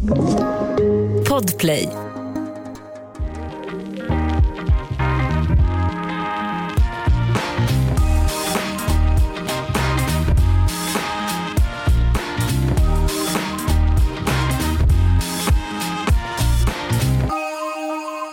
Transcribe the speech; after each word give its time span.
Podplay. 0.00 1.88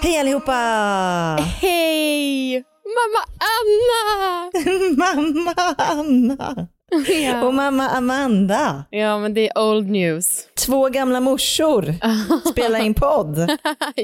Hej 0.02 0.20
allihopa! 0.20 1.36
Hej! 1.62 2.64
Mamma 2.88 3.24
Anna! 3.44 4.50
mamma 4.98 5.76
Anna 5.78 6.77
Ja. 7.24 7.46
och 7.46 7.54
mamma 7.54 7.90
Amanda. 7.90 8.86
ja, 8.90 9.20
men 9.20 9.34
det 9.34 9.50
är 9.50 9.60
old 9.60 9.90
news. 9.90 10.48
Två 10.66 10.90
gamla 10.90 11.20
morsor 11.20 11.96
spelar 12.52 12.80
in 12.86 12.94
podd. 12.94 13.38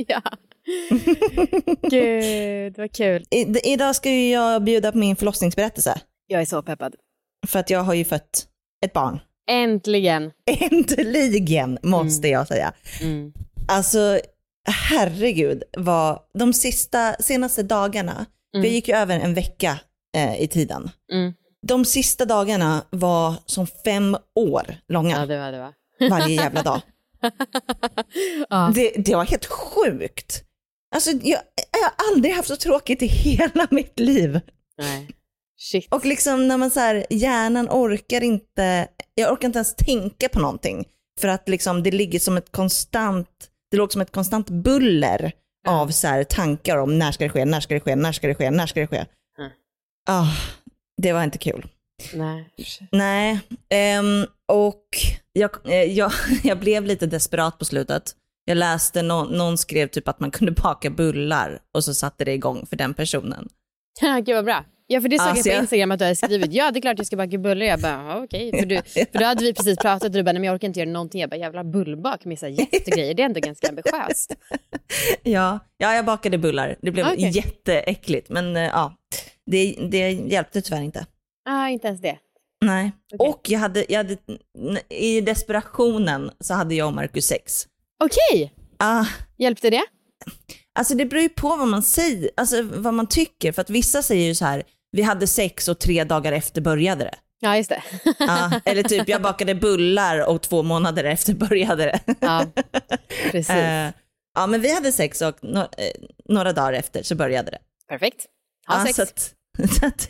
ja. 0.08 0.22
Gud, 1.90 2.78
vad 2.78 2.92
kul. 2.92 3.24
I, 3.32 3.74
idag 3.74 3.96
ska 3.96 4.10
ju 4.10 4.32
jag 4.32 4.64
bjuda 4.64 4.92
på 4.92 4.98
min 4.98 5.16
förlossningsberättelse. 5.16 6.02
Jag 6.28 6.42
är 6.42 6.46
så 6.46 6.62
peppad. 6.62 6.96
För 7.48 7.60
att 7.60 7.70
jag 7.70 7.80
har 7.80 7.94
ju 7.94 8.06
fött 8.06 8.48
ett 8.86 8.94
barn. 8.94 9.20
Äntligen. 9.50 10.32
Äntligen 10.72 11.78
måste 11.84 12.28
jag 12.28 12.48
säga. 12.48 12.74
Mm. 13.02 13.34
Alltså 13.68 14.20
herregud 14.90 15.64
vad 15.78 16.20
de 16.40 16.54
sista, 16.54 17.14
senaste 17.20 17.64
dagarna, 17.64 18.26
vi 18.54 18.70
gick 18.70 18.88
ju 18.88 18.96
över 18.96 19.20
en 19.20 19.34
vecka 19.34 19.80
eh, 20.16 20.42
i 20.42 20.48
tiden. 20.48 20.90
Mm. 21.12 21.34
De 21.64 21.86
sista 21.86 22.26
dagarna 22.26 22.84
var 22.90 23.36
som 23.46 23.68
fem 23.68 24.18
år 24.36 24.76
långa. 24.88 25.20
Ja, 25.20 25.26
det 25.26 25.40
var 25.40 25.52
det 25.52 25.60
var. 25.60 25.74
varje 26.10 26.36
jävla 26.36 26.64
dag. 26.64 26.82
Ja. 28.50 28.72
det, 28.76 28.92
det 28.98 29.16
var 29.16 29.26
helt 29.26 29.46
sjukt. 29.46 30.44
Alltså, 30.96 31.12
jag, 31.12 31.40
jag 31.72 31.82
har 31.82 32.12
aldrig 32.12 32.34
haft 32.34 32.48
så 32.48 32.56
tråkigt 32.56 33.02
i 33.02 33.08
hela 33.08 33.68
mitt 33.72 34.00
liv. 34.00 34.40
Nej. 34.78 35.10
Shit. 35.58 35.94
Och 35.94 36.06
liksom 36.06 36.48
när 36.48 36.58
man 36.58 36.72
så 36.72 36.80
här, 36.80 37.06
hjärnan 37.10 37.68
orkar 37.70 38.24
inte, 38.24 38.88
jag 39.16 39.32
orkar 39.32 39.48
inte 39.48 39.58
ens 39.58 39.76
tänka 39.76 40.30
på 40.30 40.40
någonting. 40.40 40.86
För 41.20 41.28
att 41.28 41.50
liksom 41.50 41.84
det 41.84 41.92
ligger 41.92 42.20
som 42.20 42.38
ett 42.38 42.52
konstant, 42.52 43.30
det 43.72 43.78
låg 43.78 43.92
som 43.92 44.02
ett 44.02 44.12
konstant 44.12 44.50
buller 44.50 45.32
av 45.68 45.88
så 45.88 46.08
här 46.08 46.24
tankar 46.24 46.78
om 46.78 47.00
när 47.00 47.12
ska 47.12 47.24
det 47.24 47.30
ske, 47.30 47.46
när 47.46 47.62
ska 47.62 47.74
det 47.74 47.80
ske, 47.80 47.96
när 47.96 48.12
ska 48.12 48.28
det 48.28 48.36
ske, 48.36 48.52
när 48.52 48.68
ska 48.68 48.80
det 48.80 48.88
ske. 48.88 49.06
Mm. 49.38 49.52
Ah, 50.08 50.28
det 51.04 51.14
var 51.14 51.24
inte 51.24 51.38
kul. 51.38 51.68
Nej. 52.14 52.50
Nej, 52.92 53.40
ehm, 53.70 54.26
och 54.52 54.86
jag, 55.34 55.52
eh, 55.68 55.84
jag, 55.84 56.12
jag 56.44 56.60
blev 56.60 56.86
lite 56.86 57.06
desperat 57.06 57.60
på 57.60 57.66
slutet. 57.66 58.16
Jag 58.46 58.58
läste, 58.58 59.02
nå- 59.02 59.24
någon 59.24 59.58
skrev 59.58 59.88
typ 59.88 60.08
att 60.08 60.20
man 60.20 60.32
kunde 60.32 60.52
baka 60.64 60.90
bullar 60.90 61.60
och 61.74 61.84
så 61.84 61.94
satte 61.94 62.26
det 62.26 62.34
igång 62.34 62.66
för 62.66 62.76
den 62.76 62.94
personen. 62.94 63.50
Gud 64.26 64.36
vad 64.36 64.46
bra. 64.46 64.66
Ja, 64.88 65.02
för 65.02 65.10
det 65.10 65.20
såg 65.20 65.28
Alltså, 65.28 65.50
jag 65.50 65.58
på 65.58 65.62
Instagram 65.62 65.92
att 65.92 66.00
du 66.00 66.06
hade 66.06 66.16
skrivit. 66.16 66.54
Ja, 66.54 66.72
det 66.72 66.80
är 66.80 66.82
klart 66.82 66.98
jag 66.98 67.08
ska 67.08 67.16
baka 67.16 67.38
bullar. 67.38 67.66
Jag 67.66 67.80
bara, 67.80 68.24
okej. 68.24 68.60
För, 68.60 68.66
du, 68.66 68.82
för 69.12 69.20
då 69.20 69.26
hade 69.26 69.44
vi 69.44 69.54
precis 69.54 69.78
pratat 69.78 70.04
och 70.04 70.12
du 70.12 70.24
bara, 70.24 70.32
nej 70.32 70.40
men 70.40 70.48
jag 70.48 70.56
orkar 70.56 70.68
inte 70.68 70.80
göra 70.80 70.90
någonting. 70.90 71.22
Jag 71.22 71.30
bara, 71.30 71.36
jävla 71.36 71.64
bullbak 71.64 72.26
med 72.26 72.44
jättegrejer. 72.44 73.14
Det 73.14 73.22
är 73.22 73.26
ändå 73.26 73.40
ganska 73.40 73.70
ambitiöst. 73.70 74.36
Ja, 75.24 75.60
ja 75.78 75.94
jag 75.96 76.06
bakade 76.06 76.38
bullar. 76.38 76.76
Det 76.82 76.92
blev 76.92 77.06
Okej. 77.06 77.30
jätteäckligt, 77.30 78.30
men 78.30 78.56
eh, 78.56 78.64
ja, 78.64 78.96
det, 79.52 79.76
det 79.92 80.12
hjälpte 80.12 80.62
tyvärr 80.62 80.82
inte. 80.82 81.06
Ah, 81.50 81.68
inte 81.68 81.88
ens 81.88 82.02
det. 82.02 82.18
Nej. 82.66 82.92
Okej. 83.14 83.30
Och 83.30 83.42
jag 83.50 83.60
hade, 83.60 83.86
jag 83.90 83.98
hade, 83.98 84.18
i 84.90 85.22
desperationen 85.22 86.32
så 86.40 86.54
hade 86.54 86.76
jag 86.76 86.88
och 86.88 86.94
Marcus 86.94 87.26
sex. 87.26 87.68
Okej, 88.04 88.54
Ah, 88.80 89.06
hjälpte 89.38 89.70
det? 89.70 89.84
Alltså 90.80 90.96
det 90.96 91.06
beror 91.06 91.22
ju 91.24 91.30
på 91.30 91.48
vad 91.50 91.68
man 91.68 91.84
säger, 91.84 92.30
alltså 92.38 92.62
vad 92.62 92.94
man 92.94 93.08
tycker. 93.08 93.52
För 93.52 93.62
att 93.62 93.70
vissa 93.70 94.02
säger 94.02 94.26
ju 94.28 94.36
så 94.36 94.46
här, 94.46 94.64
vi 94.92 95.02
hade 95.02 95.28
sex 95.28 95.68
och 95.68 95.80
tre 95.80 96.04
dagar 96.04 96.32
efter 96.32 96.62
började 96.62 97.04
det. 97.04 97.16
Ja, 97.40 97.58
just 97.58 97.70
det. 97.70 97.84
Ja, 98.20 98.52
eller 98.66 98.84
typ 98.84 99.08
jag 99.10 99.22
bakade 99.22 99.56
bullar 99.56 100.30
och 100.30 100.42
två 100.42 100.64
månader 100.64 101.04
efter 101.04 101.34
började 101.34 101.86
det. 101.86 102.00
Ja, 102.20 102.46
precis. 103.32 103.50
Eh, 103.50 103.92
ja 104.36 104.48
men 104.48 104.62
vi 104.62 104.74
hade 104.74 104.92
sex 104.92 105.22
och 105.22 105.40
no- 105.40 105.68
eh, 105.78 106.08
några 106.30 106.54
dagar 106.54 106.74
efter 106.74 107.04
så 107.04 107.16
började 107.16 107.52
det. 107.52 107.60
Perfekt. 107.90 108.26
Ja, 108.68 108.86
sex. 108.86 108.96
så, 108.96 109.02
att, 109.04 109.36
så, 109.80 109.86
att, 109.86 110.10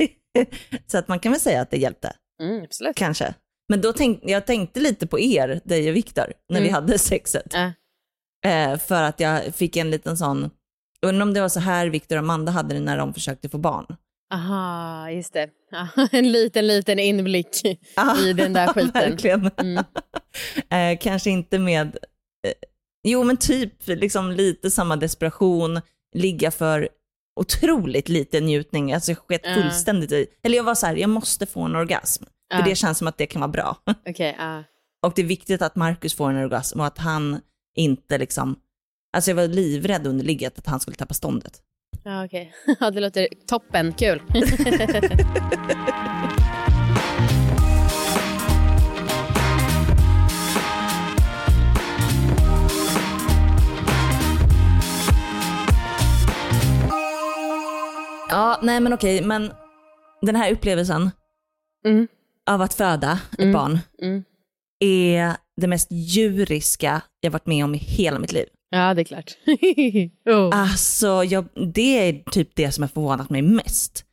så 0.92 0.98
att 0.98 1.08
man 1.08 1.20
kan 1.20 1.32
väl 1.32 1.42
säga 1.42 1.62
att 1.62 1.72
det 1.72 1.78
hjälpte, 1.78 2.14
Mm, 2.42 2.64
absolut. 2.64 2.96
kanske. 2.96 3.34
Men 3.70 3.82
då 3.82 3.94
tänkte 3.94 4.32
jag 4.32 4.46
tänkte 4.46 4.80
lite 4.80 5.08
på 5.08 5.20
er, 5.20 5.62
dig 5.64 5.90
och 5.90 5.96
Viktor, 5.96 6.34
när 6.50 6.62
vi 6.62 6.68
Mm. 6.68 6.74
hade 6.74 6.98
sexet. 7.00 7.54
Ja. 7.54 7.72
Eh, 8.50 8.78
för 8.78 9.04
att 9.04 9.20
jag 9.20 9.56
fick 9.56 9.76
en 9.78 9.92
liten 9.92 10.18
sån, 10.18 10.50
undrar 11.06 11.22
om 11.24 11.34
det 11.34 11.42
var 11.42 11.50
så 11.50 11.60
här 11.60 11.88
Viktor 11.88 12.16
och 12.16 12.20
Amanda 12.20 12.52
hade 12.52 12.74
det 12.74 12.80
när 12.80 12.98
de 12.98 13.14
försökte 13.14 13.50
få 13.50 13.58
barn. 13.58 13.86
Aha, 14.34 15.10
just 15.10 15.34
det. 15.34 15.50
Ja, 15.72 15.88
en 16.12 16.32
liten, 16.32 16.68
liten 16.68 17.00
inblick 17.00 17.66
i 17.66 17.78
den 18.34 18.54
där 18.54 18.68
skiten. 18.68 18.92
Verkligen. 18.92 19.50
Mm. 19.58 19.84
eh, 20.70 21.00
kanske 21.02 21.30
inte 21.30 21.60
med, 21.60 21.88
eh, 22.48 22.54
jo 23.04 23.24
men 23.24 23.38
typ 23.38 23.88
liksom 23.88 24.32
lite 24.32 24.72
samma 24.72 24.96
desperation, 24.96 25.82
ligga 26.16 26.52
för 26.52 26.90
otroligt 27.36 28.10
lite 28.10 28.40
njutning, 28.40 28.94
alltså 28.94 29.12
jag 29.12 29.18
sket 29.18 29.42
Ja. 29.44 29.54
fullständigt 29.54 30.12
i, 30.12 30.28
eller 30.44 30.58
jag 30.58 30.64
var 30.64 30.76
så 30.76 30.86
här, 30.86 30.96
jag 30.96 31.10
måste 31.10 31.46
få 31.46 31.62
en 31.62 31.76
orgasm, 31.76 32.24
för 32.54 32.60
Ja. 32.60 32.66
det 32.66 32.76
känns 32.76 32.98
som 32.98 33.08
att 33.08 33.18
det 33.18 33.26
kan 33.26 33.42
vara 33.42 33.52
bra. 33.52 33.78
Okej, 34.10 34.36
ja. 34.40 34.64
och 35.06 35.14
det 35.16 35.22
är 35.22 35.26
viktigt 35.26 35.62
att 35.62 35.76
Marcus 35.76 36.14
får 36.16 36.30
en 36.30 36.38
orgasm 36.46 36.80
och 36.80 36.86
att 36.86 36.98
han 36.98 37.40
inte 37.76 38.18
liksom, 38.18 38.56
alltså 39.16 39.32
jag 39.32 39.36
var 39.36 39.48
livrädd 39.48 40.08
under 40.08 40.26
ligget 40.26 40.58
att 40.60 40.68
han 40.68 40.80
skulle 40.80 40.98
tappa 40.98 41.14
ståndet. 41.14 41.62
Ja, 42.04 42.26
okej. 42.26 42.54
Ja, 42.80 42.92
det 42.92 43.00
låter 43.00 43.28
toppen. 43.48 43.94
Kul. 43.94 44.22
Ja, 58.34 58.60
nej 58.62 58.80
men 58.80 58.94
okej, 58.94 59.22
men 59.24 59.52
den 60.22 60.36
här 60.36 60.52
upplevelsen 60.52 61.12
Mm. 61.86 62.08
av 62.50 62.62
att 62.62 62.74
föda 62.74 63.20
ett 63.32 63.40
Mm. 63.40 63.54
barn 63.54 63.80
Mm. 64.02 64.24
är 64.80 65.34
det 65.62 65.68
mest 65.68 65.88
djuriska 65.92 67.02
jag 67.20 67.32
varit 67.32 67.46
med 67.46 67.64
om 67.66 67.76
i 67.76 67.78
hela 67.78 68.20
mitt 68.20 68.32
liv. 68.32 68.46
Ja, 68.70 68.94
det 68.94 69.02
är 69.02 69.06
klart. 69.06 69.32
oh. 70.26 70.50
Alltså, 70.62 71.24
jag, 71.24 71.46
det 71.74 72.10
är 72.10 72.24
typ 72.32 72.56
det 72.56 72.72
som 72.72 72.82
har 72.84 72.88
förvånat 72.90 73.30
mig 73.30 73.42
mest. 73.42 74.06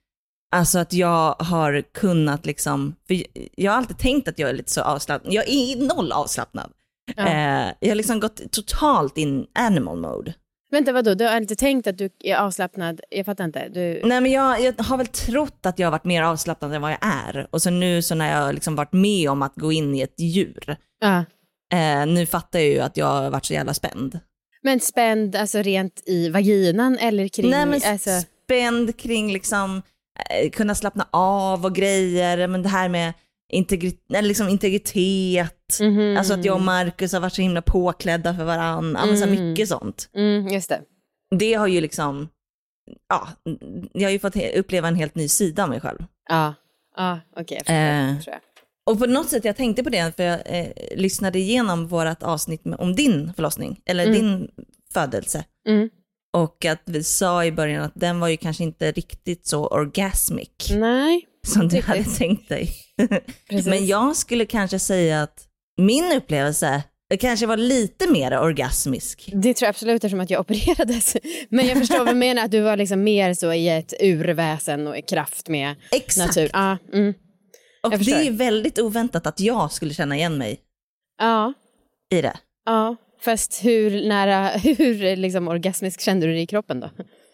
Alltså 0.53 0.79
att 0.79 0.93
jag 0.93 1.35
har 1.39 1.83
kunnat 1.95 2.47
liksom, 2.47 2.95
för 3.09 3.23
jag 3.57 3.73
har 3.73 3.79
alltid 3.79 3.99
tänkt 3.99 4.29
att 4.29 4.39
jag 4.39 4.51
är 4.51 4.55
lite 4.55 4.71
så 4.73 4.83
avslappnad. 4.83 5.33
Jag 5.35 5.49
är 5.49 5.95
noll 5.97 6.13
avslappnad. 6.13 6.73
Ja. 7.17 7.27
Eh, 7.27 7.73
jag 7.81 7.89
har 7.89 7.95
liksom 7.95 8.21
gått 8.21 8.53
totalt 8.53 9.19
in 9.19 9.47
animal 9.55 9.97
mode. 10.01 10.35
Vänta, 10.71 10.93
vadå? 10.93 11.15
Du 11.15 11.25
har 11.27 11.37
inte 11.37 11.57
tänkt 11.57 11.87
att 11.87 11.99
du 11.99 12.11
är 12.25 12.37
avslappnad? 12.37 13.01
Jag 13.11 13.27
fattar 13.27 13.45
inte. 13.45 13.69
Du... 13.69 14.01
Nej 14.05 14.21
men 14.21 14.31
jag, 14.31 14.61
jag 14.61 14.75
har 14.79 14.97
väl 14.97 15.07
trott 15.07 15.67
att 15.67 15.79
jag 15.79 15.87
har 15.87 15.91
varit 15.93 16.05
mer 16.05 16.23
avslappnad 16.23 16.75
än 16.75 16.83
vad 16.83 16.91
jag 16.93 16.99
är. 17.03 17.47
Och 17.51 17.63
så 17.63 17.71
nu 17.71 18.03
så 18.03 18.15
när 18.15 18.41
jag 18.41 18.55
liksom 18.55 18.77
varit 18.77 18.93
med 18.93 19.31
om 19.31 19.43
att 19.43 19.55
gå 19.55 19.73
in 19.73 19.95
i 19.95 20.01
ett 20.01 20.21
djur, 20.21 20.77
Ja. 21.01 21.25
eh, 21.73 22.07
nu 22.07 22.27
fattar 22.27 22.59
jag 22.59 22.69
ju 22.69 22.81
att 22.81 22.97
jag 22.97 23.07
har 23.07 23.31
varit 23.31 23.45
så 23.45 23.53
jävla 23.53 23.75
spänd. 23.75 24.21
Men 24.63 24.81
spänd 24.81 25.37
alltså 25.37 25.59
rent 25.59 26.03
i 26.07 26.29
vaginan 26.29 26.99
eller 26.99 27.29
kring... 27.29 27.51
Nej 27.51 27.67
men 27.67 27.81
alltså... 27.87 28.11
spänd 28.45 28.97
kring 28.99 29.33
liksom 29.33 29.83
eh, 30.31 30.51
kunna 30.51 30.75
slappna 30.75 31.07
av 31.11 31.65
och 31.65 31.75
grejer, 31.75 32.47
men 32.47 32.63
det 32.63 32.69
här 32.69 32.89
med 32.89 33.13
integri- 33.53 33.99
eller 34.15 34.29
liksom 34.29 34.49
integritet, 34.49 35.79
Mhm. 35.81 36.17
alltså 36.17 36.35
att 36.35 36.45
jag 36.45 36.55
och 36.55 36.63
Marcus 36.63 37.13
har 37.13 37.21
varit 37.21 37.33
så 37.35 37.43
himla 37.43 37.63
påklädda 37.63 38.35
för 38.35 38.45
varandra, 38.45 39.01
mm. 39.01 39.17
så 39.17 39.25
Mm. 39.25 39.49
mycket 39.51 39.69
sånt. 39.69 40.09
Mm, 40.15 40.49
just 40.49 40.69
det. 40.69 40.81
Det 41.39 41.55
har 41.55 41.67
ju 41.67 41.81
liksom, 41.81 42.29
ja, 43.09 43.29
jag 43.93 44.03
har 44.03 44.11
ju 44.13 44.19
fått 44.19 44.37
uppleva 44.57 44.89
en 44.89 44.95
helt 44.95 45.15
ny 45.15 45.29
sida 45.29 45.63
av 45.63 45.69
mig 45.69 45.81
själv. 45.81 45.99
Ja, 46.29 46.55
ja 46.97 47.21
okej. 47.37 47.59
förstår, 47.59 47.75
Eh. 47.75 48.19
tror 48.21 48.33
jag. 48.35 48.41
Och 48.87 48.99
på 48.99 49.07
något 49.07 49.29
sätt, 49.29 49.45
jag 49.45 49.57
tänkte 49.57 49.83
på 49.85 49.91
det, 49.91 50.17
för 50.17 50.23
jag 50.23 50.41
eh, 50.45 50.67
lyssnade 50.97 51.39
igenom 51.39 51.87
vårt 51.89 52.23
avsnitt 52.23 52.63
om 52.79 52.95
din 52.97 53.33
förlossning, 53.35 53.81
eller 53.87 54.07
Mm. 54.07 54.15
din 54.19 54.49
födelse. 54.95 55.45
Mm. 55.69 55.89
Och 56.33 56.65
att 56.65 56.83
vi 56.85 57.05
sa 57.05 57.45
i 57.45 57.53
början 57.53 57.83
att 57.83 57.93
den 57.95 58.21
var 58.21 58.29
ju 58.29 58.37
kanske 58.37 58.65
inte 58.65 58.93
riktigt 58.93 59.47
så 59.47 59.67
orgasmic 59.67 60.49
Nej, 60.71 61.27
som 61.47 61.69
du 61.69 61.77
riktigt. 61.77 61.85
hade 61.85 62.05
tänkt 62.05 62.49
dig. 62.49 62.71
Men 63.65 63.87
jag 63.87 64.17
skulle 64.17 64.47
kanske 64.47 64.79
säga 64.79 65.23
att 65.23 65.47
min 65.77 66.13
upplevelse 66.13 66.83
kanske 67.21 67.47
var 67.47 67.57
lite 67.57 68.11
mer 68.11 68.39
orgasmisk. 68.39 69.31
Det 69.35 69.55
tror 69.55 69.67
jag 69.67 69.71
absolut 69.71 69.95
eftersom 69.95 70.21
att 70.21 70.31
jag 70.31 70.41
opererades. 70.41 71.17
Men 71.49 71.67
jag 71.67 71.79
förstår 71.79 71.99
vad 71.99 72.07
du 72.09 72.15
menar, 72.15 72.45
att 72.45 72.51
du 72.51 72.61
var 72.61 72.77
liksom 72.77 73.05
mer 73.05 73.35
så 73.35 73.53
i 73.53 73.69
ett 73.69 73.95
urväsen 74.01 74.87
och 74.87 74.99
i 74.99 75.03
kraft 75.03 75.49
med 75.49 75.75
Exakt. 75.93 76.29
natur. 76.29 76.51
Ja, 76.53 76.79
mm. 76.93 77.15
och 77.83 77.99
det 77.99 78.13
är 78.13 78.23
ju 78.23 78.31
väldigt 78.31 78.79
oväntat 78.79 79.27
att 79.27 79.41
jag 79.41 79.73
skulle 79.73 79.95
känna 79.95 80.17
igen 80.17 80.39
mig 80.39 80.61
ja, 81.19 81.53
i 82.13 82.23
det. 82.23 82.37
ja, 82.65 82.97
Fast 83.21 83.65
hur 83.65 84.09
nära, 84.09 84.49
hur 84.59 85.17
liksom 85.17 85.49
orgasmisk 85.49 86.01
kände 86.01 86.27
du 86.27 86.33
dig 86.33 86.43
i 86.43 86.47
kroppen 86.47 86.81
då? 86.81 86.91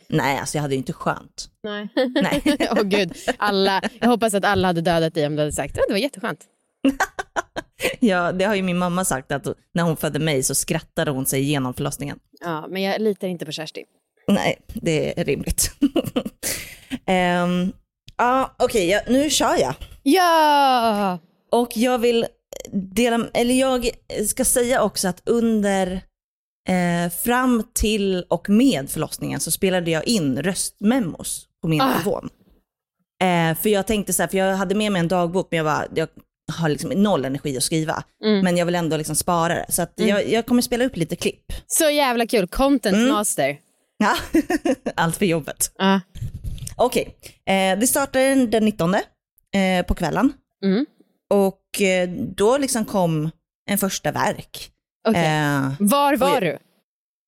Nej, 0.08 0.38
alltså 0.38 0.58
jag 0.58 0.62
hade 0.62 0.74
ju 0.74 0.78
inte 0.78 0.92
skönt. 0.92 1.48
Nej. 1.62 1.88
Nej. 2.22 2.42
Åh 2.70 2.82
gud, 2.82 3.16
alla, 3.38 3.82
jag 4.00 4.08
hoppas 4.08 4.34
att 4.34 4.44
alla 4.44 4.68
hade 4.68 4.80
dödat 4.80 5.14
dig 5.14 5.26
om 5.26 5.36
du 5.36 5.42
hade 5.42 5.52
sagt 5.52 5.78
att 5.78 5.84
det 5.88 5.92
var 5.92 6.00
jätteskönt. 6.00 6.40
Ja, 8.00 8.32
det 8.32 8.44
har 8.44 8.54
ju 8.54 8.62
min 8.62 8.78
mamma 8.78 9.04
sagt 9.04 9.32
att 9.32 9.46
när 9.74 9.82
hon 9.82 9.96
födde 9.96 10.18
mig 10.18 10.42
så 10.42 10.54
skrattade 10.54 11.10
hon 11.10 11.26
sig 11.26 11.40
igenom 11.40 11.74
förlossningen. 11.74 12.18
Ja, 12.40 12.66
men 12.68 12.82
jag 12.82 13.00
litar 13.00 13.28
inte 13.28 13.46
på 13.46 13.52
Kersti. 13.52 13.84
Nej, 14.28 14.58
det 14.74 15.20
är 15.20 15.24
rimligt. 15.24 15.70
um, 17.42 17.72
ja, 18.16 18.54
okej, 18.58 18.88
ja, 18.88 19.00
nu 19.08 19.30
kör 19.30 19.56
jag. 19.60 19.74
Ja! 20.02 21.18
Och 21.52 21.68
jag 21.74 21.98
vill 21.98 22.26
dela, 22.72 23.26
eller 23.34 23.54
jag 23.54 23.90
ska 24.28 24.44
säga 24.44 24.82
också 24.82 25.08
att 25.08 25.22
under, 25.24 26.00
eh, 26.66 27.10
fram 27.10 27.62
till 27.74 28.24
och 28.28 28.48
med 28.48 28.90
förlossningen 28.90 29.40
så 29.40 29.50
spelade 29.50 29.90
jag 29.90 30.06
in 30.08 30.42
röstmemos 30.42 31.46
på 31.62 31.68
min 31.68 31.80
Ah. 31.80 31.92
telefon. 31.92 32.28
Eh, 33.22 33.56
för 33.62 33.68
jag 33.68 33.86
tänkte 33.86 34.12
så 34.12 34.22
här, 34.22 34.28
för 34.28 34.38
jag 34.38 34.56
hade 34.56 34.74
med 34.74 34.92
mig 34.92 35.00
en 35.00 35.08
dagbok 35.08 35.48
men 35.50 35.56
jag, 35.56 35.66
bara, 35.66 35.86
jag 35.94 36.08
har 36.52 36.68
liksom 36.68 36.90
noll 36.90 37.24
energi 37.24 37.56
att 37.56 37.62
skriva. 37.62 38.04
Mm. 38.24 38.40
Men 38.44 38.56
jag 38.56 38.66
vill 38.66 38.74
ändå 38.74 38.96
liksom 38.96 39.16
spara 39.16 39.54
det. 39.54 39.66
Så 39.68 39.82
att 39.82 39.92
jag, 39.96 40.28
jag 40.28 40.46
kommer 40.46 40.62
spela 40.62 40.84
upp 40.84 40.96
lite 40.96 41.16
klipp. 41.16 41.52
Så 41.66 41.90
jävla 41.90 42.26
kul, 42.26 42.46
content 42.48 42.96
Mm. 42.96 43.08
master. 43.08 43.58
Ja, 43.98 44.16
allt 44.94 45.16
för 45.16 45.26
jobbet. 45.26 45.72
Ja. 45.78 46.00
Okej, 46.76 47.16
eh, 47.46 47.78
det 47.78 47.86
startade 47.86 48.46
den 48.46 48.64
19 48.64 48.94
eh, 48.94 49.02
på 49.88 49.94
kvällen. 49.94 50.32
Mm. 50.64 50.86
Och 51.30 51.80
eh, 51.80 52.08
då 52.36 52.58
liksom 52.58 52.84
kom 52.84 53.30
en 53.70 53.78
första 53.78 54.12
verk. 54.12 54.70
Okej. 55.06 55.26
Eh, 55.26 55.72
Var 55.80 56.16
var 56.16 56.34
oj. 56.34 56.40
du? 56.40 56.58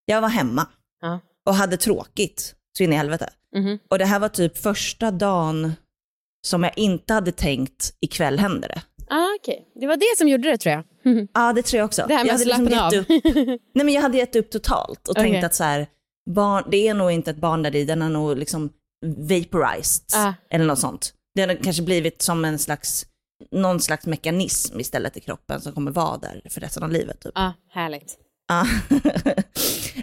jag 0.04 0.20
var 0.20 0.28
hemma 0.28 0.66
Ja. 1.00 1.20
och 1.46 1.54
hade 1.54 1.76
tråkigt 1.76 2.54
så 2.78 2.84
in 2.84 2.92
i 2.92 2.96
helvete. 2.96 3.30
Mhm. 3.56 3.78
Och 3.90 3.98
det 3.98 4.04
här 4.04 4.18
var 4.18 4.28
typ 4.28 4.58
första 4.58 5.10
dagen 5.10 5.72
som 6.46 6.62
jag 6.64 6.72
inte 6.78 7.14
hade 7.14 7.32
tänkt 7.32 7.92
ikväll 8.00 8.38
händer 8.38 8.68
det. 8.68 8.82
Ah, 9.10 9.26
Okej, 9.40 9.68
det 9.80 9.86
var 9.86 9.96
det 9.96 10.18
som 10.18 10.28
gjorde 10.28 10.50
det 10.50 10.56
tror 10.58 10.72
jag. 10.74 10.84
Ja, 11.34 11.52
det 11.52 11.62
tror 11.62 11.78
jag 11.78 11.84
också. 11.86 12.04
Det 12.08 12.14
här 12.14 12.24
med 12.24 12.30
jag 12.30 12.34
att 12.34 12.54
hade 12.54 12.70
slappna 12.70 12.86
av. 12.86 12.94
upp, 12.94 13.08
nej, 13.74 13.84
men 13.84 13.88
jag 13.94 14.02
hade 14.02 14.18
gett 14.18 14.36
upp 14.36 14.50
totalt 14.50 15.08
och 15.08 15.16
Okej. 15.18 15.30
tänkt 15.32 15.44
att 15.44 15.54
så 15.54 15.64
här, 15.64 15.86
barn, 16.30 16.64
det 16.70 16.88
är 16.88 16.94
nog 16.94 17.10
inte 17.10 17.30
ett 17.30 17.36
barn 17.36 17.62
där 17.62 17.76
i, 17.76 17.84
den 17.84 18.02
är 18.02 18.08
nog 18.08 18.38
liksom 18.38 18.70
vaporized 19.28 20.04
Ah. 20.14 20.32
eller 20.50 20.64
något 20.64 20.78
sånt. 20.78 21.12
Det 21.34 21.40
har 21.42 21.54
kanske 21.62 21.82
blivit 21.82 22.22
som 22.22 22.44
en 22.44 22.58
slags, 22.58 23.06
någon 23.50 23.80
slags 23.80 24.06
mekanism 24.06 24.80
istället 24.80 25.16
i 25.16 25.20
kroppen 25.20 25.60
som 25.60 25.72
kommer 25.72 25.90
vara 25.90 26.16
där 26.18 26.42
för 26.50 26.60
resten 26.60 26.82
av 26.82 26.90
livet. 26.90 27.20
Typ. 27.20 27.32
ah, 27.34 27.52
härligt. 27.70 28.16
Ja. 28.48 28.66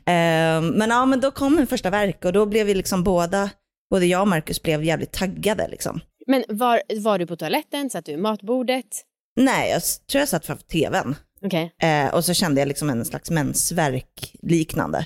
Ehm, 0.05 0.67
men 0.67 0.89
ja, 0.89 1.05
men 1.05 1.19
då 1.19 1.31
kom 1.31 1.57
en 1.57 1.67
första 1.67 1.89
verk 1.89 2.25
och 2.25 2.33
då 2.33 2.45
blev 2.45 2.65
vi 2.65 2.73
liksom 2.73 3.03
båda, 3.03 3.49
både 3.89 4.05
jag 4.05 4.21
och 4.21 4.27
Marcus 4.27 4.61
blev 4.61 4.83
jävligt 4.83 5.11
taggade 5.11 5.67
liksom. 5.67 5.99
Men 6.27 6.43
var, 6.49 6.81
var 6.95 7.19
du 7.19 7.27
på 7.27 7.35
toaletten? 7.35 7.89
Satt 7.89 8.05
du 8.05 8.11
i 8.11 8.17
matbordet? 8.17 8.85
Nej, 9.35 9.71
jag 9.71 9.81
tror 10.11 10.19
jag 10.19 10.29
satt 10.29 10.45
framför 10.45 10.65
tvn 10.65 11.15
Okej, 11.45 11.75
eh, 11.81 12.13
och 12.13 12.25
så 12.25 12.33
kände 12.33 12.61
jag 12.61 12.67
liksom 12.67 12.89
en 12.89 13.05
slags 13.05 13.31
mensvärk 13.31 14.35
liknande. 14.41 15.05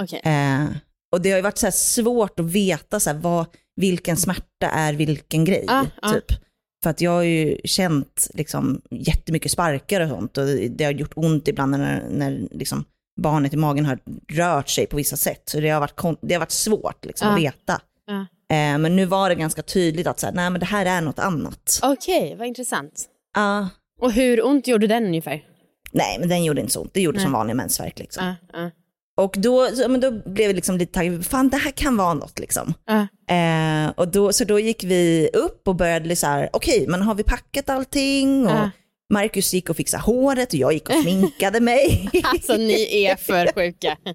okej. 0.00 0.20
Eh, 0.24 0.64
och 1.12 1.20
det 1.20 1.30
har 1.30 1.36
ju 1.36 1.42
varit 1.42 1.58
så 1.58 1.70
svårt 1.70 2.40
att 2.40 2.46
veta 2.46 3.00
så 3.00 3.12
vad, 3.12 3.46
vilken 3.76 4.16
smärta 4.16 4.70
är 4.70 4.92
vilken 4.92 5.44
grej. 5.44 5.64
Ah, 5.68 5.84
ah. 6.02 6.14
För 6.86 6.90
att 6.90 7.00
jag 7.00 7.10
har 7.10 7.22
ju 7.22 7.58
känt 7.64 8.28
liksom, 8.34 8.80
jättemycket 8.90 9.50
sparkar 9.52 10.00
och 10.00 10.08
sånt 10.08 10.38
och 10.38 10.46
det 10.46 10.84
har 10.84 10.92
gjort 10.92 11.12
ont 11.14 11.48
ibland 11.48 11.70
när, 11.70 12.08
när 12.10 12.48
liksom, 12.50 12.84
barnet 13.20 13.54
i 13.54 13.56
magen 13.56 13.84
har 13.84 13.98
rört 14.32 14.68
sig 14.68 14.86
på 14.86 14.96
vissa 14.96 15.16
sätt. 15.16 15.42
Så 15.44 15.60
det 15.60 15.68
har 15.68 15.80
varit, 15.80 16.18
det 16.20 16.34
har 16.34 16.40
varit 16.40 16.50
svårt 16.50 17.04
liksom, 17.04 17.28
att 17.28 17.34
Ah. 17.34 17.36
veta. 17.36 17.80
Ah. 18.06 18.54
Eh, 18.54 18.78
men 18.78 18.96
nu 18.96 19.04
var 19.06 19.28
det 19.28 19.34
ganska 19.34 19.62
tydligt 19.62 20.06
att 20.06 20.20
så 20.20 20.26
här, 20.26 20.34
nej, 20.34 20.50
men 20.50 20.60
det 20.60 20.66
här 20.66 20.86
är 20.86 21.00
något 21.00 21.18
annat. 21.18 21.80
Okej, 21.82 22.36
vad 22.38 22.46
intressant. 22.46 23.04
Ja. 23.34 23.68
Och 24.00 24.12
hur 24.12 24.46
ont 24.46 24.66
gjorde 24.66 24.86
den 24.86 25.06
ungefär? 25.06 25.44
nej, 25.92 26.16
men 26.20 26.28
den 26.28 26.44
gjorde 26.44 26.60
inte 26.60 26.72
så 26.72 26.80
ont. 26.80 26.94
Det 26.94 27.00
gjorde 27.00 27.16
Nej. 27.16 27.24
som 27.24 27.32
vanlig 27.32 27.56
mensvärk. 27.56 27.98
Liksom. 27.98 28.24
Ah, 28.52 28.60
ah, 28.60 28.70
Och 29.18 29.34
då, 29.38 29.66
så, 29.66 29.88
men 29.88 30.00
då 30.00 30.10
blev 30.10 30.48
vi 30.48 30.54
liksom 30.54 30.76
lite 30.78 30.92
taggade, 30.92 31.22
fan 31.22 31.48
det 31.48 31.56
här 31.56 31.70
kan 31.70 31.96
vara 31.96 32.14
något 32.14 32.38
liksom. 32.38 32.74
ah. 32.86 33.34
Eh, 33.34 33.88
och 33.96 34.08
då, 34.08 34.32
så 34.32 34.44
då 34.44 34.58
gick 34.60 34.84
vi 34.84 35.30
upp 35.32 35.68
och 35.68 35.74
började 35.76 36.16
så 36.16 36.26
här, 36.26 36.50
okej, 36.52 36.84
men 36.88 37.02
har 37.02 37.14
vi 37.14 37.22
packat 37.22 37.70
allting? 37.70 38.46
Och 38.46 38.50
Ja. 38.52 38.70
Marcus 39.12 39.54
gick 39.54 39.70
och 39.70 39.76
fixade 39.76 40.02
håret 40.02 40.48
och 40.48 40.54
jag 40.58 40.72
gick 40.72 40.88
och 40.88 40.94
sminkade 41.02 41.60
mig. 41.60 42.10
Alltså 42.24 42.56
ni 42.56 43.04
är 43.04 43.16
för 43.16 43.52
sjuka. 43.54 43.96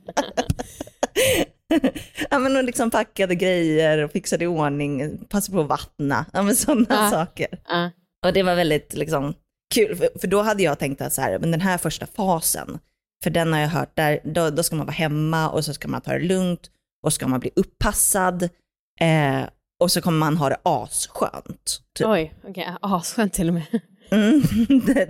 ja, 2.30 2.40
men 2.40 2.56
och 2.58 2.64
liksom 2.64 2.92
packade 2.92 3.36
grejer 3.36 3.98
och 4.04 4.12
fixade 4.12 4.44
i 4.44 4.48
ordning, 4.48 5.18
passade 5.30 5.56
på 5.56 5.62
att 5.62 5.68
vattna, 5.70 6.26
ja, 6.34 6.42
men 6.42 6.56
sådana 6.56 6.86
Ja. 6.90 7.10
saker. 7.12 7.48
Ah, 7.66 7.90
Och 8.28 8.34
det 8.34 8.44
var 8.44 8.56
väldigt 8.56 8.94
liksom, 8.94 9.34
kul, 9.74 9.96
för, 9.96 10.10
för 10.20 10.28
då 10.28 10.42
hade 10.42 10.64
jag 10.64 10.80
tänkt 10.80 11.02
att 11.02 11.14
så 11.14 11.22
här, 11.22 11.40
men 11.40 11.52
den 11.52 11.62
här 11.62 11.78
första 11.78 12.06
fasen, 12.16 12.80
för 13.24 13.30
den 13.30 13.54
har 13.54 13.60
jag 13.60 13.68
hört, 13.68 13.96
där, 13.96 14.20
då, 14.24 14.50
då 14.50 14.64
ska 14.64 14.76
man 14.76 14.86
vara 14.86 14.94
hemma 14.96 15.50
och 15.50 15.66
så 15.66 15.74
ska 15.74 15.88
man 15.88 16.02
ta 16.02 16.12
det 16.14 16.20
lugnt 16.20 16.72
och 17.04 17.14
ska 17.14 17.28
man 17.28 17.40
bli 17.40 17.52
uppassad 17.56 18.44
eh, 19.00 19.42
och 19.80 19.92
så 19.92 20.02
kommer 20.02 20.20
man 20.20 20.38
ha 20.38 20.50
det 20.50 20.58
asskönt. 20.64 21.82
Typ. 21.98 22.08
Oj, 22.08 22.34
okej. 22.48 22.68
Asskönt 22.82 23.34
till 23.34 23.48
och 23.48 23.54
med. 23.54 23.64
Mm, 24.14 24.42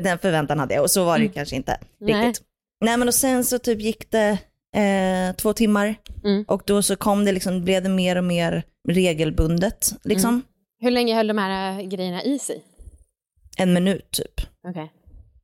den 0.03 0.19
förväntan 0.19 0.59
hade 0.59 0.73
jag 0.73 0.83
och 0.83 0.91
så 0.91 1.03
var 1.05 1.17
det 1.17 1.23
ju 1.23 1.29
kanske 1.31 1.55
inte 1.55 1.77
Nej. 1.99 2.25
riktigt. 2.27 2.45
Nej 2.85 2.97
men 2.97 3.07
och 3.07 3.13
sen 3.13 3.43
så 3.43 3.59
typ 3.59 3.81
gick 3.81 4.11
det 4.11 4.37
eh, 4.75 5.35
två 5.35 5.53
timmar 5.53 5.95
Mm. 6.23 6.45
och 6.47 6.61
då 6.65 6.81
så 6.81 6.95
kom 6.95 7.25
det 7.25 7.31
liksom, 7.31 7.63
blev 7.63 7.83
det 7.83 7.89
mer 7.89 8.15
och 8.15 8.23
mer 8.23 8.63
regelbundet 8.89 9.93
liksom. 10.03 10.41
Hur 10.79 10.91
länge 10.91 11.15
höll 11.15 11.27
de 11.27 11.37
här 11.37 11.79
äh, 11.79 11.87
grejerna 11.87 12.23
i 12.23 12.39
sig? 12.39 12.63
En 13.57 13.73
minut 13.73 14.11
typ, 14.11 14.41
Okej. 14.67 14.91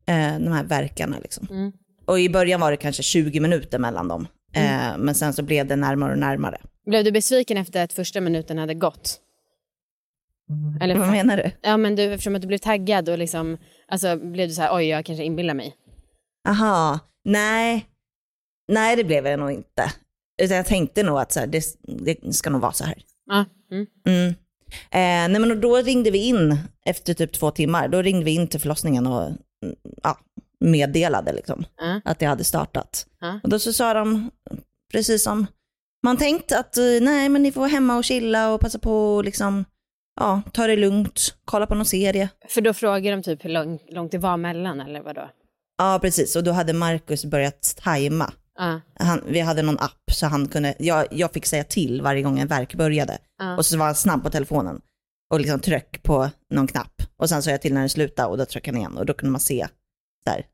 eh, 0.06 0.40
de 0.40 0.52
här 0.52 0.64
verkarna 0.64 1.18
liksom. 1.20 1.72
Mm. 2.08 2.14
Och 2.14 2.20
i 2.20 2.30
början 2.30 2.62
var 2.62 2.72
det 2.72 2.78
kanske 2.78 3.04
20 3.04 3.40
minuter 3.40 3.80
mellan 3.80 4.08
dem. 4.08 4.28
Eh, 4.54 4.98
men 4.98 5.16
sen 5.16 5.34
så 5.34 5.44
blev 5.44 5.68
det 5.68 5.76
närmare 5.76 6.12
och 6.12 6.20
närmare. 6.20 6.62
Blev 6.86 7.04
du 7.04 7.12
besviken 7.12 7.58
efter 7.58 7.84
att 7.84 7.94
första 7.94 8.22
minuten 8.22 8.58
hade 8.58 8.74
gått? 8.74 9.20
Eller, 10.82 10.96
Vad 10.96 11.12
menar 11.12 11.38
du? 11.38 11.52
Ja, 11.62 11.78
men 11.78 11.96
du, 11.96 12.04
eftersom 12.04 12.36
att 12.36 12.42
du 12.42 12.48
blev 12.48 12.58
taggad 12.58 13.10
och 13.10 13.18
liksom, 13.18 13.58
alltså 13.88 14.18
blev 14.18 14.48
du 14.48 14.54
så 14.54 14.62
här, 14.62 14.76
oj, 14.76 14.86
jag 14.88 15.06
kanske 15.06 15.24
inbillar 15.24 15.54
mig. 15.54 15.76
Aha, 16.48 17.00
nej. 17.26 17.86
Nej 18.68 18.96
det 18.96 19.04
blev 19.04 19.28
jag 19.28 19.40
nog 19.40 19.52
inte. 19.52 19.92
Utan 20.42 20.58
jag 20.58 20.66
tänkte 20.66 21.04
nog 21.04 21.20
att 21.20 21.32
så 21.32 21.40
här, 21.40 21.48
det, 21.48 21.64
det 22.22 22.34
ska 22.34 22.50
nog 22.50 22.62
vara 22.62 22.72
så 22.72 22.84
här. 22.84 23.04
Ja. 23.26 23.46
Mm. 23.72 23.86
Mm. 24.08 24.30
Eh, 24.92 25.32
nej 25.32 25.40
men 25.40 25.62
då 25.62 25.78
ringde 25.78 26.12
vi 26.12 26.18
in 26.18 26.58
efter 26.86 27.14
typ 27.14 27.34
två 27.34 27.52
timmar. 27.52 27.88
Då 27.88 28.02
ringde 28.02 28.26
vi 28.26 28.32
in 28.36 28.48
till 28.48 28.60
förlossningen 28.60 29.08
och 29.08 29.24
mm, 29.24 29.76
ja, 30.04 30.18
meddelade 30.66 31.34
liksom, 31.34 31.66
Ja. 31.78 32.02
att 32.06 32.20
det 32.20 32.26
hade 32.26 32.44
startat. 32.44 33.06
Ja. 33.22 33.40
Och 33.44 33.50
då 33.50 33.60
så 33.60 33.74
sa 33.74 33.94
de, 33.94 34.32
precis 34.92 35.24
som 35.24 35.48
man 36.04 36.18
tänkt 36.18 36.52
att 36.52 36.78
eh, 36.78 36.84
nej 37.02 37.30
men 37.30 37.44
ni 37.44 37.52
får 37.52 37.62
vara 37.62 37.70
hemma 37.72 37.98
och 37.98 38.04
chilla 38.04 38.54
och 38.54 38.62
passa 38.62 38.80
på 38.80 39.16
och 39.16 39.24
liksom, 39.24 39.66
ja, 40.20 40.42
ta 40.54 40.68
det 40.68 40.76
lugnt, 40.76 41.36
kolla 41.46 41.68
på 41.68 41.76
någon 41.76 41.86
serie. 41.86 42.30
För 42.50 42.62
då 42.62 42.74
frågar 42.74 43.12
de 43.12 43.24
typ 43.24 43.46
hur 43.46 43.50
lång, 43.50 43.80
långt 43.90 44.12
det 44.12 44.18
var 44.18 44.38
mellan 44.38 44.80
eller 44.82 45.02
vadå? 45.02 45.30
Ja 45.78 46.00
precis, 46.02 46.36
och 46.36 46.44
då 46.44 46.52
hade 46.52 46.74
Marcus 46.74 47.26
börjat 47.26 47.76
tajma. 47.84 48.34
Ja. 48.60 48.82
Han, 49.00 49.22
vi 49.28 49.40
hade 49.40 49.62
någon 49.62 49.80
app 49.80 50.12
så 50.12 50.26
han 50.28 50.48
kunde, 50.48 50.76
jag, 50.80 51.08
jag 51.12 51.34
fick 51.34 51.46
säga 51.46 51.64
till 51.64 52.02
varje 52.02 52.22
gång 52.22 52.40
en 52.40 52.48
verk 52.48 52.76
började. 52.76 53.18
Ja. 53.40 53.58
Och 53.58 53.66
så 53.66 53.78
var 53.78 53.86
han 53.86 53.96
snabb 53.96 54.24
på 54.24 54.30
telefonen 54.30 54.82
och 55.34 55.40
liksom 55.40 55.60
tryck 55.60 56.04
på 56.04 56.30
någon 56.54 56.68
knapp. 56.68 56.94
Och 57.18 57.30
sen 57.30 57.44
sa 57.44 57.52
jag 57.52 57.62
till 57.62 57.74
när 57.74 57.80
den 57.80 57.90
slutade 57.90 58.30
och 58.30 58.38
då 58.38 58.46
tryckte 58.46 58.70
han 58.70 58.78
igen 58.78 58.98
och 58.98 59.06
då 59.06 59.14
kunde 59.14 59.32
man 59.32 59.42
se 59.42 59.68
här, 60.30 60.46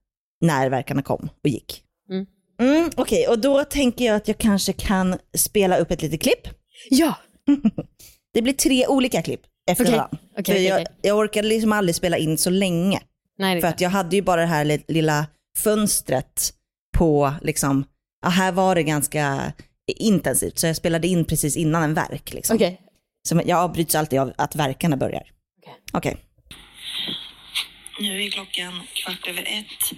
när 0.42 0.70
verkarna 0.70 1.02
kom 1.02 1.30
och 1.44 1.50
gick. 1.50 1.84
Mm. 2.10 2.26
Mm, 2.62 2.92
Okej, 2.96 3.28
och 3.28 3.40
då 3.40 3.64
tänker 3.64 4.06
jag 4.06 4.16
att 4.16 4.28
jag 4.28 4.38
kanske 4.38 4.74
kan 4.74 5.18
spela 5.38 5.78
upp 5.78 5.92
ett 5.92 6.02
litet 6.02 6.22
klipp. 6.22 6.48
Ja! 6.90 7.16
Det 8.34 8.42
blir 8.42 8.54
tre 8.54 8.88
olika 8.88 9.22
klipp 9.22 9.42
efter 9.72 9.84
Okej, 9.84 9.96
varandra. 9.96 10.18
För 10.36 10.42
okej, 10.42 10.64
jag, 10.64 10.86
jag 11.02 11.18
orkade 11.18 11.48
liksom 11.48 11.72
aldrig 11.72 11.96
spela 11.96 12.18
in 12.18 12.38
så 12.38 12.50
länge. 12.50 13.02
Nej, 13.38 13.62
För 13.62 13.68
att 13.68 13.82
jag 13.82 13.90
hade 13.90 14.16
ju 14.16 14.22
bara 14.22 14.42
det 14.42 14.48
här 14.48 14.66
li- 14.66 14.84
lilla 14.88 15.28
fönstret 15.58 16.54
på, 16.98 17.34
liksom, 17.42 17.86
ja, 18.22 18.30
här 18.30 18.52
var 18.52 18.76
det 18.76 18.84
ganska 18.84 19.54
intensivt. 19.88 20.58
Så 20.60 20.68
jag 20.68 20.76
spelade 20.76 21.08
in 21.08 21.26
precis 21.26 21.58
innan 21.58 21.84
en 21.84 21.94
verk. 21.94 22.34
Liksom. 22.34 22.56
Så 23.28 23.42
jag 23.46 23.60
avbryts 23.60 23.96
alltid 23.96 24.20
av 24.20 24.34
att 24.38 24.56
verkarna 24.56 24.98
börjar. 24.98 25.24
Okej. 25.94 26.18
Nu 28.00 28.24
är 28.24 28.30
klockan 28.30 28.88
kvart 28.94 29.28
över 29.28 29.44
ett 29.48 29.92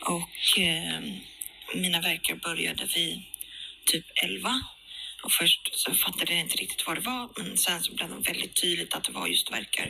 och 0.00 0.58
eh, 0.58 1.00
mina 1.74 2.00
verkar 2.00 2.34
började 2.34 2.84
vid 2.84 3.22
typ 3.84 4.06
elva. 4.24 4.62
Och 5.22 5.32
först 5.32 5.78
så 5.78 5.94
fattade 5.94 6.32
jag 6.32 6.40
inte 6.40 6.56
riktigt 6.56 6.86
vad 6.86 6.96
det 6.96 7.00
var, 7.00 7.30
men 7.36 7.58
sen 7.58 7.82
så 7.82 7.94
blev 7.94 8.08
det 8.08 8.30
väldigt 8.32 8.60
tydligt 8.60 8.94
att 8.94 9.04
det 9.04 9.12
var 9.12 9.26
just 9.26 9.52
verkar. 9.52 9.86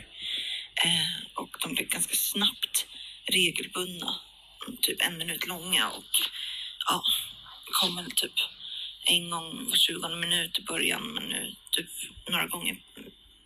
Eh, 0.85 1.27
och 1.35 1.57
de 1.61 1.73
blev 1.73 1.87
ganska 1.87 2.15
snabbt 2.15 2.85
regelbundna, 3.25 4.15
typ 4.81 5.01
en 5.01 5.17
minut 5.17 5.47
långa 5.47 5.89
och 5.89 6.11
ja, 6.87 7.03
kom 7.71 7.95
väl 7.95 8.11
typ 8.11 8.33
en 9.05 9.29
gång 9.29 9.69
var 9.69 9.77
20 9.77 10.15
minut 10.15 10.59
i 10.59 10.61
början, 10.61 11.13
men 11.13 11.23
nu 11.23 11.55
typ 11.71 11.89
några 12.29 12.47
gånger 12.47 12.77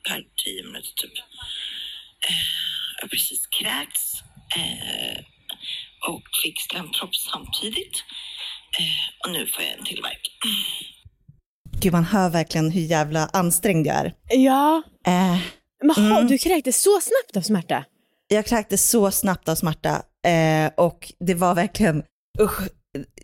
per 0.08 0.24
tio 0.44 0.64
minuter 0.64 0.94
typ. 0.96 1.18
Eh, 2.28 2.89
har 3.02 3.08
precis 3.08 3.42
kräkts 3.60 4.14
eh, 4.58 5.20
och 6.10 6.22
fick 6.44 6.62
slempropp 6.72 7.16
samtidigt. 7.16 7.96
Eh, 8.80 9.26
och 9.26 9.32
nu 9.34 9.48
får 9.48 9.64
jag 9.64 9.74
en 9.80 9.86
till 9.86 10.02
värk. 10.02 10.32
Gud, 11.82 11.94
man 11.94 12.04
hör 12.04 12.30
verkligen 12.30 12.72
hur 12.72 12.82
jävla 12.82 13.26
ansträngd 13.34 13.88
jag 13.88 13.96
är. 13.96 14.14
Ja. 14.30 14.84
Eh, 15.08 15.38
Men 15.84 15.96
ha, 15.96 16.18
Mm. 16.18 16.28
du 16.28 16.38
kräktes 16.38 16.82
så 16.84 17.00
snabbt 17.02 17.38
av 17.38 17.42
smärta? 17.42 17.86
jag 18.32 18.46
kräktes 18.46 18.90
så 18.90 19.12
snabbt 19.12 19.50
av 19.50 19.56
smärta 19.56 20.02
eh, 20.28 20.72
och 20.78 21.14
det 21.20 21.34
var 21.34 21.56
verkligen, 21.56 22.04
usch, 22.42 22.62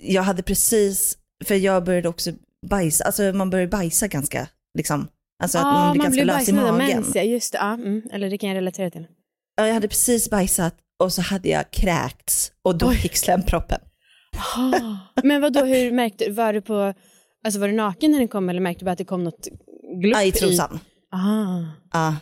jag 0.01 0.22
hade 0.24 0.44
precis, 0.44 1.17
för 1.46 1.55
jag 1.55 1.84
började 1.84 2.10
också 2.10 2.32
bajsa, 2.70 3.03
alltså 3.03 3.24
man 3.24 3.50
börjar 3.50 3.67
bajsa 3.67 4.08
ganska, 4.08 4.48
liksom, 4.77 5.08
alltså 5.44 5.58
att 5.58 5.63
man 5.63 5.91
blir 5.91 6.03
ganska 6.03 6.24
lös 6.24 6.34
i 6.34 6.36
bajsnödig 6.53 6.70
av 6.70 6.77
magen. 6.77 6.98
mens, 7.01 7.15
ja, 7.15 7.22
just 7.22 7.51
det. 7.51 7.58
Ja, 7.58 7.74
mm. 7.74 8.01
Eller 8.12 8.29
det 8.29 8.38
kan 8.38 8.50
jag 8.50 8.55
relatera 8.55 8.89
till. 8.89 9.08
Ja, 9.55 9.67
jag 9.67 9.74
hade 9.74 9.88
precis 9.88 10.29
bajsat 10.29 10.75
och 11.00 11.13
så 11.13 11.21
hade 11.21 11.50
jag 11.50 11.71
kräkts 11.71 12.51
och 12.62 12.77
då 12.77 12.88
Oj. 12.89 13.00
gick 13.03 13.17
slemproppen. 13.17 13.79
Men 15.24 15.41
vad 15.41 15.53
då, 15.53 15.65
hur 15.65 15.91
märkte 15.91 16.31
var 16.31 16.53
du 16.53 16.62
på, 16.62 16.93
alltså 17.45 17.59
var 17.59 17.67
du 17.67 17.74
naken 17.74 18.12
när 18.12 18.19
den 18.19 18.27
kom 18.27 18.50
eller 18.50 18.62
märkte 18.62 18.79
du 18.81 18.85
bara 18.85 18.91
att 18.91 18.97
det 18.97 19.05
kom 19.05 19.24
något 19.24 19.47
glupp 20.01 20.13
Ja, 20.15 20.24
i 20.24 20.31
trosan. 20.31 20.79
Ah. 21.12 21.63
Ja, 21.93 22.15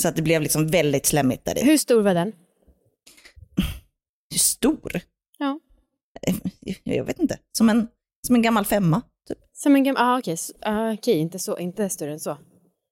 så 0.00 0.08
att 0.08 0.16
det 0.16 0.22
blev 0.22 0.42
liksom 0.42 0.66
väldigt 0.68 1.06
slemmigt 1.06 1.44
där 1.44 1.58
i. 1.58 1.64
Hur 1.64 1.76
stor 1.78 2.02
var 2.02 2.14
den? 2.14 2.32
Hur 4.30 4.38
stor? 4.38 5.00
Ja. 5.38 5.60
Jag 6.84 7.04
vet 7.04 7.18
inte, 7.18 7.38
som 7.58 7.68
en, 7.68 7.88
som 8.26 8.34
en 8.36 8.42
gammal 8.42 8.64
femma. 8.64 9.02
Typ. 9.28 9.38
Som 9.52 9.76
en 9.76 9.84
gammal, 9.84 10.02
ah, 10.02 10.18
okej, 10.18 10.34
S- 10.34 10.52
ah, 10.62 10.92
okej, 10.92 11.18
inte, 11.18 11.38
så, 11.38 11.58
inte 11.58 11.88
större 11.88 12.12
än 12.12 12.20
så. 12.20 12.38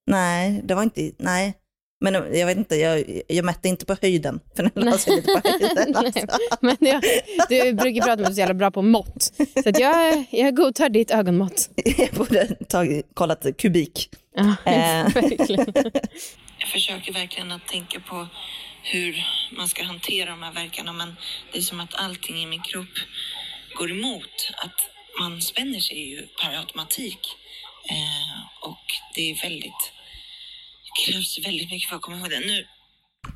Nej, 0.06 0.60
det 0.64 0.74
var 0.74 0.82
inte, 0.82 1.12
nej. 1.18 1.54
Men 2.00 2.14
jag 2.14 2.46
vet 2.46 2.56
inte, 2.56 2.76
jag, 2.76 3.22
jag 3.28 3.44
mätte 3.44 3.68
inte 3.68 3.86
på 3.86 3.96
höjden. 4.02 4.40
För 4.56 4.62
den 4.62 4.84
la 4.84 4.98
sig 4.98 5.16
lite 5.16 5.40
på 5.40 5.48
höjden. 5.48 5.96
Alltså. 5.96 6.26
Men 6.60 6.76
jag, 6.80 7.02
du 7.48 7.72
brukar 7.72 8.02
prata 8.02 8.12
om 8.12 8.20
att 8.20 8.26
du 8.26 8.30
är 8.30 8.34
så 8.34 8.40
jävla 8.40 8.54
bra 8.54 8.70
på 8.70 8.82
mått. 8.82 9.32
Så 9.62 9.68
att 9.68 9.78
jag, 9.78 10.24
jag 10.30 10.56
godtar 10.56 10.88
ditt 10.88 11.10
ögonmått. 11.10 11.70
Jag 11.98 12.10
borde 12.10 12.46
tagit, 12.68 13.06
kollat 13.14 13.46
kubik. 13.58 14.08
Ja, 14.34 14.56
Eh. 14.64 15.08
verkligen. 15.14 15.72
Jag 16.58 16.68
försöker 16.68 17.12
verkligen 17.12 17.52
att 17.52 17.66
tänka 17.66 18.00
på 18.00 18.26
hur 18.82 19.24
man 19.56 19.68
ska 19.68 19.84
hantera 19.84 20.30
de 20.30 20.42
här 20.42 20.52
verkarna 20.52 20.92
men 20.92 21.16
det 21.52 21.58
är 21.58 21.62
som 21.62 21.80
att 21.80 21.94
allting 21.94 22.42
i 22.42 22.46
min 22.46 22.62
kropp 22.62 22.94
går 23.78 23.90
emot. 23.90 24.50
Att 24.64 24.80
man 25.20 25.42
spänner 25.42 25.80
sig 25.80 26.10
ju 26.10 26.26
per 26.42 26.58
automatik. 26.58 27.18
Eh, 27.90 28.68
och 28.68 28.84
det 29.14 29.30
är 29.30 29.42
väldigt... 29.42 29.92
Det 30.96 31.12
krävs 31.12 31.46
väldigt 31.46 31.70
mycket 31.70 31.88
för 31.88 31.96
att 31.96 32.02
komma 32.02 32.16
ihåg 32.16 32.30
det. 32.30 32.40
Nu, 32.40 32.64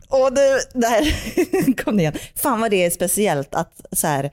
Och 0.09 0.35
det, 0.35 0.61
där 0.75 1.03
kom 1.85 1.97
det 1.97 2.03
igen. 2.03 2.15
Fan 2.37 2.61
vad 2.61 2.71
det 2.71 2.85
är 2.85 2.91
speciellt 2.91 3.55
att 3.55 3.81
så 3.93 4.07
här, 4.07 4.31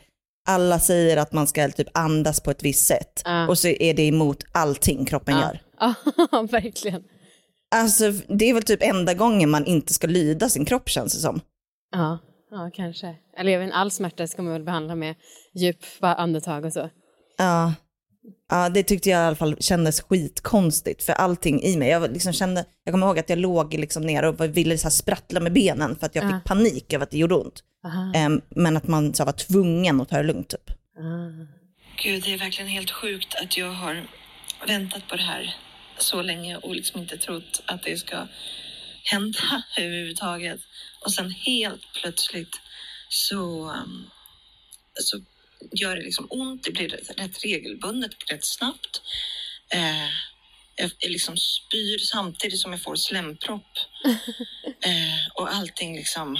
alla 0.47 0.79
säger 0.79 1.17
att 1.17 1.33
man 1.33 1.47
ska 1.47 1.69
typ 1.69 1.97
andas 1.97 2.39
på 2.39 2.51
ett 2.51 2.63
visst 2.63 2.87
sätt. 2.87 3.21
Ja. 3.25 3.47
Och 3.47 3.57
så 3.57 3.67
är 3.67 3.93
det 3.93 4.03
emot 4.03 4.43
allting 4.51 5.05
kroppen 5.05 5.39
gör. 5.39 5.61
Ja, 5.79 5.93
verkligen. 6.51 7.03
Alltså 7.75 8.11
det 8.11 8.49
är 8.49 8.53
väl 8.53 8.63
typ 8.63 8.83
enda 8.83 9.13
gången 9.13 9.49
man 9.49 9.65
inte 9.65 9.93
ska 9.93 10.07
lyda 10.07 10.49
sin 10.49 10.65
kropp 10.65 10.89
känns 10.89 11.13
det 11.13 11.19
som. 11.19 11.41
Ja, 11.91 12.19
ja, 12.51 12.71
kanske. 12.73 13.15
Eller 13.37 13.51
jag 13.51 13.59
vet 13.59 13.73
all 13.73 13.91
smärta 13.91 14.27
ska 14.27 14.41
man 14.41 14.53
väl 14.53 14.63
behandla 14.63 14.95
med 14.95 15.15
djupa 15.55 16.15
andetag 16.15 16.65
och 16.65 16.73
så. 16.73 16.89
Ja. 17.37 17.73
Ja, 18.49 18.69
det 18.69 18.83
tyckte 18.83 19.09
jag 19.09 19.17
i 19.23 19.25
alla 19.27 19.35
fall 19.35 19.55
kändes 19.59 20.01
skitkonstigt 20.01 21.03
för 21.03 21.13
allting 21.13 21.63
i 21.63 21.77
mig. 21.77 21.89
Jag, 21.89 22.11
liksom 22.13 22.33
kände, 22.33 22.65
jag 22.83 22.93
kommer 22.93 23.07
ihåg 23.07 23.19
att 23.19 23.29
jag 23.29 23.39
låg 23.39 23.73
liksom 23.73 24.03
ner 24.03 24.23
och 24.23 24.57
ville 24.57 24.77
så 24.77 24.83
här 24.83 24.89
sprattla 24.91 25.39
med 25.39 25.53
benen 25.53 25.95
för 25.95 26.05
att 26.05 26.15
jag 26.15 26.25
Ja. 26.25 26.29
fick 26.29 26.43
panik 26.43 26.93
över 26.93 27.03
att 27.03 27.11
det 27.11 27.17
gjorde 27.17 27.35
ont. 27.35 27.63
Aha. 27.85 28.13
Em, 28.15 28.41
men 28.49 28.77
att 28.77 28.87
man 28.87 29.13
så 29.13 29.25
var 29.25 29.31
tvungen 29.33 30.01
att 30.01 30.09
ta 30.09 30.17
det 30.17 30.23
lugnt 30.23 30.49
typ. 30.49 30.69
Ah. 30.71 31.47
Gud, 32.03 32.23
det 32.23 32.33
är 32.33 32.37
verkligen 32.37 32.69
helt 32.69 32.91
sjukt 32.91 33.35
att 33.43 33.57
jag 33.57 33.71
har 33.71 34.07
väntat 34.67 35.07
på 35.07 35.15
det 35.15 35.23
här 35.23 35.55
så 35.97 36.21
länge 36.21 36.57
och 36.57 36.75
liksom 36.75 37.01
inte 37.01 37.17
trott 37.17 37.63
att 37.65 37.83
det 37.83 37.97
ska 37.97 38.27
hända 39.03 39.39
överhuvudtaget. 39.77 40.59
Och 41.05 41.13
sen 41.13 41.31
helt 41.31 41.81
plötsligt 42.01 42.55
så, 43.09 43.69
um, 43.69 44.05
så 44.93 45.17
gör 45.71 45.95
det 45.95 46.01
liksom 46.01 46.27
ont. 46.29 46.63
Det 46.63 46.71
blir 46.71 46.89
rätt, 46.89 47.43
regelbundet, 47.43 48.11
rätt 48.31 48.45
snabbt. 48.45 49.01
Eh, 49.73 50.09
jag 50.75 50.91
liksom 51.11 51.37
spyr 51.37 51.97
samtidigt 51.97 52.59
som 52.59 52.71
jag 52.71 52.83
får 52.83 52.95
slempropp. 52.95 53.71
Eh, 54.83 55.27
och 55.35 55.53
allting 55.53 55.95
liksom 55.95 56.39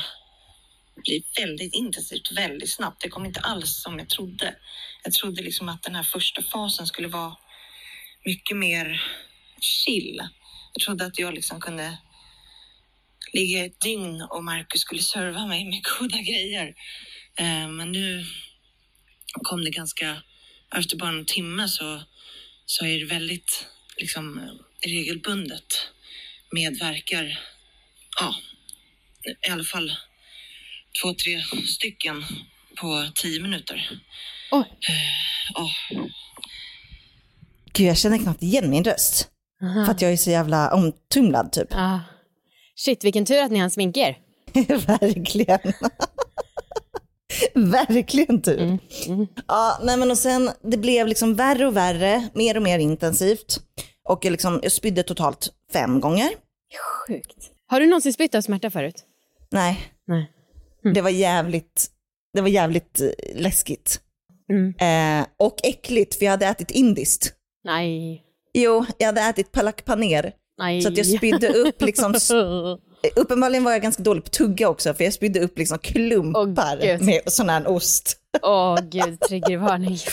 blir 0.96 1.22
väldigt 1.42 1.74
intensivt 1.74 2.32
väldigt 2.32 2.72
snabbt. 2.72 3.02
Det 3.02 3.10
kom 3.10 3.26
inte 3.26 3.40
alls 3.40 3.82
som 3.82 4.00
jag 4.00 4.10
trodde. 4.10 4.56
Jag 5.04 5.14
trodde 5.14 5.42
liksom 5.42 5.70
att 5.70 5.84
den 5.84 5.96
här 5.96 6.04
första 6.04 6.42
fasen 6.42 6.88
skulle 6.88 7.08
vara 7.08 7.36
mycket 8.26 8.58
mer 8.58 9.04
chill. 9.62 10.22
Jag 10.74 10.84
trodde 10.86 11.06
att 11.06 11.20
jag 11.20 11.34
liksom 11.34 11.62
kunde 11.62 11.98
ligga 13.34 13.66
ett 13.66 13.82
dygn 13.82 14.22
och 14.22 14.44
Marcus 14.44 14.82
skulle 14.82 15.02
serva 15.02 15.46
mig 15.46 15.66
med 15.66 15.84
goda 16.00 16.18
grejer. 16.18 16.76
Eh, 17.40 17.68
men 17.68 17.92
nu 17.92 18.26
kom 19.34 19.64
det 19.64 19.70
ganska, 19.70 20.22
efter 20.76 20.98
bara 20.98 21.10
en 21.10 21.26
timme 21.26 21.68
så, 21.68 22.02
så 22.66 22.86
är 22.86 23.00
det 23.00 23.06
väldigt 23.06 23.66
liksom 23.98 24.50
regelbundet 24.86 25.88
med 26.52 26.78
verkar. 26.80 27.40
Ja, 28.20 28.36
i 29.48 29.50
alla 29.50 29.64
fall 29.64 29.92
två, 31.02 31.14
tre 31.14 31.44
stycken 31.68 32.24
på 32.76 33.12
tio 33.16 33.42
minuter. 33.42 34.00
Oj. 34.52 34.66
Ja, 35.54 35.70
Gud, 37.74 37.88
jag 37.88 37.98
känner 37.98 38.18
knappt 38.18 38.44
igen 38.44 38.70
min 38.70 38.84
röst. 38.84 39.28
Aha. 39.64 39.86
För 39.86 39.92
att 39.92 40.02
jag 40.02 40.12
är 40.12 40.18
så 40.18 40.30
jävla 40.32 40.74
omtumlad 40.74 41.52
typ. 41.52 41.68
Ah. 41.72 42.00
Shit, 42.76 43.04
vilken 43.04 43.26
tur 43.26 43.44
att 43.44 43.52
ni 43.52 43.60
hann 43.60 43.72
sminka 43.72 44.00
er. 44.00 44.18
Verkligen. 44.78 45.74
Verkligen 47.56 48.42
typ. 48.42 48.60
Mm, 48.60 48.78
mm. 49.08 49.28
Ja, 49.48 49.80
nej 49.84 49.98
men 49.98 50.12
och 50.12 50.18
sen 50.18 50.50
det 50.62 50.78
blev 50.78 51.08
liksom 51.08 51.36
värre 51.36 51.68
och 51.68 51.76
värre, 51.76 52.30
mer 52.34 52.58
och 52.58 52.64
mer 52.64 52.80
intensivt. 52.80 53.60
Och 54.10 54.26
jag, 54.26 54.32
liksom, 54.32 54.60
jag 54.64 54.72
spydde 54.72 55.04
totalt 55.04 55.50
fem 55.74 56.00
gånger. 56.00 56.30
Sjukt. 57.08 57.52
Har 57.68 57.80
du 57.80 57.86
någonsin 57.86 58.14
spytt 58.14 58.36
av 58.36 58.42
smärta 58.42 58.70
förut? 58.70 59.04
Nej, 59.52 59.80
Nej. 60.08 60.32
det 60.94 61.02
var 61.02 61.10
jävligt, 61.10 61.88
det 62.34 62.42
var 62.42 62.48
jävligt 62.50 63.02
eh, 63.02 63.10
läskigt. 63.36 64.02
Mm. 64.50 64.74
Eh, 65.22 65.28
och 65.38 65.56
äckligt, 65.64 66.16
för 66.16 66.26
jag 66.26 66.32
hade 66.32 66.46
ätit 66.46 66.72
indiskt. 66.72 67.34
Nej. 67.64 68.24
Jo, 68.54 68.86
jag 68.98 69.06
hade 69.06 69.22
ätit 69.22 69.52
palak 69.52 69.86
paner. 69.86 70.34
Nej. 70.58 70.82
Så 70.82 70.88
att 70.88 70.98
jag 70.98 71.06
spydde 71.06 71.50
upp 71.50 71.82
liksom, 71.82 72.14
uppenbarligen 73.16 73.64
var 73.64 73.72
jag 73.72 73.82
ganska 73.82 74.04
dålig 74.04 74.24
på 74.24 74.30
tugga 74.30 74.70
också, 74.70 74.94
för 74.94 75.04
jag 75.04 75.14
spydde 75.14 75.40
upp 75.40 75.58
liksom 75.58 75.78
klumpar 75.80 76.78
Gud. 76.82 77.02
med 77.02 77.22
sån 77.26 77.50
här 77.50 77.68
ost. 77.68 78.18
Åh 78.42 78.80
gud, 78.82 79.20
triggervarning. 79.20 79.98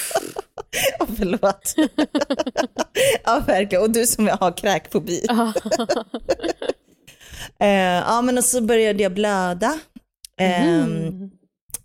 Ja, 0.98 1.06
förlåt. 1.16 1.74
ja, 3.24 3.42
verkligen. 3.46 3.82
Och 3.84 3.90
du 3.90 4.06
som 4.06 4.28
har 4.28 4.56
kräkfobi. 4.56 5.26
Eh, 7.60 7.68
ja, 8.06 8.22
men 8.22 8.38
och 8.38 8.44
så 8.44 8.60
började 8.60 9.02
jag 9.02 9.12
blöda. 9.14 9.78
Ehm, 10.40 10.96
Mm. 10.96 11.30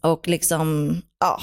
Och 0.02 0.28
liksom, 0.28 0.98
ja, 1.20 1.40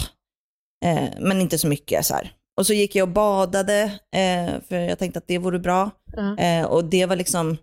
eh, 0.84 1.08
men 1.20 1.40
inte 1.40 1.58
så 1.58 1.68
mycket 1.68 2.06
så 2.06 2.14
här. 2.14 2.32
Och 2.56 2.66
så 2.66 2.72
gick 2.72 2.94
jag 2.96 3.08
och 3.08 3.14
badade, 3.14 3.82
eh, 4.16 4.60
för 4.68 4.76
jag 4.76 4.98
tänkte 4.98 5.18
att 5.18 5.26
det 5.28 5.38
vore 5.38 5.58
bra. 5.58 5.90
Eh, 6.38 6.64
och 6.64 6.84
det 6.84 7.06
var 7.06 7.16
liksom, 7.16 7.56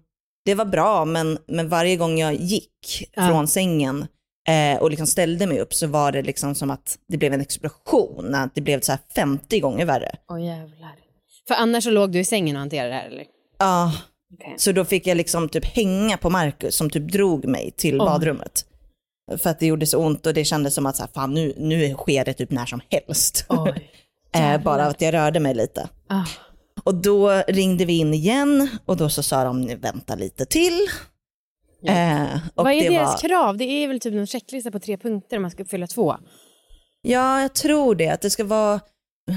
det 0.47 0.55
var 0.55 0.65
bra, 0.65 1.05
men, 1.05 1.37
men 1.47 1.69
varje 1.69 1.95
gång 1.95 2.19
jag 2.19 2.33
gick 2.35 3.09
Ja. 3.15 3.27
från 3.27 3.47
sängen 3.47 4.07
eh, 4.47 4.81
och 4.81 4.89
liksom 4.89 5.07
ställde 5.07 5.47
mig 5.47 5.59
upp 5.59 5.73
så 5.73 5.87
var 5.87 6.11
det 6.11 6.21
liksom 6.21 6.55
som 6.55 6.71
att 6.71 6.97
det 7.07 7.17
blev 7.17 7.33
en 7.33 7.41
explosion, 7.41 8.35
att 8.35 8.55
det 8.55 8.61
blev 8.61 8.79
så 8.81 8.91
här 8.91 8.99
50 9.15 9.59
gånger 9.59 9.85
värre. 9.85 10.15
Åh 10.31 10.45
jävlar. 10.45 10.95
För 11.47 11.55
annars 11.55 11.83
så 11.83 11.89
låg 11.89 12.11
du 12.11 12.19
i 12.19 12.25
sängen 12.25 12.55
och 12.55 12.59
hanterade 12.59 12.89
det 12.89 12.95
här 12.95 13.07
eller? 13.07 13.25
Ja, 13.59 13.93
Okej. 14.33 14.55
så 14.57 14.71
då 14.71 14.85
fick 14.85 15.07
jag 15.07 15.17
liksom 15.17 15.49
typ 15.49 15.65
hänga 15.65 16.17
på 16.17 16.29
Marcus 16.29 16.75
som 16.75 16.89
typ 16.89 17.11
drog 17.11 17.45
mig 17.45 17.71
till 17.77 17.93
Oj. 18.01 18.05
badrummet. 18.05 18.65
För 19.37 19.49
att 19.49 19.59
det 19.59 19.65
gjorde 19.65 19.85
så 19.87 19.99
ont 19.99 20.25
och 20.25 20.33
det 20.33 20.45
kändes 20.45 20.75
som 20.75 20.85
att 20.85 20.95
så 20.95 21.03
här, 21.03 21.09
fan, 21.13 21.33
nu, 21.33 21.53
nu 21.57 21.93
sker 21.93 22.25
det 22.25 22.33
typ 22.33 22.51
när 22.51 22.65
som 22.65 22.81
helst. 22.89 23.45
Eh, 24.35 24.61
bara 24.63 24.85
att 24.85 25.01
jag 25.01 25.13
rörde 25.13 25.39
mig 25.39 25.53
lite. 25.55 25.89
Ah. 26.07 26.23
Och 26.87 26.95
då 26.95 27.43
ringde 27.47 27.85
vi 27.85 27.97
in 27.97 28.13
igen 28.13 28.69
och 28.85 28.97
då 28.97 29.09
så 29.09 29.23
sa 29.23 29.43
de 29.43 29.75
vänta 29.75 30.15
lite 30.15 30.45
till. 30.45 30.87
Ja. 31.81 31.93
Eh, 31.93 32.39
Vad 32.55 32.71
är 32.71 32.81
det 32.83 32.89
deras 32.89 33.23
var, 33.23 33.29
krav? 33.29 33.57
Det 33.57 33.63
är 33.63 33.87
väl 33.87 33.99
typ 33.99 34.13
någon 34.13 34.27
checklista 34.27 34.71
på 34.71 34.79
tre 34.79 34.97
punkter 34.97 35.35
om 35.37 35.41
man 35.41 35.51
ska 35.51 35.63
uppfylla 35.63 35.87
två? 35.87 36.15
Ja, 37.01 37.41
jag 37.41 37.53
tror 37.53 37.95
det. 37.95 38.09
Att 38.09 38.21
det 38.21 38.29
ska 38.29 38.43
vara 38.43 38.79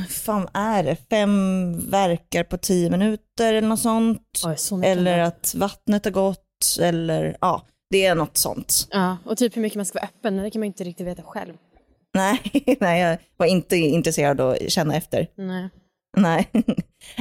fan 0.09 0.49
är 0.55 0.83
det, 0.85 0.97
fem 1.11 1.91
verkar 1.91 2.45
på 2.45 2.59
tio 2.59 2.91
minuter 2.91 3.55
eller 3.55 3.69
något 3.69 3.81
sånt. 3.81 4.43
Oj, 4.47 4.57
så 4.57 4.83
Eller 4.83 5.19
att 5.19 5.55
vattnet 5.57 6.05
har 6.05 6.13
gått, 6.13 6.79
eller 6.81 7.37
ja, 7.41 7.67
det 7.91 8.05
är 8.05 8.15
något 8.15 8.37
sånt. 8.37 8.89
Ja, 8.91 9.17
och 9.25 9.37
typ 9.39 9.57
hur 9.57 9.63
mycket 9.63 9.77
man 9.77 9.87
ska 9.87 9.99
vara 9.99 10.09
öppen, 10.19 10.37
det 10.37 10.51
kan 10.51 10.61
man 10.61 10.67
inte 10.67 10.85
riktigt 10.85 11.07
veta 11.07 11.23
själv. 11.23 11.55
Nej, 12.15 12.41
nej 12.81 13.01
jag 13.01 13.19
var 13.37 13.47
inte 13.47 13.77
intresserad 13.77 14.41
av 14.41 14.51
att 14.51 14.71
känna 14.73 14.97
efter. 14.97 15.27
Nej. 15.37 15.69
Nej. 16.17 16.49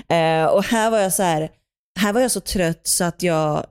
Eh, 0.09 0.45
och 0.45 0.63
här 0.63 0.91
var 0.91 0.97
jag 0.99 1.13
så 1.13 1.23
här, 1.23 1.49
här 1.99 2.13
var 2.13 2.21
jag 2.21 2.31
så 2.31 2.39
trött 2.39 2.87
så 2.87 3.03
att 3.03 3.23
jag 3.23 3.65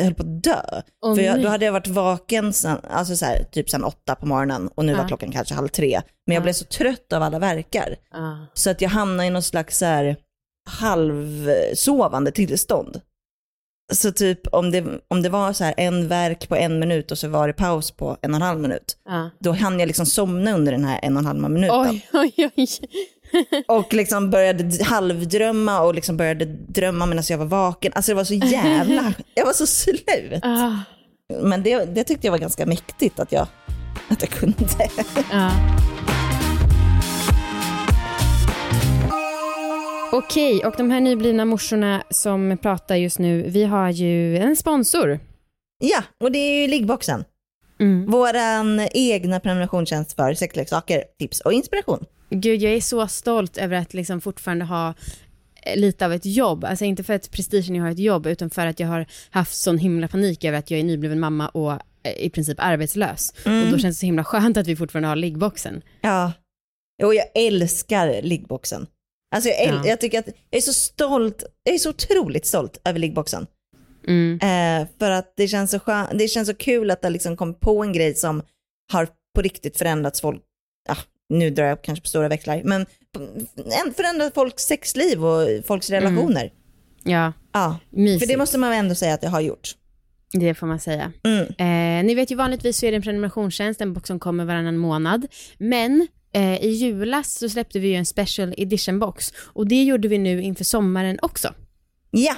höll 0.00 0.14
på 0.14 0.22
att 0.22 0.42
dö. 0.42 0.60
Åh, 1.04 1.14
För 1.14 1.22
jag, 1.22 1.42
då 1.42 1.48
hade 1.48 1.64
jag 1.64 1.72
varit 1.72 1.86
vaken 1.86 2.52
sen, 2.52 2.78
alltså 2.90 3.16
så 3.16 3.24
här, 3.24 3.44
typ 3.52 3.70
sen 3.70 3.84
åtta 3.84 4.14
på 4.14 4.26
morgonen 4.26 4.68
och 4.74 4.84
nu 4.84 4.94
var 4.94 5.00
Ja. 5.02 5.08
klockan 5.08 5.32
kanske 5.32 5.54
halv 5.54 5.68
tre. 5.68 6.00
Men 6.26 6.34
jag 6.34 6.40
Ja. 6.40 6.44
blev 6.44 6.52
så 6.52 6.64
trött 6.64 7.12
av 7.12 7.22
alla 7.22 7.38
verkar. 7.38 7.96
Ja. 8.12 8.46
Så 8.54 8.70
att 8.70 8.80
jag 8.80 8.88
hamnade 8.90 9.26
i 9.26 9.30
någon 9.30 9.42
slags 9.42 9.78
så 9.78 9.84
här, 9.84 10.16
halvsovande 10.70 12.30
tillstånd. 12.30 13.00
Så 13.92 14.12
typ 14.12 14.46
om 14.46 14.70
det, 14.70 14.84
om 15.08 15.22
det 15.22 15.28
var 15.28 15.52
så 15.52 15.64
här 15.64 15.74
en 15.76 16.08
verk 16.08 16.48
på 16.48 16.56
en 16.56 16.78
minut 16.78 17.10
och 17.10 17.18
så 17.18 17.28
var 17.28 17.46
det 17.46 17.52
paus 17.52 17.90
på 17.90 18.16
en 18.22 18.30
och 18.30 18.36
en 18.36 18.42
halv 18.42 18.60
minut, 18.60 18.98
Ja. 19.04 19.30
då 19.38 19.52
hann 19.52 19.80
jag 19.80 19.86
liksom 19.86 20.06
somna 20.06 20.52
under 20.54 20.72
den 20.72 20.84
här 20.84 21.00
en 21.02 21.16
och 21.16 21.20
en 21.20 21.26
halv 21.26 21.50
minuten. 21.50 21.80
Oj, 21.80 22.08
oj, 22.12 22.50
oj. 22.56 22.68
Och 23.66 23.94
liksom 23.94 24.30
började 24.30 24.84
halvdrömma 24.84 25.80
och 25.80 25.94
liksom 25.94 26.16
började 26.16 26.44
drömma 26.44 27.06
medan 27.06 27.24
jag 27.28 27.38
var 27.38 27.46
vaken. 27.46 27.92
Alltså 27.94 28.10
det 28.12 28.16
var 28.16 28.24
så 28.24 28.34
jävla, 28.34 29.12
jag 29.34 29.46
var 29.46 29.52
så 29.52 29.66
slut. 29.66 30.40
Ah, 30.42 30.72
Men 31.42 31.62
det, 31.62 31.84
det 31.84 32.04
tyckte 32.04 32.26
jag 32.26 32.32
var 32.32 32.38
ganska 32.38 32.66
mäktigt 32.66 33.20
att 33.20 33.32
jag, 33.32 33.46
att 34.08 34.22
jag 34.22 34.30
kunde. 34.30 34.56
ja. 35.32 35.50
Okej, 40.12 40.64
och 40.64 40.74
de 40.76 40.90
här 40.90 41.00
nyblivna 41.00 41.44
morsorna 41.44 42.02
som 42.10 42.58
pratar 42.62 42.96
just 42.96 43.18
nu, 43.18 43.42
vi 43.42 43.64
har 43.64 43.90
ju 43.90 44.36
en 44.38 44.56
sponsor. 44.56 45.20
Ja, 45.78 46.02
och 46.20 46.32
det 46.32 46.38
är 46.38 46.62
ju 46.62 46.68
liggboxen. 46.68 47.24
Mm. 47.80 48.10
Våran 48.10 48.88
egna 48.94 49.40
prenumerationstjänst 49.40 50.12
för 50.12 50.34
sexleksaker, 50.34 51.04
tips 51.18 51.40
och 51.40 51.52
inspiration. 51.52 52.04
Gud, 52.30 52.62
jag 52.62 52.72
är 52.72 52.80
så 52.80 53.06
stolt 53.08 53.56
över 53.58 53.76
att 53.76 53.94
liksom 53.94 54.20
fortfarande 54.20 54.64
ha 54.64 54.94
eh, 55.62 55.76
lite 55.76 56.06
av 56.06 56.12
ett 56.12 56.26
jobb. 56.26 56.64
Alltså 56.64 56.84
inte 56.84 57.04
för 57.04 57.14
att 57.14 57.30
prestigen 57.30 57.74
jag 57.74 57.84
har 57.84 57.90
ett 57.90 57.98
jobb, 57.98 58.26
utan 58.26 58.50
för 58.50 58.66
att 58.66 58.80
jag 58.80 58.88
har 58.88 59.06
haft 59.30 59.56
sån 59.56 59.78
himla 59.78 60.08
panik 60.08 60.44
över 60.44 60.58
att 60.58 60.70
jag 60.70 60.80
är 60.80 60.84
nybliven 60.84 61.20
mamma 61.20 61.48
och 61.48 61.72
eh, 61.72 62.12
i 62.18 62.30
princip 62.30 62.60
arbetslös. 62.60 63.32
Och 63.44 63.70
då 63.72 63.78
känns 63.78 63.96
det 63.96 64.00
så 64.00 64.06
himla 64.06 64.24
skönt 64.24 64.56
att 64.56 64.66
vi 64.66 64.76
fortfarande 64.76 65.08
har 65.08 65.16
liggboxen. 65.16 65.82
Ja, 66.00 66.32
och 67.02 67.14
jag 67.14 67.24
älskar 67.34 68.22
liggboxen. 68.22 68.86
Alltså 69.34 69.50
jag, 69.50 69.68
Ja. 69.68 69.82
jag 69.86 70.00
tycker 70.00 70.18
att 70.18 70.26
jag 70.50 70.58
är 70.58 70.62
så 70.62 70.72
stolt, 70.72 71.42
jag 71.62 71.74
är 71.74 71.78
så 71.78 71.90
otroligt 71.90 72.46
stolt 72.46 72.80
över 72.84 72.98
liggboxen. 72.98 73.46
Mm. 74.06 74.38
Eh, 74.42 74.88
för 74.98 75.10
att 75.10 75.32
det 75.36 75.48
känns, 75.48 75.70
så 75.70 75.78
skön, 75.78 76.18
det 76.18 76.28
känns 76.28 76.48
så 76.48 76.54
kul 76.54 76.90
att 76.90 77.02
det 77.02 77.10
liksom 77.10 77.36
kom 77.36 77.54
på 77.54 77.82
en 77.82 77.92
grej 77.92 78.14
som 78.14 78.42
har 78.92 79.08
på 79.34 79.42
riktigt 79.42 79.78
förändrats 79.78 80.20
folk, 80.20 80.42
ja, 80.88 80.96
nu 81.28 81.50
drar 81.50 81.64
jag 81.64 81.82
kanske 81.82 82.02
på 82.02 82.08
stora 82.08 82.28
växlar, 82.28 82.62
men 82.64 82.86
förändrat 83.96 84.34
folks 84.34 84.62
sexliv 84.62 85.24
och 85.24 85.48
folks 85.66 85.90
relationer. 85.90 86.52
Ja, 87.04 87.32
Ja, 87.52 87.78
mysigt. 87.90 88.22
för 88.22 88.32
det 88.32 88.38
måste 88.38 88.58
man 88.58 88.72
ändå 88.72 88.94
säga 88.94 89.14
att 89.14 89.20
det 89.20 89.28
har 89.28 89.40
gjort. 89.40 89.74
Det 90.32 90.54
får 90.54 90.66
man 90.66 90.80
säga. 90.80 91.12
Mm. 91.24 91.46
Eh, 91.46 92.06
ni 92.06 92.14
vet 92.14 92.30
ju 92.30 92.34
vanligtvis 92.36 92.78
så 92.78 92.86
är 92.86 92.90
det 92.90 92.96
en 92.96 93.02
prenumerationstjänst, 93.02 93.80
en 93.80 93.92
box 93.92 94.06
som 94.06 94.18
kommer 94.20 94.44
varannan 94.44 94.76
månad. 94.76 95.26
Men 95.58 96.08
eh, 96.34 96.64
i 96.64 96.68
julas 96.70 97.38
så 97.38 97.48
släppte 97.48 97.78
vi 97.78 97.88
ju 97.88 97.94
en 97.94 98.06
special 98.06 98.54
edition 98.56 98.98
box 98.98 99.32
och 99.38 99.68
det 99.68 99.82
gjorde 99.84 100.08
vi 100.08 100.18
nu 100.18 100.42
inför 100.42 100.64
sommaren 100.64 101.18
också. 101.22 101.54
Ja, 102.10 102.36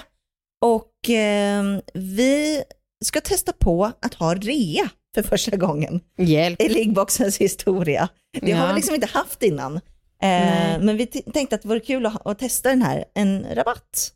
och 0.61 1.11
eh, 1.11 1.65
vi 1.95 2.63
ska 3.05 3.21
testa 3.21 3.53
på 3.53 3.93
att 4.03 4.15
ha 4.15 4.35
rea 4.35 4.89
för 5.15 5.23
första 5.23 5.57
gången 5.57 6.01
Hjälp. 6.19 6.63
i 6.63 6.69
liggboxens 6.69 7.39
historia. 7.39 8.09
Det 8.41 8.53
har 8.53 8.67
Ja. 8.67 8.69
vi 8.73 8.75
liksom 8.77 8.95
inte 8.95 9.07
haft 9.07 9.43
innan. 9.43 9.77
Eh, 10.23 10.81
men 10.81 10.97
vi 10.97 11.07
tänkte 11.07 11.55
att 11.57 11.63
det 11.63 11.69
vore 11.69 11.81
kul 11.81 12.07
att, 12.07 12.27
att 12.27 12.39
testa 12.39 12.69
den 12.69 12.83
här, 12.83 13.05
en 13.15 13.47
rabatt 13.55 14.13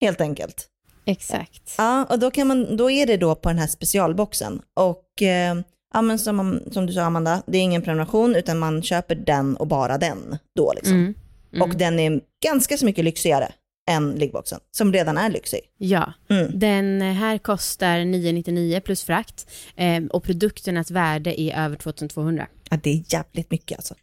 helt 0.00 0.20
enkelt. 0.20 0.68
Exakt. 1.04 1.74
Ja, 1.78 2.04
och 2.04 2.18
då, 2.18 2.30
kan 2.30 2.46
man, 2.46 2.76
då 2.76 2.90
är 2.90 3.06
det 3.06 3.16
då 3.16 3.34
på 3.34 3.48
den 3.48 3.58
här 3.58 3.66
specialboxen. 3.66 4.62
Och 4.76 5.22
eh, 5.22 5.56
ja, 5.94 6.02
men 6.02 6.18
som, 6.18 6.60
som 6.70 6.86
du 6.86 6.92
sa 6.92 7.02
Amanda, 7.02 7.42
det 7.46 7.58
är 7.58 7.62
ingen 7.62 7.82
prenumeration 7.82 8.34
utan 8.36 8.58
man 8.58 8.82
köper 8.82 9.14
den 9.14 9.56
och 9.56 9.66
bara 9.66 9.98
den 9.98 10.38
då 10.56 10.72
liksom. 10.76 10.94
Mm. 10.94 11.14
Mm. 11.52 11.62
Och 11.70 11.76
den 11.78 11.98
är 11.98 12.20
ganska 12.44 12.76
så 12.76 12.84
mycket 12.84 13.04
lyxigare 13.04 13.52
än 13.88 14.12
liggboxen, 14.14 14.60
som 14.70 14.92
redan 14.92 15.18
är 15.18 15.30
lyxig. 15.30 15.60
Ja, 15.78 16.12
Mm. 16.28 16.58
den 16.58 17.00
här 17.02 17.38
kostar 17.38 18.04
999 18.04 18.80
plus 18.84 19.04
frakt 19.04 19.46
eh, 19.76 20.04
och 20.10 20.24
produkternas 20.24 20.90
värde 20.90 21.40
är 21.40 21.64
över 21.64 21.76
2200. 21.76 22.46
Ja, 22.70 22.78
det 22.82 22.90
är 22.90 23.02
jävligt 23.14 23.50
mycket 23.50 23.78
alltså. 23.78 23.94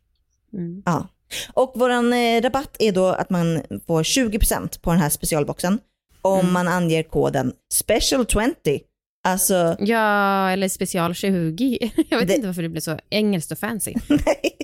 Mm. 0.54 0.84
Ja. 0.86 1.08
Och 1.54 1.72
våran 1.76 2.14
eh, 2.14 2.42
rabatt 2.42 2.76
är 2.80 2.92
då 2.92 3.06
att 3.08 3.30
man 3.30 3.62
får 3.88 4.04
20% 4.04 4.82
på 4.82 4.92
den 4.92 5.00
här 5.00 5.10
specialboxen 5.10 5.80
om 6.22 6.40
Mm. 6.40 6.54
man 6.54 6.68
anger 6.68 7.04
koden 7.04 7.54
special20. 7.74 8.80
Alltså, 9.24 9.76
Ja, 9.80 10.50
eller 10.52 10.68
special 10.70 11.14
20. 11.16 11.92
Jag 12.10 12.20
vet 12.20 12.28
Det- 12.28 12.36
inte 12.36 12.48
varför 12.48 12.62
det 12.62 12.70
blev 12.70 12.82
så 12.82 13.00
engelskt 13.10 13.52
och 13.52 13.60
fancy. 13.60 13.94
nej. 14.10 14.58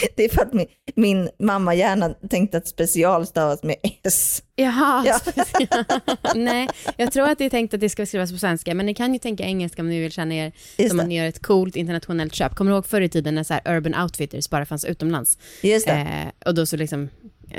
Det 0.16 0.24
är 0.24 0.28
för 0.28 0.42
att 0.42 0.52
min, 0.52 0.66
min 0.94 1.30
mamma 1.38 1.74
gärna 1.74 2.14
tänkte 2.30 2.56
att 2.58 2.68
special 2.68 3.26
stavas 3.26 3.62
med 3.62 3.76
S. 4.02 4.42
Jaha, 4.56 5.04
Ja. 5.06 5.20
nej, 6.34 6.68
jag 6.96 7.12
tror 7.12 7.28
att 7.28 7.38
det 7.38 7.44
är 7.44 7.50
tänkt 7.50 7.74
att 7.74 7.80
det 7.80 7.88
ska 7.88 8.06
skrivas 8.06 8.32
på 8.32 8.38
svenska, 8.38 8.74
men 8.74 8.86
ni 8.86 8.94
kan 8.94 9.12
ju 9.12 9.18
tänka 9.18 9.44
engelska 9.44 9.82
om 9.82 9.88
ni 9.88 10.00
vill 10.00 10.12
känna 10.12 10.34
er 10.34 10.52
Just 10.76 10.88
som 10.88 10.96
det. 10.96 11.02
att 11.02 11.08
ni 11.08 11.16
gör 11.18 11.26
ett 11.26 11.42
coolt 11.46 11.76
internationellt 11.76 12.34
köp. 12.34 12.54
Kommer 12.54 12.70
du 12.70 12.74
ihåg 12.74 12.86
förr 12.86 13.00
i 13.00 13.08
tiden 13.08 13.34
när 13.34 13.42
så 13.42 13.54
Urban 13.66 14.02
Outfitters 14.02 14.50
bara 14.50 14.66
fanns 14.66 14.84
utomlands? 14.84 15.38
Just 15.62 15.86
det. 15.86 15.92
Eh, 15.92 16.48
och 16.48 16.54
då 16.54 16.66
så 16.66 16.76
liksom 16.76 17.08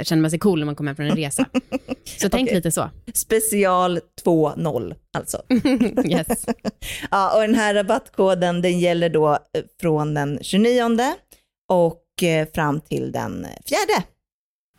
känner 0.03 0.21
man 0.21 0.29
sig 0.31 0.39
cool 0.39 0.59
när 0.59 0.65
man 0.65 0.75
kommer 0.75 0.89
hem 0.89 0.95
från 0.95 1.05
en 1.05 1.15
resa. 1.15 1.45
Så 2.19 2.29
tänk 2.29 2.45
Okej. 2.47 2.55
lite 2.55 2.71
så. 2.71 2.89
Special 3.13 3.99
2.0 4.25 4.95
alltså. 5.17 5.41
Yes. 6.09 6.45
Ja, 7.11 7.35
och 7.35 7.41
den 7.41 7.55
här 7.55 7.73
rabattkoden 7.73 8.61
den 8.61 8.79
gäller 8.79 9.09
då 9.09 9.29
eh, 9.31 9.37
från 9.81 10.13
den 10.13 10.39
29 10.41 10.83
och 11.69 11.93
eh, 11.95 12.00
fram 12.55 12.81
till 12.81 13.11
den 13.11 13.47
4, 13.69 13.77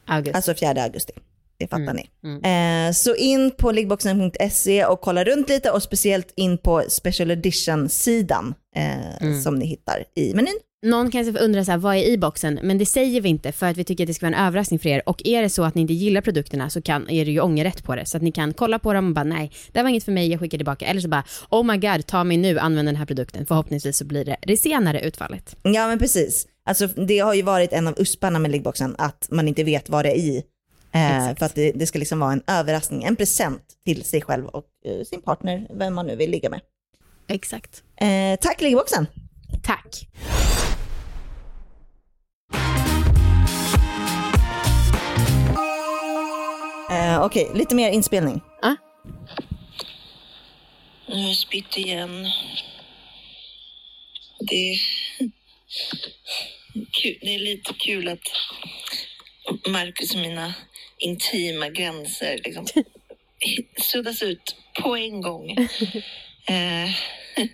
August. 0.07 0.35
alltså 0.37 0.55
4 0.55 0.83
augusti. 0.83 1.13
Det 1.59 1.67
fattar 1.69 1.83
Mm, 1.83 1.97
ni. 1.97 2.11
mm. 2.29 2.89
Eh, 2.89 2.93
så 2.93 3.15
in 3.15 3.51
på 3.51 3.73
liggboxen.se 3.73 4.85
och 4.85 5.01
kolla 5.01 5.25
runt 5.25 5.49
lite 5.49 5.71
och 5.71 5.83
speciellt 5.83 6.33
in 6.37 6.59
på 6.59 6.83
special 6.89 7.31
edition-sidan 7.31 8.55
eh, 8.77 9.17
Mm. 9.23 9.43
som 9.43 9.55
ni 9.55 9.67
hittar 9.67 10.05
i 10.17 10.35
menyn. 10.35 10.59
Någon 10.87 11.11
kanske 11.11 11.41
undrar 11.41 11.65
så 11.65 11.71
här, 11.71 11.79
vad 11.79 11.97
är 11.97 12.03
i 12.05 12.19
boxen? 12.19 12.61
Men 12.63 12.79
det 12.79 12.87
säger 12.87 13.21
vi 13.21 13.29
inte 13.29 13.53
för 13.53 13.67
att 13.67 13.77
vi 13.77 13.85
tycker 13.85 14.05
att 14.05 14.09
det 14.09 14.15
ska 14.15 14.27
vara 14.27 14.37
en 14.37 14.47
överraskning 14.47 14.79
för 14.81 14.89
er. 14.89 15.03
Och 15.09 15.23
är 15.25 15.43
det 15.43 15.49
så 15.51 15.65
att 15.65 15.75
ni 15.75 15.81
inte 15.81 15.93
gillar 15.93 16.21
produkterna 16.21 16.71
så 16.71 16.83
kan, 16.83 17.11
är 17.11 17.25
det 17.25 17.31
ju 17.31 17.41
ångerrätt 17.41 17.85
på 17.85 17.95
det. 17.97 18.07
Så 18.07 18.17
att 18.17 18.23
ni 18.23 18.33
kan 18.33 18.53
kolla 18.55 18.79
på 18.79 18.93
dem 18.93 19.09
och 19.09 19.15
bara 19.15 19.25
nej, 19.25 19.51
det 19.73 19.83
var 19.83 19.91
inget 19.91 20.05
för 20.05 20.13
mig, 20.13 20.31
jag 20.31 20.41
skickar 20.41 20.59
tillbaka. 20.59 20.87
Eller 20.87 21.01
så 21.01 21.09
bara, 21.09 21.25
oh 21.51 21.65
my 21.65 21.77
god, 21.77 22.07
ta 22.07 22.25
mig 22.25 22.37
nu, 22.37 22.59
använd 22.59 22.89
den 22.89 22.97
här 22.97 23.07
produkten. 23.07 23.47
Förhoppningsvis 23.47 23.97
så 23.97 24.05
blir 24.05 24.25
det 24.25 24.37
det 24.43 24.57
senare 24.57 25.01
utfallet. 25.01 25.57
Ja 25.63 25.87
men 25.89 25.99
precis. 25.99 26.47
Alltså, 26.65 26.87
det 26.87 27.19
har 27.19 27.35
ju 27.35 27.43
varit 27.43 27.73
en 27.73 27.89
av 27.89 27.95
usparna 28.01 28.39
med 28.39 28.51
liggboxen 28.51 28.95
att 28.99 29.29
man 29.31 29.49
inte 29.49 29.65
vet 29.65 29.89
vad 29.89 30.05
det 30.05 30.11
är 30.11 30.17
i. 30.17 30.45
Eh, 30.93 31.37
för 31.37 31.47
att 31.47 31.55
det, 31.55 31.73
det 31.73 31.87
ska 31.87 31.99
liksom 31.99 32.21
vara 32.21 32.33
en 32.33 32.43
överraskning, 32.47 33.05
en 33.05 33.17
present 33.17 33.63
till 33.85 34.05
sig 34.05 34.23
själv 34.23 34.47
och 34.47 34.65
eh, 34.85 35.05
sin 35.05 35.23
partner, 35.23 35.67
vem 35.71 35.95
man 35.95 36.07
nu 36.07 36.17
vill 36.17 36.31
ligga 36.31 36.51
med. 36.51 36.61
Exakt. 37.29 37.83
Eh, 37.97 38.39
tack 38.41 38.61
liggboxen! 38.61 39.07
Tack. 39.63 40.09
Eh, 46.91 47.25
Okej, 47.25 47.51
lite 47.55 47.75
mer 47.75 47.91
inspelning. 47.91 48.41
Ah. 48.63 48.75
Nu 51.09 51.15
har 51.15 51.29
jag 51.29 51.37
spytt 51.37 51.77
igen. 51.77 52.27
Det 54.39 54.77
kul. 57.03 57.19
det 57.21 57.35
är 57.35 57.39
lite 57.39 57.75
kul 57.75 58.09
att 58.09 58.31
Marcus 59.69 60.15
och 60.15 60.21
mina 60.21 60.55
intima 60.99 61.69
gränser 61.69 62.41
liksom 62.45 62.67
suddas 63.83 64.23
ut 64.23 64.57
på 64.83 64.97
en 64.97 65.21
gång. 65.21 65.57
Eh, 66.47 66.91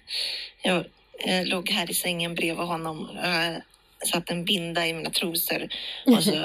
jag, 0.62 0.84
jag 1.26 1.48
låg 1.48 1.70
här 1.70 1.90
i 1.90 1.94
sängen 1.94 2.34
bredvid 2.34 2.66
honom. 2.66 3.18
Jag 3.22 3.62
satt 4.08 4.30
en 4.30 4.44
binda 4.44 4.86
i 4.86 4.92
mina 4.92 5.10
trosor 5.10 5.68
och 6.06 6.24
så 6.24 6.44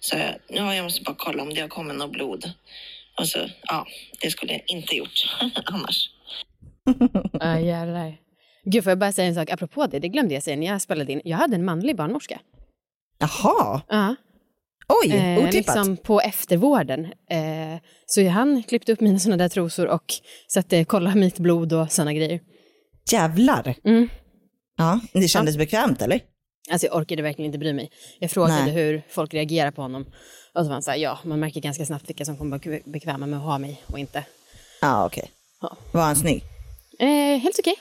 sa 0.00 0.16
jag, 0.16 0.34
ja, 0.48 0.74
jag 0.74 0.82
måste 0.82 1.02
bara 1.02 1.16
kolla 1.18 1.42
om 1.42 1.54
det 1.54 1.60
har 1.60 1.68
kommit 1.68 1.96
något 1.96 2.12
blod. 2.12 2.52
Och 3.18 3.28
så, 3.28 3.48
ja, 3.62 3.86
det 4.20 4.30
skulle 4.30 4.52
jag 4.52 4.62
inte 4.66 4.96
gjort 4.96 5.36
annars. 5.64 6.10
Ja, 7.32 7.60
jävlar. 7.60 8.23
Gud, 8.64 8.84
får 8.84 8.90
jag 8.90 8.98
bara 8.98 9.12
säga 9.12 9.28
en 9.28 9.34
sak 9.34 9.50
apropå 9.50 9.86
det? 9.86 9.98
Det 9.98 10.08
glömde 10.08 10.34
jag 10.34 10.42
säga 10.42 10.56
när 10.56 10.66
jag 10.66 10.82
spelade 10.82 11.12
in. 11.12 11.20
Jag 11.24 11.36
hade 11.38 11.56
en 11.56 11.64
manlig 11.64 11.96
barnmorska. 11.96 12.40
Jaha, 13.18 13.82
Ja. 13.88 14.14
Oj, 15.04 15.12
Eh, 15.16 15.38
otippat. 15.38 15.54
liksom 15.54 15.96
på 15.96 16.20
eftervården. 16.20 17.04
Eh, 17.04 17.80
så 18.06 18.28
han 18.28 18.62
klippte 18.62 18.92
upp 18.92 19.00
mina 19.00 19.18
såna 19.18 19.36
där 19.36 19.48
trosor 19.48 19.86
och 19.86 20.04
satte 20.48 20.84
kolla 20.84 21.14
mitt 21.14 21.38
blod 21.38 21.72
och 21.72 21.92
såna 21.92 22.12
grejer. 22.12 22.40
Jävlar. 23.12 23.74
Mm. 23.84 24.08
Ja, 24.76 25.00
det 25.12 25.28
kändes 25.28 25.56
bekvämt 25.56 26.02
eller? 26.02 26.20
Alltså 26.70 26.86
jag 26.86 26.96
orkade 26.96 27.22
verkligen 27.22 27.46
inte 27.46 27.58
bry 27.58 27.72
mig. 27.72 27.90
Jag 28.18 28.30
frågade 28.30 28.62
Nej. 28.64 28.72
hur 28.74 29.02
folk 29.08 29.34
reagerar 29.34 29.70
på 29.70 29.82
honom. 29.82 30.02
Och 30.54 30.62
så 30.62 30.64
var 30.64 30.72
han 30.72 30.82
så 30.82 30.90
här, 30.90 30.98
ja, 30.98 31.18
man 31.24 31.40
märker 31.40 31.60
ganska 31.60 31.86
snabbt 31.86 32.08
vilka 32.08 32.24
som 32.24 32.36
kommer 32.36 32.58
vara 32.66 32.80
bekväma 32.84 33.26
med 33.26 33.38
att 33.38 33.44
ha 33.44 33.58
mig 33.58 33.82
och 33.86 33.98
inte. 33.98 34.24
Ja, 34.80 35.06
okej. 35.06 35.30
Ja. 35.60 35.76
Var 35.92 36.02
han 36.02 36.16
snygg? 36.16 36.42
Eh, 36.98 37.08
helt 37.40 37.58
okej. 37.58 37.74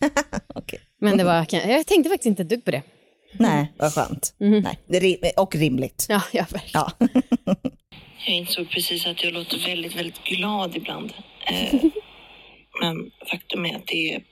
Okej. 0.54 0.80
Men 0.98 1.18
det 1.18 1.24
var, 1.24 1.46
jag 1.52 1.86
tänkte 1.86 2.10
faktiskt 2.10 2.26
inte 2.26 2.42
ett 2.42 2.48
dugg 2.48 2.64
på 2.64 2.70
det. 2.70 2.82
Nej, 3.32 3.72
vad 3.76 3.94
skönt. 3.94 4.34
Nej, 4.38 4.78
är 4.88 5.00
rim- 5.00 5.32
och 5.36 5.54
rimligt. 5.54 6.06
Ja, 6.08 6.22
ja 6.32 6.46
verkligen. 6.50 6.84
Ja. 7.00 7.06
Jag 8.26 8.36
insåg 8.36 8.70
precis 8.70 9.06
att 9.06 9.24
jag 9.24 9.32
låter 9.32 9.58
väldigt, 9.58 9.96
väldigt 9.96 10.24
glad 10.24 10.76
ibland. 10.76 11.12
Eh, 11.46 11.74
men 12.80 13.10
faktum 13.30 13.66
är 13.66 13.76
att 13.76 13.86
det 13.86 14.14
är 14.14 14.22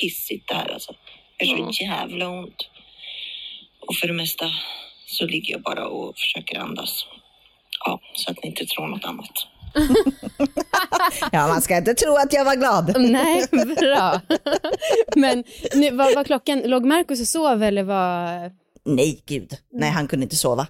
pissigt 0.00 0.48
där 0.48 0.72
alltså. 0.72 0.94
Det 1.38 1.44
är 1.44 1.72
så 1.72 1.84
jävla 1.84 2.28
ont. 2.28 2.68
Och 3.80 3.96
för 3.96 4.06
det 4.06 4.12
mesta 4.12 4.50
så 5.06 5.26
ligger 5.26 5.52
jag 5.52 5.62
bara 5.62 5.86
och 5.86 6.18
försöker 6.18 6.58
andas. 6.58 7.06
Ja, 7.84 8.00
så 8.14 8.30
att 8.30 8.42
ni 8.42 8.48
inte 8.48 8.66
tror 8.66 8.86
något 8.86 9.04
annat. 9.04 9.46
ja, 11.32 11.48
man 11.48 11.62
ska 11.62 11.76
inte 11.76 11.94
tro 11.94 12.16
att 12.16 12.32
jag 12.32 12.44
var 12.44 12.56
glad. 12.56 12.94
Nej, 13.00 13.46
bra. 13.76 14.20
Men 15.16 15.44
nu, 15.74 15.90
vad 15.96 16.14
var 16.14 16.24
klockan? 16.24 16.62
Låg 16.64 16.84
Markus 16.84 17.20
och 17.20 17.26
sov 17.26 17.62
eller 17.62 17.82
var... 17.82 18.50
Nej, 18.84 19.22
gud. 19.26 19.52
Nej, 19.72 19.90
han 19.90 20.08
kunde 20.08 20.24
inte 20.24 20.36
sova. 20.36 20.66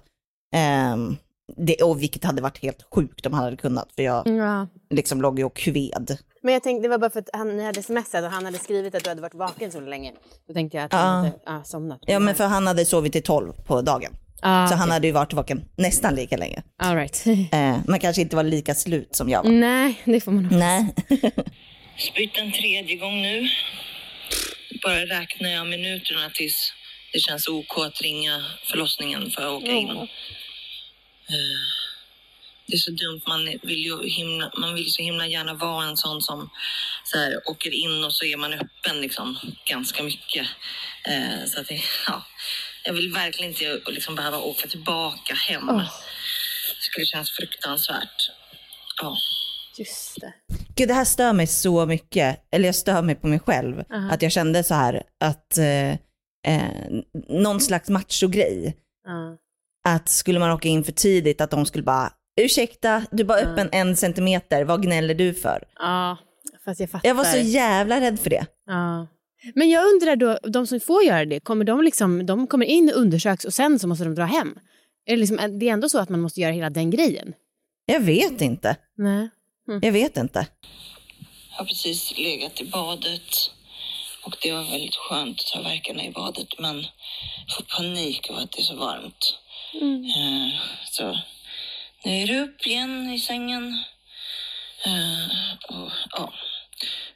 Ehm, 0.55 1.15
det, 1.57 1.81
och 1.81 2.01
vilket 2.01 2.23
hade 2.23 2.41
varit 2.41 2.57
helt 2.63 2.85
sjukt 2.95 3.25
om 3.25 3.33
han 3.33 3.43
hade 3.43 3.57
kunnat, 3.57 3.89
för 3.95 4.03
jag 4.03 4.27
Ja. 4.27 4.67
liksom 4.89 5.21
låg 5.21 5.39
ju 5.39 5.45
och 5.45 5.55
kved. 5.55 6.17
Men 6.41 6.53
jag 6.53 6.63
tänkte, 6.63 6.81
det 6.81 6.89
var 6.89 6.97
bara 6.97 7.09
för 7.09 7.19
att 7.19 7.29
han, 7.33 7.57
ni 7.57 7.63
hade 7.63 7.83
smsat 7.83 8.23
och 8.23 8.29
han 8.31 8.45
hade 8.45 8.57
skrivit 8.57 8.95
att 8.95 9.03
du 9.03 9.09
hade 9.09 9.21
varit 9.21 9.35
vaken 9.35 9.71
så 9.71 9.79
länge. 9.79 10.11
Då 10.47 10.53
tänkte 10.53 10.77
jag 10.77 10.85
att 10.85 10.93
han 10.93 11.01
Ja. 11.25 11.31
hade 11.31 11.31
ja, 11.45 11.63
somnat. 11.63 11.99
Ja, 12.01 12.19
men 12.19 12.35
för 12.35 12.43
han 12.45 12.67
hade 12.67 12.85
sovit 12.85 13.13
till 13.13 13.23
12 13.23 13.53
på 13.65 13.81
dagen. 13.81 14.11
Ah, 14.43 14.67
Så 14.67 14.75
han 14.75 14.91
hade 14.91 15.07
ju 15.07 15.13
varit 15.13 15.33
vaken 15.33 15.65
nästan 15.77 16.15
lika 16.15 16.37
länge. 16.37 16.63
All 16.83 16.95
right. 16.95 17.23
Eh, 17.51 17.77
men 17.87 17.99
kanske 17.99 18.21
inte 18.21 18.35
var 18.35 18.43
lika 18.43 18.75
slut 18.75 19.15
som 19.15 19.29
jag 19.29 19.43
var. 19.43 19.51
Nej, 19.51 20.01
det 20.05 20.21
får 20.21 20.31
man 20.31 20.43
nog. 20.43 20.51
Nej. 20.51 20.85
Spytt 21.97 22.37
en 22.37 22.51
tredje 22.51 22.95
gång 22.95 23.21
nu. 23.21 23.49
Bara 24.83 25.05
räknar 25.05 25.49
jag 25.49 25.67
minuterna 25.67 26.29
tills 26.33 26.73
det 27.13 27.19
känns 27.19 27.47
OK 27.47 27.77
att 27.77 28.01
ringa 28.01 28.45
förlossningen 28.71 29.31
för 29.31 29.41
att 29.41 29.63
åka 29.63 29.71
in. 29.71 29.89
Eh, 29.89 30.07
Det 32.67 32.73
är 32.73 32.77
så 32.77 32.91
dumt, 32.91 33.21
man 33.27 33.45
vill 33.63 33.85
ju 33.85 34.07
himla, 34.09 34.51
man 34.57 34.75
vill 34.75 34.91
så 34.93 35.01
himla 35.01 35.27
gärna 35.27 35.53
vara 35.53 35.85
en 35.85 35.97
sån 35.97 36.21
som 36.21 36.49
så 37.03 37.17
här, 37.17 37.49
åker 37.49 37.73
in 37.73 38.03
och 38.03 38.13
så 38.13 38.25
är 38.25 38.37
man 38.37 38.53
öppen 38.53 39.01
liksom 39.01 39.37
ganska 39.69 40.03
mycket. 40.03 40.47
Eh, 41.07 41.45
så 41.47 41.59
att 41.59 41.67
det, 41.67 41.81
ja, 42.07 42.25
jag 42.83 42.93
vill 42.93 43.13
verkligen 43.13 43.51
inte 43.51 43.91
liksom 43.91 44.15
behöva 44.15 44.37
åka 44.37 44.67
tillbaka 44.67 45.33
hem. 45.33 45.69
Åh. 45.69 45.77
Det 45.77 46.81
skulle 46.81 47.05
kännas 47.05 47.31
fruktansvärt. 47.31 48.31
Ja. 49.01 49.17
Just 49.79 50.21
det. 50.21 50.33
Gud, 50.75 50.87
det 50.87 50.93
här 50.93 51.05
stör 51.05 51.33
mig 51.33 51.47
så 51.47 51.85
mycket. 51.85 52.39
Eller 52.51 52.65
jag 52.65 52.75
stör 52.75 53.01
mig 53.01 53.15
på 53.15 53.27
mig 53.27 53.39
själv. 53.39 53.83
Aha. 53.93 54.11
Att 54.11 54.21
jag 54.21 54.31
kände 54.31 54.63
så 54.63 54.73
här 54.73 55.03
att 55.23 55.57
eh, 55.57 55.91
eh, 56.47 57.01
någon 57.29 57.59
slags 57.61 57.89
macho-grej. 57.89 58.77
Ja. 59.05 59.37
Att 59.87 60.09
skulle 60.09 60.39
man 60.39 60.51
åka 60.51 60.67
in 60.67 60.83
för 60.83 60.91
tidigt, 60.91 61.41
att 61.41 61.51
de 61.51 61.65
skulle 61.65 61.83
bara, 61.83 62.11
ursäkta, 62.41 63.05
du 63.11 63.23
är 63.23 63.27
bara 63.27 63.39
öppen 63.39 63.69
en 63.71 63.95
centimeter, 63.95 64.63
vad 64.63 64.83
gnäller 64.83 65.13
du 65.13 65.33
för? 65.33 65.63
ja, 65.79 66.17
fast 66.65 66.79
jag 66.79 66.89
fattar. 66.89 67.07
Jag 67.07 67.15
var 67.15 67.23
så 67.23 67.37
jävla 67.37 68.01
rädd 68.01 68.19
för 68.19 68.29
det. 68.29 68.45
Ja. 68.65 69.07
Men 69.55 69.69
jag 69.69 69.93
undrar 69.93 70.15
då, 70.15 70.39
de 70.43 70.67
som 70.67 70.79
får 70.79 71.03
göra 71.03 71.25
det, 71.25 71.39
kommer 71.39 71.65
de 71.65 71.83
liksom, 71.83 72.25
de 72.25 72.47
kommer 72.47 72.65
in 72.65 72.89
och 72.89 73.01
undersöks 73.01 73.45
och 73.45 73.53
sen 73.53 73.79
så 73.79 73.87
måste 73.87 74.03
de 74.03 74.15
dra 74.15 74.23
hem? 74.23 74.59
Är 75.05 75.13
det, 75.13 75.19
liksom, 75.19 75.59
det 75.59 75.69
är 75.69 75.73
ändå 75.73 75.89
så 75.89 75.99
att 75.99 76.09
man 76.09 76.21
måste 76.21 76.41
göra 76.41 76.51
hela 76.51 76.69
den 76.69 76.89
grejen? 76.89 77.33
Jag 77.85 77.99
vet 77.99 78.41
inte. 78.41 78.75
Nej. 78.97 79.29
Jag 79.81 79.91
vet 79.91 80.17
inte. 80.17 80.47
Jag 81.49 81.57
har 81.57 81.65
precis 81.65 82.17
legat 82.17 82.61
i 82.61 82.65
badet 82.65 83.51
och 84.25 84.35
det 84.41 84.51
var 84.51 84.63
väldigt 84.63 84.95
skönt 84.95 85.39
att 85.39 85.45
ta 85.53 85.61
verkarna 85.61 86.03
i 86.05 86.11
badet 86.11 86.59
men 86.59 86.85
får 87.57 87.63
panik 87.77 88.29
av 88.29 88.35
att 88.35 88.51
det 88.51 88.59
är 88.59 88.63
så 88.63 88.75
varmt. 88.75 89.37
Eh, 90.15 90.61
så 90.91 91.17
nu 92.05 92.21
är 92.21 92.27
det 92.27 92.39
upp 92.41 92.67
igen 92.67 93.09
i 93.09 93.19
sängen. 93.19 93.83
Eh, 94.85 95.77
och 95.77 95.91
ja, 96.11 96.33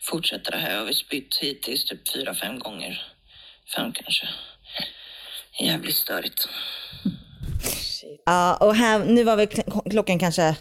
fortsätter 0.02 0.52
det 0.52 0.58
här. 0.58 0.72
Jag 0.72 0.78
har 0.78 0.86
väl 0.86 0.96
spytt 0.96 1.38
hittills 1.42 1.86
typ 1.86 2.10
fyra, 2.14 2.36
fem 2.36 2.60
gånger. 2.60 3.02
Fem 3.76 3.92
kanske. 3.94 4.28
Jävligt 5.60 5.96
störigt. 5.96 6.48
Ja, 8.26 8.56
och 8.56 8.76
här, 8.76 9.06
nu 9.06 9.24
var 9.24 9.36
väl 9.36 9.48
kl- 9.48 9.90
klockan 9.90 10.20
kanske 10.20 10.56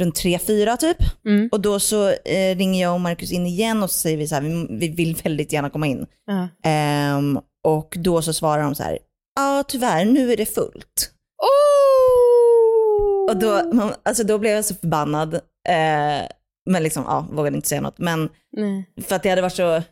runt 0.00 0.14
tre, 0.14 0.38
fyra 0.38 0.76
typ. 0.76 0.96
Mm. 1.26 1.48
Och 1.52 1.60
då 1.60 1.80
så 1.80 2.08
eh, 2.08 2.56
ringer 2.56 2.82
jag 2.82 2.94
och 2.94 3.00
Marcus 3.00 3.32
in 3.32 3.46
igen 3.46 3.82
och 3.82 3.90
så 3.90 3.98
säger 3.98 4.16
vi 4.16 4.28
så 4.28 4.34
här, 4.34 4.42
vi, 4.42 4.66
vi 4.78 4.88
vill 4.88 5.14
väldigt 5.14 5.52
gärna 5.52 5.70
komma 5.70 5.86
in. 5.86 6.06
Ja. 6.26 6.48
Ehm, 6.70 7.40
och 7.64 7.94
då 7.96 8.22
så 8.22 8.32
svarar 8.32 8.62
de 8.62 8.74
så 8.74 8.82
här, 8.82 8.98
ja 9.36 9.64
tyvärr, 9.68 10.04
nu 10.04 10.32
är 10.32 10.36
det 10.36 10.54
fullt. 10.54 11.10
Oh! 11.42 13.30
Och 13.30 13.36
då, 13.36 13.74
man, 13.74 13.94
alltså 14.02 14.24
då 14.24 14.38
blev 14.38 14.52
jag 14.52 14.64
så 14.64 14.74
förbannad. 14.74 15.34
Eh, 15.68 16.26
men 16.66 16.82
liksom, 16.82 17.04
ja, 17.06 17.26
vågade 17.32 17.56
inte 17.56 17.68
säga 17.68 17.80
något. 17.80 17.98
Men 17.98 18.28
Nej. 18.52 18.84
för 19.02 19.16
att 19.16 19.22
det 19.22 19.28
hade 19.30 19.42
varit 19.42 19.52
så, 19.56 19.82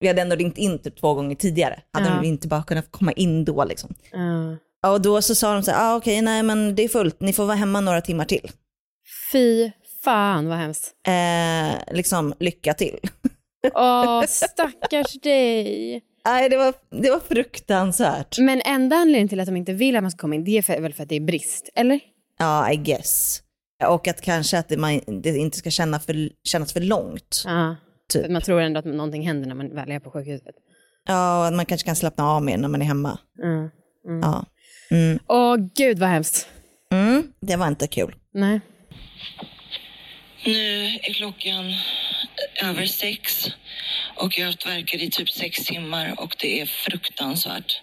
vi 0.00 0.08
hade 0.08 0.22
ändå 0.22 0.36
ringt 0.36 0.58
in 0.58 0.78
typ 0.78 1.00
två 1.00 1.14
gånger 1.14 1.34
tidigare. 1.36 1.80
Hade 1.92 2.06
Ja. 2.08 2.14
de 2.14 2.26
inte 2.28 2.48
bara 2.48 2.62
kunnat 2.62 2.90
komma 2.90 3.12
in 3.12 3.44
då 3.44 3.64
liksom. 3.64 3.94
Ja. 4.12 4.56
Ja, 4.82 4.90
Och 4.92 5.00
då 5.02 5.22
så 5.22 5.34
sa 5.34 5.54
de 5.54 5.62
så 5.62 5.70
här, 5.70 5.92
ah, 5.92 5.96
okej, 5.96 6.22
nej 6.22 6.42
men 6.42 6.74
det 6.74 6.84
är 6.84 6.88
fullt, 6.88 7.20
ni 7.20 7.32
får 7.32 7.44
vara 7.44 7.56
hemma 7.56 7.80
några 7.80 8.00
timmar 8.00 8.24
till. 8.24 8.50
Fy 9.32 9.70
fan 10.04 10.48
vad 10.48 10.58
hemskt. 10.58 10.92
Eh, 11.06 11.94
liksom, 11.94 12.34
lycka 12.38 12.74
till. 12.74 12.98
Åh, 13.74 14.24
stackars 14.26 15.12
dig. 15.22 16.02
Nej, 16.24 16.48
det 16.48 16.56
var, 16.56 16.74
det 17.02 17.10
var 17.10 17.20
fruktansvärt. 17.28 18.38
Men 18.38 18.60
enda 18.64 18.96
anledningen 18.96 19.28
till 19.28 19.40
att 19.40 19.46
de 19.46 19.56
inte 19.56 19.72
vill 19.72 19.96
att 19.96 20.02
man 20.02 20.10
ska 20.10 20.18
komma 20.20 20.34
in, 20.34 20.44
det 20.44 20.58
är 20.58 20.62
för, 20.62 20.80
väl 20.80 20.92
för 20.94 21.02
att 21.02 21.08
det 21.08 21.16
är 21.16 21.20
brist, 21.20 21.68
eller? 21.74 22.00
Ja, 22.38 22.72
I 22.72 22.76
guess. 22.76 23.42
Och 23.88 24.08
att 24.08 24.20
kanske 24.20 24.58
att 24.58 24.68
det, 24.68 24.76
man, 24.76 25.00
det 25.22 25.36
inte 25.36 25.58
ska 25.58 25.70
känna 25.70 26.00
för, 26.00 26.28
kännas 26.44 26.72
för 26.72 26.80
långt. 26.80 27.42
Ja. 27.46 27.76
Typ. 28.12 28.30
Man 28.30 28.42
tror 28.42 28.60
ändå 28.60 28.78
att 28.78 28.84
någonting 28.84 29.26
händer 29.26 29.48
när 29.48 29.54
man 29.54 29.74
väl 29.74 29.90
är 29.90 30.00
på 30.00 30.10
sjukhuset. 30.10 30.54
Ja, 31.06 31.38
och 31.38 31.46
att 31.46 31.54
man 31.54 31.66
kanske 31.66 31.86
kan 31.86 31.96
slappna 31.96 32.30
av 32.30 32.42
mer 32.42 32.58
när 32.58 32.68
man 32.68 32.82
är 32.82 32.86
hemma. 32.86 33.18
Ja. 33.36 33.70
Ja. 34.22 34.44
Mm. 34.90 35.18
Åh 35.26 35.56
gud 35.74 35.98
vad 35.98 36.08
hemskt. 36.08 36.48
Mm, 36.92 37.22
det 37.40 37.56
var 37.56 37.68
inte 37.68 37.86
kul. 37.86 38.14
Nej. 38.34 38.60
Nu 40.44 40.84
är 41.02 41.12
klockan 41.12 41.74
över 42.62 42.86
sex 42.86 43.46
och 44.14 44.38
jag 44.38 44.44
har 44.44 44.50
haft 44.52 44.66
verkar 44.66 45.02
i 45.02 45.10
typ 45.10 45.30
sex 45.30 45.64
timmar 45.64 46.14
och 46.20 46.36
det 46.38 46.60
är 46.60 46.66
fruktansvärt. 46.66 47.82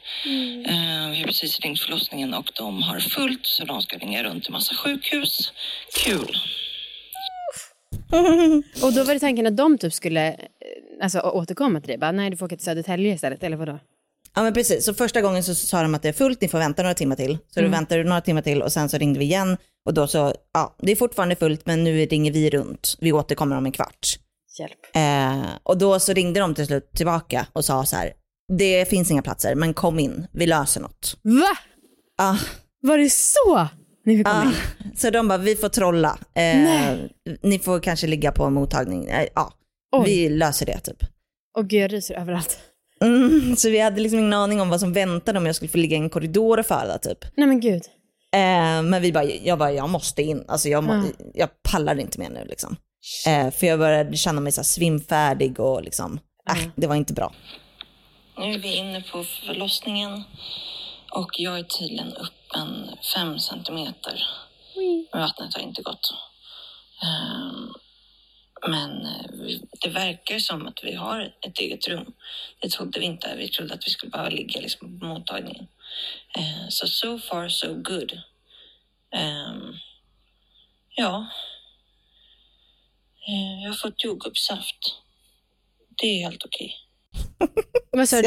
Eh, 0.65 1.09
vi 1.11 1.17
har 1.19 1.23
precis 1.23 1.59
ringt 1.59 1.79
förlossningen 1.79 2.33
och 2.33 2.51
de 2.55 2.83
har 2.83 2.99
fullt 2.99 3.45
så 3.45 3.65
de 3.65 3.81
ska 3.81 3.97
ringa 3.97 4.23
runt 4.23 4.43
till 4.43 4.51
massa 4.51 4.75
sjukhus. 4.75 5.53
Kul! 6.05 6.37
Och 8.83 8.93
då 8.93 9.03
var 9.03 9.13
det 9.13 9.19
tanken 9.19 9.47
att 9.47 9.57
de 9.57 9.77
typ 9.77 9.93
skulle 9.93 10.27
eh, 10.29 10.35
alltså, 11.01 11.19
återkomma 11.19 11.79
till 11.79 11.87
dig? 11.87 11.97
Bara, 11.97 12.11
nej, 12.11 12.29
du 12.29 12.37
får 12.37 12.45
åka 12.45 12.55
till 12.55 12.65
Södertälje 12.65 13.13
istället, 13.13 13.43
eller 13.43 13.57
vadå? 13.57 13.79
Ja 14.39 14.43
men 14.43 14.53
precis, 14.53 14.85
så 14.85 14.93
första 14.93 15.21
gången 15.21 15.43
så 15.43 15.55
sa 15.55 15.81
de 15.81 15.95
att 15.95 16.01
det 16.01 16.09
är 16.09 16.13
fullt, 16.13 16.41
ni 16.41 16.47
får 16.47 16.57
vänta 16.57 16.81
några 16.81 16.93
timmar 16.95 17.15
till. 17.15 17.37
Så 17.53 17.59
Mm. 17.59 17.71
då 17.71 17.77
väntade 17.77 18.03
du 18.03 18.09
några 18.09 18.21
timmar 18.21 18.41
till 18.41 18.61
och 18.61 18.71
sen 18.71 18.89
så 18.89 18.97
ringde 18.97 19.19
vi 19.19 19.25
igen 19.25 19.57
och 19.85 19.93
då 19.93 20.07
så, 20.07 20.33
ja 20.53 20.75
det 20.81 20.91
är 20.91 20.95
fortfarande 20.95 21.35
fullt 21.35 21.65
men 21.65 21.83
nu 21.83 22.05
ringer 22.05 22.31
vi 22.31 22.49
runt, 22.49 22.95
vi 22.99 23.11
återkommer 23.11 23.57
om 23.57 23.65
en 23.65 23.71
kvart. 23.71 24.07
Hjälp. 24.59 24.95
Eh, 24.95 25.49
och 25.63 25.77
då 25.77 25.99
så 25.99 26.13
ringde 26.13 26.39
de 26.39 26.55
till 26.55 26.65
slut 26.65 26.91
tillbaka 26.95 27.47
och 27.53 27.65
sa 27.65 27.85
så 27.85 27.95
här, 27.95 28.13
det 28.57 28.89
finns 28.89 29.11
inga 29.11 29.21
platser 29.21 29.55
men 29.55 29.73
kom 29.73 29.99
in, 29.99 30.27
vi 30.31 30.45
löser 30.47 30.81
något. 30.81 31.17
Va? 31.21 31.57
Ah, 32.17 32.37
Var 32.81 32.97
det 32.97 33.09
så 33.09 33.67
ni 34.05 34.17
fick 34.17 34.25
komma 34.25 34.39
ah, 34.39 34.43
in? 34.43 34.97
så 34.97 35.09
de 35.09 35.27
bara, 35.27 35.37
vi 35.37 35.55
får 35.55 35.69
trolla, 35.69 36.17
eh, 36.35 36.95
ni 37.43 37.59
får 37.59 37.79
kanske 37.79 38.07
ligga 38.07 38.31
på 38.31 38.43
en 38.43 38.53
mottagning, 38.53 39.07
eh, 39.07 39.27
ja, 39.35 39.53
Oj. 39.91 40.03
vi 40.05 40.29
löser 40.29 40.65
det 40.65 40.79
typ. 40.79 41.03
Och 41.57 41.67
gud, 41.69 41.81
jag 41.81 41.93
ryser 41.93 42.15
överallt. 42.15 42.59
Mm, 43.01 43.55
så 43.55 43.69
vi 43.69 43.79
hade 43.79 44.01
liksom 44.01 44.19
ingen 44.19 44.33
aning 44.33 44.61
om 44.61 44.69
vad 44.69 44.79
som 44.79 44.93
väntade 44.93 45.39
om 45.39 45.45
jag 45.45 45.55
skulle 45.55 45.69
få 45.69 45.77
ligga 45.77 45.97
i 45.97 45.99
en 45.99 46.09
korridor 46.09 46.59
och 46.59 46.65
föda 46.65 46.97
typ. 46.97 47.25
Nej 47.37 47.47
men 47.47 47.59
gud. 47.59 47.81
Eh, 48.33 48.81
men 48.83 49.01
vi 49.01 49.11
bara, 49.11 49.23
jag 49.23 49.57
bara, 49.59 49.71
jag 49.71 49.89
måste 49.89 50.21
in. 50.21 50.45
Alltså 50.47 50.69
jag, 50.69 50.83
må, 50.83 50.93
Ja. 50.93 51.03
jag 51.33 51.49
pallar 51.63 51.99
inte 51.99 52.19
mer 52.19 52.29
nu 52.29 52.45
liksom. 52.49 52.75
Eh, 53.27 53.51
för 53.51 53.67
jag 53.67 53.79
började 53.79 54.17
känna 54.17 54.41
mig 54.41 54.51
så 54.51 54.61
här 54.61 54.65
svimfärdig 54.65 55.59
och 55.59 55.83
liksom, 55.83 56.19
äh, 56.49 56.67
det 56.75 56.87
var 56.87 56.95
inte 56.95 57.13
bra. 57.13 57.33
Nu 58.37 58.53
är 58.53 58.59
vi 58.59 58.75
inne 58.75 59.01
på 59.11 59.23
förlossningen 59.23 60.23
och 61.11 61.29
jag 61.37 61.59
är 61.59 61.63
tydligen 61.63 62.07
uppe 62.13 62.57
en 62.57 62.89
fem 63.15 63.39
centimeter. 63.39 64.23
Vattnet 65.13 65.53
har 65.53 65.61
inte 65.61 65.81
gått. 65.81 66.13
Ehm, 67.03 67.73
men 68.67 69.05
eh, 69.05 69.59
det 69.81 69.89
verkar 69.89 70.39
som 70.39 70.67
att 70.67 70.79
vi 70.83 70.95
har 70.95 71.33
ett 71.41 71.59
eget 71.59 71.87
rum. 71.87 72.13
Det 72.59 72.69
trodde 72.69 72.99
vi 72.99 73.05
inte. 73.05 73.35
Vi 73.37 73.49
trodde 73.49 73.73
att 73.73 73.87
vi 73.87 73.91
skulle 73.91 74.09
bara 74.09 74.29
ligga 74.29 74.61
liksom 74.61 74.99
på 74.99 75.05
mottagningen. 75.05 75.67
Eh, 76.37 76.69
Så 76.69 76.87
so 76.87 77.19
far 77.19 77.49
so 77.49 77.73
good. 77.73 78.11
Ehm, 79.15 79.73
ja. 80.95 81.27
Eh, 83.27 83.63
Jag 83.63 83.69
har 83.69 83.75
fått 83.77 84.03
jordgubbssaft. 84.03 84.95
Det 86.01 86.07
är 86.07 86.23
helt 86.23 86.45
okej. 86.45 86.75
Vad 87.91 88.09
sa 88.09 88.15
du? 88.15 88.23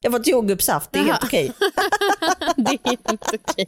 Jag 0.00 0.10
har 0.10 0.18
fått 0.18 0.26
jordgubbssaft, 0.26 0.92
det 0.92 0.98
är 0.98 1.04
helt 1.04 1.24
okej. 1.24 1.52
Det 2.56 2.70
är 2.70 2.88
helt 2.88 3.10
okej. 3.34 3.66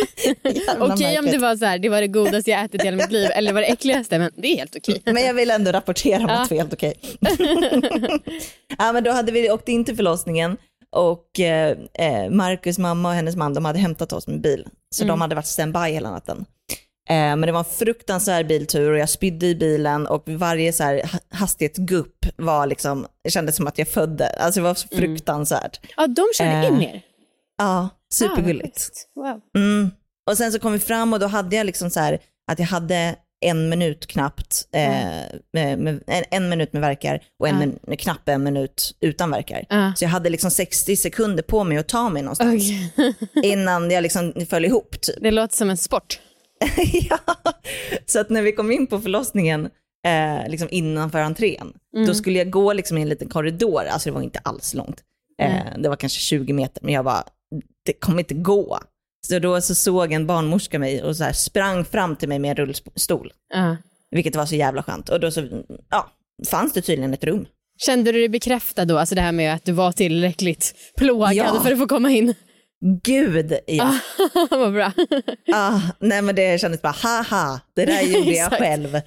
Okej 0.78 1.18
om 1.18 1.24
märkligt. 1.24 1.32
det 1.32 1.38
var 1.38 1.56
så 1.56 1.64
här, 1.64 1.78
det 1.78 1.88
var 1.88 2.00
det 2.00 2.08
godaste 2.08 2.50
jag 2.50 2.64
ätit 2.64 2.80
i 2.82 2.84
hela 2.84 2.96
mitt 2.96 3.10
liv 3.12 3.28
eller 3.34 3.52
var 3.52 3.60
det 3.60 3.66
äckligaste, 3.66 4.18
men 4.18 4.30
det 4.36 4.48
är 4.48 4.56
helt 4.56 4.76
okej. 4.76 5.02
Men 5.04 5.22
jag 5.22 5.34
vill 5.34 5.50
ändå 5.50 5.72
rapportera 5.72 6.18
om 6.24 6.30
att 6.30 6.48
det 6.48 6.54
var 6.54 6.62
helt 6.62 6.72
okej. 6.72 6.94
ja, 8.78 8.92
men 8.92 9.04
då 9.04 9.10
hade 9.10 9.32
vi 9.32 9.50
åkt 9.50 9.68
in 9.68 9.84
till 9.84 9.96
förlossningen 9.96 10.56
och 10.96 11.40
eh, 11.40 11.76
eh, 11.94 12.30
Marcus 12.30 12.78
mamma 12.78 13.08
och 13.08 13.14
hennes 13.14 13.36
man 13.36 13.54
de 13.54 13.64
hade 13.64 13.78
hämtat 13.78 14.12
oss 14.12 14.26
med 14.26 14.40
bil. 14.40 14.66
Så 14.94 15.04
de 15.04 15.20
hade 15.20 15.34
varit 15.34 15.46
standby 15.46 15.78
hela 15.80 16.10
natten. 16.10 16.44
Eh, 17.08 17.14
men 17.16 17.40
det 17.40 17.52
var 17.52 17.58
en 17.58 17.64
fruktansvärd 17.64 18.46
biltur 18.46 18.90
och 18.90 18.98
jag 18.98 19.08
spydde 19.08 19.46
i 19.46 19.54
bilen 19.54 20.06
och 20.06 20.22
varje 20.26 20.72
så 20.72 20.82
här 20.84 20.94
ha- 21.12 21.18
hastighetsgupp 21.38 22.26
var 22.36 22.66
liksom, 22.66 23.06
det 23.24 23.30
kändes 23.30 23.56
som 23.56 23.66
att 23.66 23.78
jag 23.78 23.88
födde. 23.88 24.28
Alltså 24.28 24.60
det 24.60 24.64
var 24.64 24.74
så 24.74 24.88
fruktansvärt. 24.88 25.80
Ja, 25.96 26.06
de 26.06 26.24
körde 26.34 26.50
Eh, 26.50 26.66
in 26.66 26.82
er? 26.82 27.02
Ja, 27.62 27.78
Ah, 27.78 27.88
supergulligt. 28.14 28.76
schysst. 28.78 29.08
Wow. 29.14 29.40
Mm. 29.56 29.90
Och 30.30 30.36
sen 30.36 30.52
så 30.52 30.58
kom 30.58 30.72
vi 30.72 30.78
fram 30.78 31.12
och 31.12 31.20
då 31.20 31.26
hade 31.26 31.56
jag 31.56 31.66
liksom 31.66 31.90
så 31.90 32.00
här 32.00 32.18
att 32.52 32.58
jag 32.58 32.66
hade 32.66 33.16
en 33.44 33.68
minut 33.68 34.06
knappt, 34.06 34.68
eh, 34.74 34.82
med, 35.52 35.78
med, 35.78 36.00
en, 36.06 36.24
en 36.30 36.48
minut 36.48 36.72
med 36.72 36.82
verkar 36.82 37.20
och 37.38 37.48
en 37.48 37.60
Ja. 37.60 37.66
min, 37.86 37.96
knappt 37.96 38.28
en 38.28 38.42
minut 38.42 38.96
utan 39.00 39.30
verkar. 39.30 39.64
Ja. 39.68 39.92
Så 39.96 40.04
jag 40.04 40.08
hade 40.10 40.30
liksom 40.30 40.50
60 40.50 40.96
sekunder 40.96 41.42
på 41.42 41.64
mig 41.64 41.78
att 41.78 41.88
ta 41.88 42.08
mig 42.08 42.22
någonstans 42.22 42.54
Okej. 42.54 43.14
innan 43.52 43.90
jag 43.90 44.02
liksom 44.02 44.32
föll 44.50 44.64
ihop 44.64 45.00
typ. 45.00 45.16
Det 45.20 45.30
låter 45.30 45.56
som 45.56 45.70
en 45.70 45.76
sport. 45.76 46.20
ja. 46.92 47.18
Så 48.06 48.20
att 48.20 48.30
när 48.30 48.42
vi 48.42 48.52
kom 48.52 48.70
in 48.72 48.86
på 48.86 49.00
förlossningen, 49.00 49.70
eh, 50.06 50.48
liksom 50.50 50.68
innanför 50.70 51.18
entrén, 51.18 51.72
Mm. 51.96 52.06
då 52.06 52.14
skulle 52.14 52.38
jag 52.38 52.50
gå 52.50 52.72
liksom 52.72 52.98
i 52.98 53.02
en 53.02 53.08
liten 53.08 53.28
korridor, 53.28 53.84
alltså 53.90 54.08
det 54.08 54.14
var 54.14 54.22
inte 54.22 54.38
alls 54.38 54.74
långt. 54.74 55.00
Eh, 55.42 55.78
det 55.78 55.88
var 55.88 55.96
kanske 55.96 56.20
20 56.20 56.52
meter, 56.52 56.82
men 56.84 56.94
jag 56.94 57.04
bara, 57.04 57.24
det 57.86 57.92
kommer 57.92 58.18
inte 58.18 58.34
gå. 58.34 58.78
Så 59.28 59.38
då 59.38 59.60
så 59.60 59.74
såg 59.74 60.12
en 60.12 60.26
barnmorska 60.26 60.78
mig 60.78 61.02
och 61.02 61.16
så 61.16 61.24
här 61.24 61.32
sprang 61.32 61.84
fram 61.84 62.16
till 62.16 62.28
mig 62.28 62.38
med 62.38 62.50
en 62.50 62.56
rullstol, 62.66 63.32
Ja. 63.54 63.76
vilket 64.10 64.36
var 64.36 64.46
så 64.46 64.54
jävla 64.54 64.82
skönt. 64.82 65.08
Och 65.08 65.20
då 65.20 65.30
så, 65.30 65.48
ja, 65.90 66.10
fanns 66.50 66.72
det 66.72 66.82
tydligen 66.82 67.14
ett 67.14 67.24
rum. 67.24 67.46
Kände 67.86 68.12
du 68.12 68.18
dig 68.18 68.28
bekräftad 68.28 68.84
då, 68.84 68.98
alltså 68.98 69.14
det 69.14 69.20
här 69.20 69.32
med 69.32 69.54
att 69.54 69.64
du 69.64 69.72
var 69.72 69.92
tillräckligt 69.92 70.74
plågad 70.96 71.34
Ja. 71.34 71.60
för 71.64 71.72
att 71.72 71.78
få 71.78 71.86
komma 71.86 72.10
in? 72.10 72.34
Gud, 73.02 73.58
ja. 73.66 73.98
Vad 74.50 74.72
bra. 74.72 74.92
Ah, 75.52 75.80
nej 76.00 76.22
men 76.22 76.34
det 76.34 76.60
kändes 76.60 76.82
bara, 76.82 76.94
haha, 77.02 77.60
det 77.76 77.84
där 77.84 78.02
gjorde 78.02 78.30
jag 78.30 78.52
själv. 78.58 78.92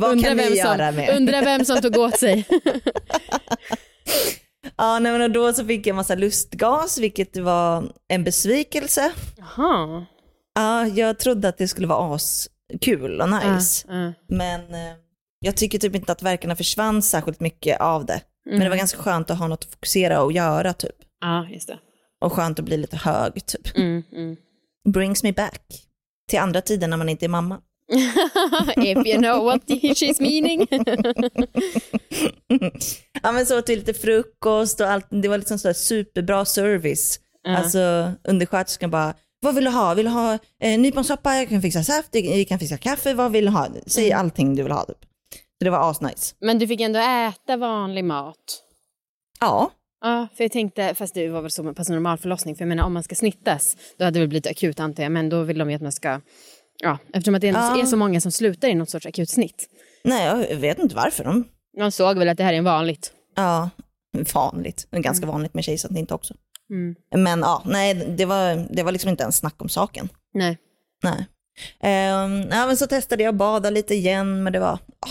Vad 0.00 0.10
Undrar 0.12 0.28
kan 0.28 0.36
ni 0.36 0.42
vem 0.44 0.54
göra 0.54 0.86
som, 0.88 0.96
med? 0.96 1.16
Undrar 1.16 1.44
vem 1.44 1.64
som 1.64 1.80
tog 1.80 1.96
åt 1.96 2.18
sig. 2.18 2.44
Ja, 4.76 4.98
nej, 4.98 5.12
men 5.12 5.22
och 5.22 5.30
då 5.30 5.52
så 5.52 5.64
fick 5.64 5.86
jag 5.86 5.92
en 5.92 5.96
massa 5.96 6.14
lustgas, 6.14 6.98
vilket 6.98 7.36
var 7.36 7.92
en 8.08 8.24
besvikelse. 8.24 9.12
Jaha. 9.36 10.06
Ja, 10.54 10.86
jag 10.86 11.18
trodde 11.18 11.48
att 11.48 11.58
det 11.58 11.68
skulle 11.68 11.86
vara 11.86 12.14
askul 12.14 13.20
och 13.20 13.28
nice. 13.28 13.86
Ja, 13.88 13.94
ja. 13.94 14.12
Men 14.28 14.60
eh, 14.60 14.94
jag 15.40 15.56
tycker 15.56 15.78
typ 15.78 15.94
inte 15.94 16.12
att 16.12 16.22
verkarna 16.22 16.56
försvann 16.56 17.02
särskilt 17.02 17.40
mycket 17.40 17.80
av 17.80 18.06
det. 18.06 18.20
Men 18.50 18.60
det 18.60 18.68
var 18.68 18.76
ganska 18.76 19.02
skönt 19.02 19.30
att 19.30 19.38
ha 19.38 19.48
något 19.48 19.64
att 19.64 19.70
fokusera 19.70 20.22
och 20.22 20.32
göra 20.32 20.72
typ. 20.72 20.96
Ja, 21.20 21.48
just 21.48 21.68
det. 21.68 21.78
Och 22.20 22.32
skönt 22.32 22.58
att 22.58 22.64
bli 22.64 22.76
lite 22.76 22.96
hög 22.96 23.46
typ. 23.46 23.76
Mm, 23.76 24.02
mm. 24.12 24.36
Brings 24.92 25.22
me 25.22 25.32
back 25.32 25.62
till 26.28 26.38
andra 26.38 26.60
tider 26.60 26.88
när 26.88 26.96
man 26.96 27.08
inte 27.08 27.26
är 27.26 27.28
mamma. 27.28 27.60
If 28.76 29.06
you 29.06 29.18
know 29.18 29.44
what 29.44 29.62
she's 29.68 30.20
meaning. 30.20 30.66
Ja 33.22 33.32
men 33.32 33.46
så 33.46 33.58
åt 33.58 33.68
vi 33.68 33.76
lite 33.76 33.94
frukost 33.94 34.80
och 34.80 34.86
allt, 34.90 35.06
det 35.10 35.28
var 35.28 35.38
liksom 35.38 35.58
så 35.58 35.74
superbra 35.74 36.44
service. 36.44 37.20
Ja. 37.42 37.56
Alltså 37.56 38.12
undersköterskan 38.24 38.90
bara, 38.90 39.14
vad 39.40 39.54
vill 39.54 39.64
du 39.64 39.70
ha? 39.70 39.94
Vill 39.94 40.04
du 40.06 40.10
ha 40.10 40.38
eh, 40.62 40.78
nyponsoppa? 40.80 41.34
Jag 41.36 41.48
kan 41.48 41.62
fixa 41.62 41.82
saft, 41.84 42.08
jag 42.12 42.48
kan 42.48 42.58
fixa 42.58 42.76
kaffe, 42.78 43.14
vad 43.14 43.32
vill 43.32 43.44
du 43.44 43.50
ha? 43.50 43.68
Säg 43.86 44.06
Mm. 44.06 44.18
allting 44.20 44.54
du 44.56 44.62
vill 44.62 44.72
ha 44.72 44.84
typ. 44.84 44.98
Så 45.58 45.64
det 45.64 45.70
var 45.70 45.90
asnice. 45.90 46.34
Men 46.40 46.58
du 46.58 46.66
fick 46.66 46.80
ändå 46.80 46.98
äta 46.98 47.56
vanlig 47.56 48.04
mat. 48.04 48.62
Ja, 49.40 49.70
Ja, 50.00 50.28
för 50.36 50.44
jag 50.44 50.52
tänkte, 50.52 50.94
fast 50.94 51.14
det 51.14 51.28
var 51.28 51.42
väl 51.42 51.50
så 51.50 51.74
pass 51.74 51.88
normal 51.88 52.18
förlossning, 52.18 52.56
för 52.56 52.62
jag 52.62 52.68
menar 52.68 52.84
om 52.84 52.92
man 52.94 53.02
ska 53.02 53.14
snittas, 53.14 53.76
då 53.98 54.04
hade 54.04 54.14
det 54.18 54.20
väl 54.20 54.28
blivit 54.28 54.46
akut 54.46 54.80
antar 54.80 55.02
jag, 55.02 55.12
men 55.12 55.28
då 55.28 55.42
vill 55.42 55.58
de 55.58 55.70
ju 55.70 55.76
att 55.76 55.82
man 55.82 55.92
ska, 55.92 56.20
ja, 56.82 56.98
eftersom 57.12 57.34
att 57.34 57.40
det 57.40 57.46
Ja. 57.46 57.80
är 57.80 57.86
så 57.86 57.96
många 57.96 58.20
som 58.20 58.32
slutar 58.32 58.68
i 58.68 58.74
något 58.74 58.90
sorts 58.90 59.06
akutsnitt. 59.06 59.68
nej 60.04 60.26
jag 60.26 60.56
vet 60.56 60.78
inte 60.78 60.94
varför. 60.94 61.24
De, 61.24 61.44
De 61.78 61.92
såg 61.92 62.18
väl 62.18 62.28
att 62.28 62.36
det 62.38 62.44
här 62.44 62.52
är 62.52 62.58
en 62.58 62.64
vanligt. 62.64 63.12
ja, 63.36 63.70
vanligt. 64.34 64.88
Ganska 64.90 65.26
vanligt 65.26 65.54
med 65.54 65.64
tjejsnitt 65.64 66.10
också. 66.12 66.34
Mm. 66.70 66.94
Men 67.16 67.40
ja, 67.40 67.62
nej 67.66 67.94
det 67.94 68.24
var, 68.24 68.66
det 68.70 68.82
var 68.82 68.92
liksom 68.92 69.10
inte 69.10 69.22
ens 69.22 69.36
snack 69.36 69.62
om 69.62 69.68
saken. 69.68 70.08
Nej. 70.34 70.58
Nej. 71.02 71.26
Ehm, 71.80 72.40
ja, 72.50 72.66
men 72.66 72.76
så 72.76 72.86
testade 72.86 73.22
jag 73.22 73.32
att 73.32 73.38
bada 73.38 73.70
lite 73.70 73.94
igen, 73.94 74.42
men 74.42 74.52
det 74.52 74.58
var 74.60 74.72
ah, 75.00 75.10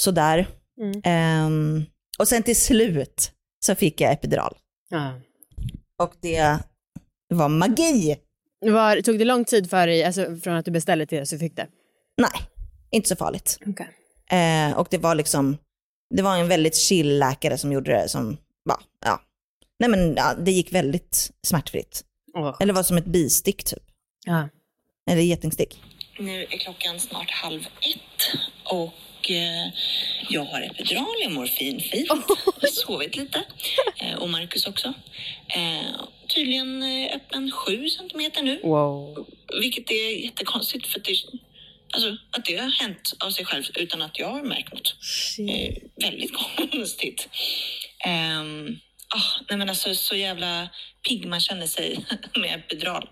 sådär. 0.00 0.48
Mm. 0.80 1.00
Ehm, 1.04 1.84
och 2.18 2.28
sen 2.28 2.42
till 2.42 2.56
slut 2.56 3.32
så 3.66 3.74
fick 3.74 4.00
jag 4.00 4.12
epidural. 4.12 4.56
Ja. 4.90 5.12
Och 5.98 6.12
det 6.20 6.58
var 7.34 7.48
magi. 7.48 8.16
Var, 8.60 9.00
tog 9.00 9.18
det 9.18 9.24
lång 9.24 9.44
tid 9.44 9.70
för 9.70 9.86
dig, 9.86 10.04
alltså 10.04 10.36
från 10.36 10.54
att 10.54 10.64
du 10.64 10.70
beställde 10.70 11.06
till 11.06 11.22
att 11.22 11.30
du 11.30 11.38
fick 11.38 11.56
det? 11.56 11.66
Nej, 12.16 12.30
inte 12.90 13.08
så 13.08 13.16
farligt. 13.16 13.58
Okay. 13.66 13.86
Eh, 14.38 14.78
och 14.78 14.88
det 14.90 14.98
var 14.98 15.14
liksom, 15.14 15.58
det 16.14 16.22
var 16.22 16.36
en 16.36 16.48
väldigt 16.48 16.76
chill 16.76 17.18
läkare 17.18 17.58
som 17.58 17.72
gjorde 17.72 17.90
det 17.90 18.08
som, 18.08 18.36
va, 18.64 18.80
ja. 19.04 19.20
Nej 19.78 19.90
men 19.90 20.14
ja, 20.16 20.34
det 20.34 20.50
gick 20.50 20.72
väldigt 20.72 21.30
smärtfritt. 21.42 22.04
Eller 22.60 22.72
var 22.72 22.82
som 22.82 22.96
ett 22.96 23.06
bistick 23.06 23.64
typ. 23.64 23.82
Ja. 24.26 24.48
Eller 25.10 25.22
getingstick. 25.22 25.82
Nu 26.18 26.42
är 26.42 26.58
klockan 26.58 27.00
snart 27.00 27.30
halv 27.30 27.60
ett 27.60 28.38
och 28.64 29.30
eh, 29.30 29.72
jag 30.28 30.44
har 30.44 30.60
epidural, 30.60 31.14
jag 31.22 31.32
mår 31.32 31.46
fin, 31.46 31.80
fint. 31.80 32.06
Jag 32.08 32.16
har 32.16 32.66
sovit 32.66 33.16
lite. 33.16 33.44
Eh, 33.96 34.14
och 34.14 34.28
Marcus 34.28 34.66
också. 34.66 34.94
Eh, 35.48 36.00
tydligen 36.34 36.82
eh, 36.82 37.16
öppen 37.16 37.50
sju 37.50 37.88
centimeter 37.88 38.42
nu, 38.42 38.60
Wow. 38.62 39.26
vilket 39.60 39.90
är 39.90 40.24
jättekonstigt 40.24 40.86
för 40.86 40.98
att 41.00 41.04
det, 41.04 41.14
alltså, 41.92 42.16
att 42.30 42.44
det 42.44 42.56
har 42.56 42.70
hänt 42.70 43.12
av 43.24 43.30
sig 43.30 43.44
själv 43.44 43.64
utan 43.74 44.02
att 44.02 44.18
jag 44.18 44.28
har 44.28 44.42
märkt 44.42 44.72
något. 44.72 44.94
Eh, 45.50 45.74
väldigt 46.04 46.32
konstigt. 46.70 47.28
Um, 48.06 48.78
ah, 49.14 49.42
nej 49.48 49.58
men 49.58 49.68
alltså 49.68 49.94
så 49.94 50.14
jävla 50.16 50.68
pigg 51.08 51.26
man 51.26 51.40
känner 51.40 51.66
sig 51.66 52.04
med 52.40 52.54
epidural. 52.58 53.08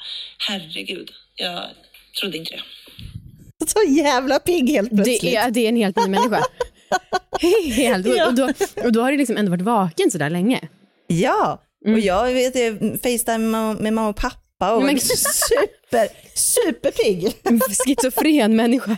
Herregud, 0.48 1.10
jag 1.36 1.62
trodde 2.20 2.36
inte 2.38 2.50
det. 2.50 2.62
Så 3.66 3.78
jävla 3.88 4.38
pigg 4.38 4.70
helt 4.70 4.90
plötsligt. 4.90 5.20
Det 5.20 5.36
är, 5.36 5.50
det 5.50 5.60
är 5.60 5.68
en 5.68 5.76
helt 5.76 5.96
ny 5.96 6.08
människa. 6.08 6.42
Helt. 7.76 8.06
Och, 8.06 8.26
och, 8.26 8.34
då, 8.34 8.52
och 8.84 8.92
då 8.92 9.00
har 9.02 9.12
du 9.12 9.18
liksom 9.18 9.36
ändå 9.36 9.50
varit 9.50 9.62
vaken 9.62 10.10
så 10.10 10.18
där 10.18 10.30
länge. 10.30 10.68
Ja, 11.06 11.62
Mm. 11.88 11.98
och 11.98 12.04
jag 12.04 12.32
vet 12.32 12.54
Facetime 13.02 13.74
med, 13.74 13.92
mamma 13.92 14.08
och 14.08 14.16
pappa 14.16 14.74
och 14.74 14.82
Men- 14.82 14.98
super, 15.00 16.08
superpigg. 16.34 17.36
En 17.42 17.60
schizofren 17.60 18.56
människa. 18.56 18.96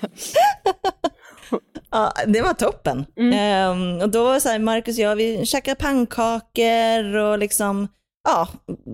Ja, 1.91 2.13
det 2.27 2.43
var 2.43 2.55
toppen. 2.55 3.07
Mm. 3.17 3.33
Ehm, 3.39 4.01
och 4.03 4.11
då 4.11 4.25
var 4.25 4.35
det 4.35 4.41
så 4.41 4.49
här, 4.49 4.59
Marcus 4.59 4.99
och 4.99 5.05
jag, 5.05 5.17
vi 5.17 5.47
käkade 5.47 5.75
pannkakor 5.75 7.15
och 7.17 7.39
liksom, 7.39 7.89
ja, 8.25 8.49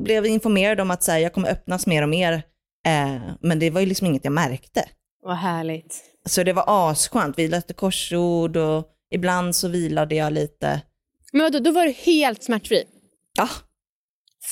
blev 0.04 0.26
informerade 0.26 0.82
om 0.82 0.90
att 0.90 1.02
så 1.02 1.12
här, 1.12 1.18
jag 1.18 1.32
kommer 1.32 1.48
öppnas 1.50 1.87
mer 1.87 2.02
och 2.02 2.09
mer. 2.09 2.32
Eh, 2.87 3.20
men 3.40 3.59
det 3.59 3.70
var 3.70 3.80
ju 3.80 3.87
liksom 3.87 4.06
inget 4.06 4.24
jag 4.24 4.32
märkte. 4.32 4.88
Vad 5.22 5.37
härligt. 5.37 5.96
Så 6.28 6.42
det 6.42 6.52
var 6.52 6.64
asskönt. 6.90 7.38
Vi 7.38 7.48
läste 7.48 7.74
korsord 7.74 8.56
och 8.56 8.87
ibland 9.14 9.56
så 9.56 9.68
vilade 9.68 10.14
jag 10.14 10.32
lite. 10.32 10.80
Men 11.32 11.42
vadå, 11.42 11.59
då 11.59 11.70
var 11.70 11.85
du 11.85 11.92
helt 11.92 12.42
smärtfri? 12.44 12.85
Ja, 13.38 13.48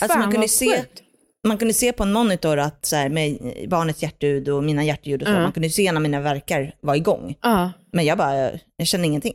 Alltså, 0.01 0.19
man 0.19 0.33
kunde 0.33 0.49
se- 0.49 0.77
sjukt. 0.77 1.03
man 1.47 1.59
kunde 1.59 1.75
se 1.75 1.93
på 1.93 2.03
en 2.03 2.13
monitor 2.13 2.59
att 2.59 2.87
så 2.87 2.97
här, 2.97 3.09
med 3.09 3.39
barnets 3.69 4.03
hjärtljud 4.03 4.49
och 4.49 4.65
mina 4.65 4.85
hjärtljud 4.85 5.23
och 5.23 5.29
så, 5.29 5.35
Ja. 5.35 5.41
man 5.43 5.53
kunde 5.53 5.71
se 5.71 5.93
när 5.93 6.01
mina 6.01 6.21
verkar 6.21 6.75
var 6.81 6.95
igång. 6.95 7.35
Ja. 7.43 7.73
Men 7.93 8.05
jag 8.05 8.19
bara, 8.19 8.51
jag 8.77 8.87
kände 8.87 9.07
ingenting. 9.07 9.35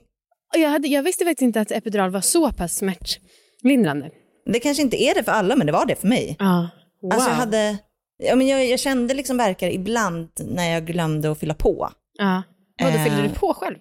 Jag, 0.58 0.70
hade, 0.70 0.88
jag 0.88 1.04
visste 1.04 1.26
faktiskt 1.26 1.42
inte 1.42 1.62
att 1.62 1.72
epidural 1.72 2.10
var 2.10 2.22
så 2.22 2.52
pass 2.52 2.76
smärtlindrande. 2.78 4.10
Det 4.46 4.60
kanske 4.60 4.84
inte 4.84 5.04
är 5.04 5.16
det 5.16 5.24
för 5.24 5.32
alla, 5.32 5.56
men 5.56 5.68
det 5.68 5.74
var 5.74 5.86
det 5.86 5.96
för 5.96 6.08
mig. 6.08 6.36
Ja. 6.40 6.70
Wow. 7.02 7.14
Alltså 7.14 7.30
jag 7.30 7.36
hade, 7.36 7.78
ja 8.24 8.36
men 8.36 8.48
jag, 8.48 8.66
jag 8.66 8.80
kände 8.80 9.14
liksom 9.14 9.38
verkar 9.38 9.70
ibland 9.70 10.30
när 10.46 10.74
jag 10.74 10.86
glömde 10.86 11.32
att 11.32 11.40
fylla 11.40 11.54
på. 11.54 11.90
Ja. 12.18 12.44
Eh. 12.82 13.04
fyllde 13.04 13.22
du 13.22 13.30
på 13.30 13.54
själv? 13.54 13.76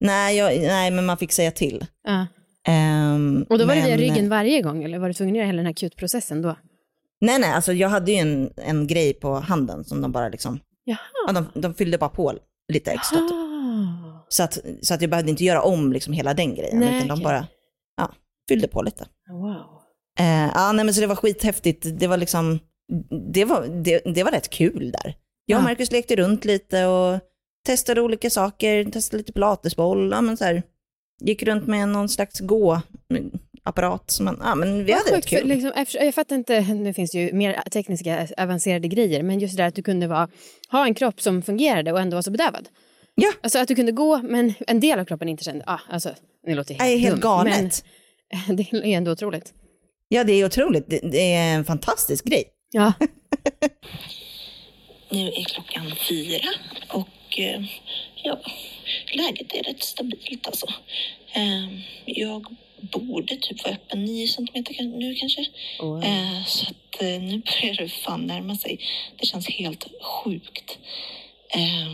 Nej, 0.00 0.36
jag, 0.36 0.58
nej 0.60 0.90
men 0.90 1.06
man 1.06 1.16
fick 1.16 1.32
säga 1.32 1.50
till. 1.50 1.86
Ja. 2.04 2.26
Ehm, 2.68 3.46
Och 3.50 3.58
då 3.58 3.66
var 3.66 3.74
det 3.74 3.80
via 3.80 3.90
men- 3.90 3.98
ryggen 3.98 4.28
varje 4.28 4.62
gång 4.62 4.84
eller 4.84 4.98
var 4.98 5.08
du 5.08 5.14
tvungen 5.14 5.34
att 5.34 5.36
göra 5.38 5.46
hela 5.46 5.56
den 5.56 5.66
här 5.66 5.70
akutprocessen 5.72 6.42
då? 6.42 6.56
Nej 7.20 7.38
nej, 7.38 7.50
alltså 7.52 7.72
jag 7.72 7.88
hade 7.88 8.12
ju 8.12 8.18
en, 8.18 8.50
en 8.56 8.86
grej 8.86 9.14
på 9.14 9.34
handen 9.34 9.84
som 9.84 10.00
de 10.00 10.12
bara 10.12 10.28
liksom, 10.28 10.60
Jaha. 10.84 10.98
ja, 11.26 11.32
de, 11.32 11.60
de 11.60 11.74
fyllde 11.74 11.98
bara 11.98 12.10
på 12.10 12.32
lite 12.72 12.90
extra. 12.92 13.18
typ. 13.18 13.32
Ah. 13.32 14.24
Så 14.28 14.42
att, 14.42 14.58
så 14.82 14.94
att 14.94 15.00
jag 15.00 15.10
behövde 15.10 15.30
inte 15.30 15.44
göra 15.44 15.62
om 15.62 15.92
liksom 15.92 16.12
hela 16.12 16.34
den 16.34 16.54
grejen, 16.54 16.78
Nej, 16.78 16.96
utan 16.96 17.08
de 17.18 17.22
bara 17.24 17.46
ja, 17.96 18.12
fyllde 18.48 18.68
på 18.68 18.82
lite. 18.82 19.06
Wow. 19.30 19.80
Eh, 20.18 20.50
ja, 20.54 20.72
nej, 20.72 20.84
men 20.84 20.94
så 20.94 21.00
det 21.00 21.06
var 21.06 21.16
skithäftigt. 21.16 21.86
Det 21.98 22.06
var 22.06 22.16
liksom, 22.16 22.58
det 23.32 23.44
var, 23.44 23.66
det, 23.84 24.02
det 24.14 24.22
var 24.24 24.30
rätt 24.30 24.50
kul 24.50 24.92
där. 25.02 25.14
Jag 25.46 25.58
och. 25.58 25.64
Marcus 25.64 25.92
lekte 25.92 26.16
runt 26.16 26.44
lite 26.44 26.86
och 26.86 27.20
testade 27.66 28.00
olika 28.00 28.30
saker, 28.30 28.84
testade 28.84 29.18
lite 29.18 29.32
pilatesboll, 29.32 30.10
ja, 30.12 30.20
men 30.20 30.36
så 30.36 30.44
här, 30.44 30.62
gick 31.20 31.42
runt 31.42 31.66
med 31.66 31.88
någon 31.88 32.08
slags 32.08 32.40
gå-apparat. 32.40 34.10
Som 34.10 34.24
man, 34.24 34.40
ja, 34.42 34.54
men 34.54 34.84
vi 34.84 34.92
Vad 34.92 35.00
hade 35.00 35.10
rätt 35.10 35.16
sjukt, 35.16 35.28
för 35.28 35.38
kul. 35.38 35.48
liksom, 35.48 35.72
jag 35.92 36.14
fattar 36.14 36.36
inte, 36.36 36.60
nu 36.60 36.94
finns 36.94 37.10
det 37.10 37.18
ju 37.18 37.32
mer 37.32 37.62
tekniska 37.70 38.28
avancerade 38.36 38.88
grejer, 38.88 39.22
men 39.22 39.38
just 39.40 39.56
det 39.56 39.62
där 39.62 39.68
att 39.68 39.74
du 39.74 39.82
kunde 39.82 40.06
vara, 40.06 40.28
ha 40.70 40.86
en 40.86 40.94
kropp 40.94 41.20
som 41.20 41.42
fungerade 41.42 41.92
och 41.92 42.00
ändå 42.00 42.14
var 42.14 42.22
så 42.22 42.30
bedövad. 42.30 42.68
Ja. 43.14 43.32
Alltså 43.42 43.58
att 43.58 43.68
du 43.68 43.74
kunde 43.74 43.92
gå, 43.92 44.22
men 44.22 44.54
en 44.66 44.80
del 44.80 44.98
av 44.98 45.04
kroppen 45.04 45.28
inte 45.28 45.44
kände, 45.44 45.64
ah, 45.66 45.80
alltså, 45.88 46.14
det 46.46 46.54
låter 46.54 46.74
Det 46.74 46.94
är 46.94 46.98
helt 46.98 47.20
galet. 47.20 47.84
Men 48.46 48.56
det 48.56 48.62
är 48.72 48.84
ändå 48.84 49.10
otroligt. 49.10 49.54
Ja, 50.08 50.24
det 50.24 50.32
är 50.32 50.46
otroligt. 50.46 50.90
Det, 50.90 51.00
det 51.02 51.34
är 51.34 51.54
en 51.54 51.64
fantastisk 51.64 52.24
grej. 52.24 52.44
Ja. 52.70 52.92
Nu 55.10 55.28
är 55.28 55.44
klockan 55.44 55.92
fyra 56.08 56.48
och 56.92 57.08
eh, 57.40 57.64
ja, 58.22 58.40
läget 59.12 59.54
är 59.54 59.62
rätt 59.62 59.82
stabilt 59.82 60.46
alltså. 60.46 60.66
Eh, 61.32 61.80
jag 62.06 62.46
borde 62.92 63.36
typ 63.36 63.64
vara 63.64 63.74
öppen 63.74 64.04
9 64.04 64.28
centimeter 64.28 64.82
nu 64.84 65.14
kanske. 65.14 65.40
Eh, 66.02 66.44
så 66.46 66.66
att 66.66 67.02
eh, 67.02 67.22
nu 67.22 67.42
börjar 67.44 67.74
det 67.74 67.88
fan 67.88 68.26
närma 68.26 68.56
sig. 68.56 68.78
Det 69.16 69.26
känns 69.26 69.48
helt 69.48 69.86
sjukt. 70.02 70.78
Eh, 71.54 71.88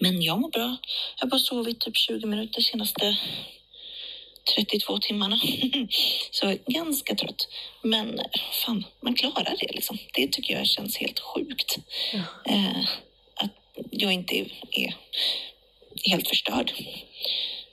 men 0.00 0.22
jag 0.22 0.40
mår 0.40 0.50
bra. 0.50 0.76
Jag 1.16 1.26
har 1.26 1.30
bara 1.30 1.40
sovit 1.40 1.80
typ 1.80 1.96
20 1.96 2.26
minuter 2.26 2.60
senaste 2.60 3.16
32 4.56 4.98
timmarna. 4.98 5.40
Så 6.30 6.56
ganska 6.66 7.14
trött. 7.14 7.48
Men 7.82 8.20
fan, 8.64 8.84
man 9.00 9.14
klarar 9.14 9.56
det 9.60 9.72
liksom. 9.72 9.98
Det 10.14 10.32
tycker 10.32 10.54
jag 10.54 10.66
känns 10.66 10.96
helt 10.96 11.20
sjukt. 11.20 11.78
Att 12.44 12.88
jag 13.90 14.12
inte 14.12 14.38
är, 14.70 14.94
helt 16.04 16.28
förstörd. 16.28 16.72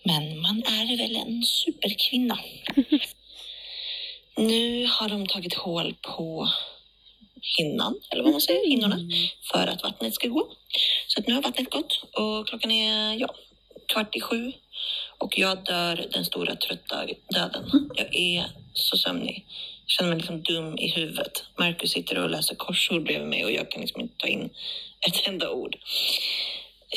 Men 0.03 0.41
man 0.41 0.63
är 0.65 0.97
väl 0.97 1.15
en 1.15 1.43
superkvinna. 1.43 2.39
nu 4.37 4.87
har 4.87 5.09
de 5.09 5.27
tagit 5.27 5.53
hål 5.53 5.95
på 6.01 6.49
hinnan, 7.57 7.99
eller 8.09 8.23
vad 8.23 8.31
man 8.31 8.41
säger, 8.41 8.69
hinnorna, 8.69 8.99
för 9.51 9.67
att 9.67 9.83
vattnet 9.83 10.15
ska 10.15 10.27
gå. 10.27 10.51
Så 11.07 11.19
att 11.19 11.27
nu 11.27 11.33
har 11.33 11.41
vattnet 11.41 11.69
gått 11.69 12.03
och 12.13 12.47
klockan 12.47 12.71
är 12.71 13.13
ja, 13.13 13.35
kvart 13.87 14.15
i 14.15 14.21
sju 14.21 14.51
och 15.17 15.37
jag 15.37 15.65
dör 15.65 16.07
den 16.11 16.25
stora 16.25 16.55
trötta 16.55 17.05
döden. 17.29 17.89
Jag 17.95 18.15
är 18.15 18.45
så 18.73 18.97
sömnig. 18.97 19.45
Jag 19.85 19.89
känner 19.91 20.09
mig 20.09 20.17
liksom 20.17 20.41
dum 20.41 20.77
i 20.77 20.87
huvudet. 20.87 21.43
Marcus 21.59 21.91
sitter 21.91 22.23
och 22.23 22.29
läser 22.29 22.55
korsord 22.55 23.03
bredvid 23.03 23.27
mig 23.27 23.45
och 23.45 23.51
jag 23.51 23.71
kan 23.71 23.81
liksom 23.81 24.01
inte 24.01 24.17
ta 24.17 24.27
in 24.27 24.49
ett 25.07 25.27
enda 25.27 25.49
ord. 25.51 25.75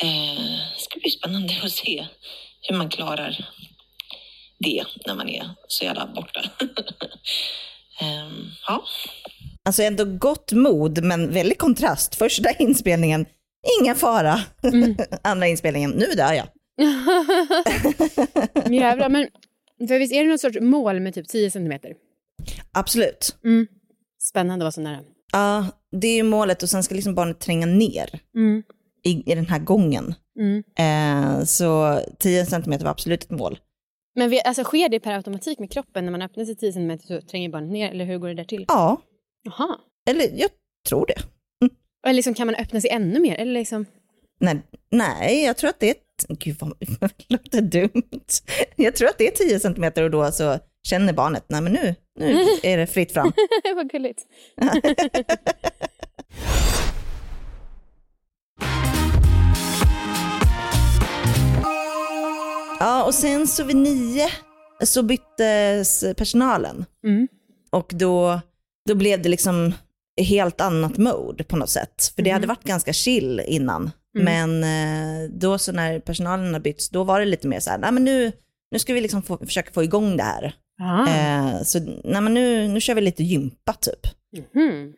Eh, 0.03 0.43
det 0.75 0.81
ska 0.81 0.99
bli 0.99 1.09
spännande 1.09 1.53
att 1.63 1.71
se 1.71 2.07
hur 2.61 2.75
man 2.75 2.89
klarar 2.89 3.49
det 4.59 4.83
när 5.05 5.15
man 5.15 5.29
är 5.29 5.49
så 5.67 5.83
jävla 5.85 6.07
borta. 6.07 6.49
Ehm, 8.01 8.51
ja, 8.67 8.83
Alltså 9.65 9.83
ändå 9.83 10.05
gott 10.05 10.51
mod, 10.51 11.03
men 11.03 11.33
väldigt 11.33 11.57
kontrast. 11.57 12.15
Första 12.15 12.51
inspelningen, 12.51 13.25
ingen 13.81 13.95
fara. 13.95 14.39
Andra 15.23 15.47
inspelningen, 15.47 15.91
nu 15.91 16.05
dör 16.05 16.33
jag. 16.33 16.47
Jävlar, 18.73 19.09
men 19.09 19.27
för 19.87 19.99
visst 19.99 20.13
är 20.13 20.23
det 20.23 20.29
något 20.29 20.41
sorts 20.41 20.59
mål 20.61 20.99
med 20.99 21.13
typ 21.13 21.27
10 21.27 21.51
centimeter? 21.51 21.93
Absolut. 22.71 23.35
Spännande 24.21 24.63
att 24.63 24.65
vara 24.65 24.71
så 24.71 24.81
nära. 24.81 24.99
Ja, 25.31 25.65
det 25.91 26.07
är 26.07 26.15
ju 26.15 26.23
målet 26.23 26.63
och 26.63 26.69
sen 26.69 26.83
ska 26.83 26.95
liksom 26.95 27.15
barnet 27.15 27.39
tränga 27.39 27.65
ner 27.65 28.19
Mm. 28.35 28.63
i, 29.03 29.31
i 29.31 29.35
den 29.35 29.45
här 29.47 29.59
gången. 29.59 30.13
Mm. 30.39 30.63
Eh, 30.79 31.43
så 31.45 32.01
10 32.19 32.45
centimeter 32.45 32.83
var 32.85 32.91
absolut 32.91 33.23
ett 33.23 33.29
mål. 33.31 33.59
Men 34.15 34.29
vi, 34.29 34.41
alltså, 34.45 34.63
sker 34.63 34.89
det 34.89 34.99
per 34.99 35.11
automatik 35.13 35.59
med 35.59 35.71
kroppen? 35.71 36.05
När 36.05 36.11
man 36.11 36.21
öppnar 36.21 36.45
sig 36.45 36.55
10 36.55 36.73
cm 36.73 36.99
så 36.99 37.21
tränger 37.21 37.49
barnet 37.49 37.71
ner, 37.71 37.91
eller 37.91 38.05
hur 38.05 38.17
går 38.17 38.27
det 38.27 38.33
där 38.33 38.43
till? 38.43 38.65
Ja, 38.67 39.01
Jaha. 39.43 39.77
eller 40.09 40.23
jag 40.35 40.49
tror 40.89 41.05
det. 41.05 41.21
Eller 42.05 42.13
liksom, 42.13 42.33
kan 42.33 42.47
man 42.47 42.55
öppna 42.55 42.81
sig 42.81 42.89
ännu 42.89 43.19
mer? 43.19 43.35
Eller 43.35 43.53
liksom... 43.53 43.85
Nej, 44.39 44.61
nej 44.91 45.43
jag 45.43 45.57
tror 45.57 45.69
att 45.69 45.79
det 45.79 45.89
är, 45.89 45.95
gud 46.39 46.55
vad 46.59 46.73
det 46.79 47.15
låter 47.27 47.61
dumt. 47.61 48.11
Jag 48.75 48.95
tror 48.95 49.09
att 49.09 49.17
det 49.17 49.27
är 49.27 49.47
10 49.47 49.59
centimeter 49.59 50.03
och 50.03 50.11
då 50.11 50.31
så 50.31 50.59
känner 50.87 51.13
barnet, 51.13 51.45
nej 51.47 51.61
men 51.61 51.73
nu, 51.73 51.95
nu 52.19 52.45
är 52.63 52.77
det 52.77 52.87
fritt 52.87 53.11
fram. 53.11 53.31
Vad 53.75 53.89
gulligt. 53.89 54.21
Ja, 62.79 63.03
och 63.03 63.13
sen 63.13 63.47
så 63.47 63.63
vid 63.63 63.75
nio 63.75 64.29
så 64.83 65.03
byttes 65.03 66.05
personalen. 66.17 66.85
Mm. 67.03 67.27
Och 67.71 67.91
då, 67.93 68.41
då 68.89 68.95
blev 68.95 69.21
det 69.21 69.29
liksom 69.29 69.73
helt 70.21 70.61
annat 70.61 70.97
mode 70.97 71.43
på 71.43 71.55
något 71.57 71.69
sätt. 71.69 72.13
För 72.15 72.21
det 72.21 72.29
hade 72.29 72.47
varit 72.47 72.63
ganska 72.63 72.93
chill 72.93 73.41
innan. 73.47 73.91
Men 74.13 74.63
eh, 74.63 75.29
då 75.29 75.57
så 75.57 75.71
när 75.71 75.99
personalen 75.99 76.53
har 76.53 76.59
bytts, 76.59 76.89
då 76.89 77.03
var 77.03 77.19
det 77.19 77.25
lite 77.25 77.47
mer 77.47 77.59
så 77.59 77.69
här, 77.69 77.77
nej 77.77 77.91
men 77.91 78.03
nu, 78.03 78.31
nu 78.71 78.79
ska 78.79 78.93
vi 78.93 79.01
liksom 79.01 79.21
få, 79.21 79.37
försöka 79.37 79.71
få 79.71 79.83
igång 79.83 80.17
det 80.17 80.23
här. 80.23 80.53
Ah. 80.79 81.07
Eh, 81.09 81.63
så 81.63 81.79
nej 82.03 82.21
men 82.21 82.33
nu, 82.33 82.67
nu 82.67 82.81
kör 82.81 82.95
vi 82.95 83.01
lite 83.01 83.23
gympa 83.23 83.73
typ. 83.73 84.07
Mhm. 84.53 84.93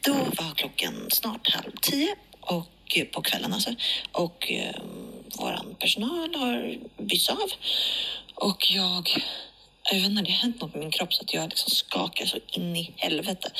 Då 0.00 0.12
var 0.12 0.54
klockan 0.54 1.06
snart 1.10 1.48
halv 1.48 1.72
tio 1.82 2.14
och 2.40 2.96
eh, 2.96 3.04
på 3.04 3.22
kvällen 3.22 3.52
alltså. 3.52 3.74
Och 4.12 4.50
eh, 4.50 4.74
våran 5.38 5.74
personal 5.78 6.34
har 6.34 6.78
bytts 7.02 7.28
av. 7.28 7.50
Och 8.34 8.70
jag, 8.70 9.08
jag 9.92 10.00
vet 10.00 10.10
inte, 10.10 10.22
det 10.22 10.30
har 10.30 10.38
hänt 10.38 10.60
något 10.60 10.74
med 10.74 10.80
min 10.80 10.90
kropp 10.90 11.14
så 11.14 11.22
att 11.22 11.34
jag 11.34 11.48
liksom 11.48 11.70
skakar 11.70 12.26
så 12.26 12.38
in 12.50 12.76
i 12.76 12.92
helvete. 12.96 13.50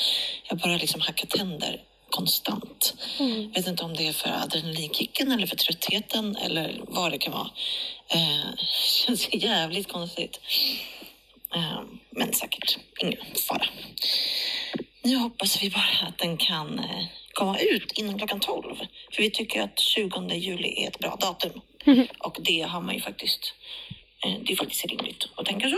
Jag 0.49 0.57
bara 0.57 0.77
liksom 0.77 1.01
hackar 1.01 1.27
tänder 1.27 1.81
konstant. 2.09 2.93
Jag 3.17 3.53
vet 3.53 3.67
inte 3.67 3.83
om 3.83 3.93
det 3.93 4.07
är 4.07 4.13
för 4.13 4.29
adrenalinkicken 4.29 5.31
eller 5.31 5.47
för 5.47 5.55
tröttheten 5.55 6.35
eller 6.35 6.81
vad 6.87 7.11
det 7.11 7.17
kan 7.17 7.33
vara. 7.33 7.49
Eh, 8.09 8.55
känns 9.05 9.33
jävligt 9.33 9.91
konstigt. 9.91 10.39
Eh, 11.55 11.81
men 12.11 12.33
säkert 12.33 12.77
ingen 12.99 13.17
fara. 13.47 13.65
Nu 15.03 15.15
hoppas 15.15 15.63
vi 15.63 15.69
bara 15.69 16.07
att 16.07 16.17
den 16.17 16.37
kan 16.37 16.79
eh, 16.79 17.05
komma 17.33 17.57
ut 17.59 17.91
innan 17.95 18.17
klockan 18.17 18.39
12. 18.39 18.75
För 19.11 19.21
vi 19.21 19.31
tycker 19.31 19.61
att 19.61 19.79
20 19.79 20.33
juli 20.35 20.83
är 20.83 20.87
ett 20.87 20.99
bra 20.99 21.17
datum. 21.21 21.61
Och 22.19 22.37
det 22.41 22.61
har 22.61 22.81
man 22.81 22.95
ju 22.95 23.01
faktiskt, 23.01 23.53
eh, 24.25 24.33
det 24.45 24.51
är 24.53 24.57
faktiskt 24.57 24.85
rimligt 24.85 25.27
att 25.35 25.45
tänka 25.45 25.69
så. 25.69 25.77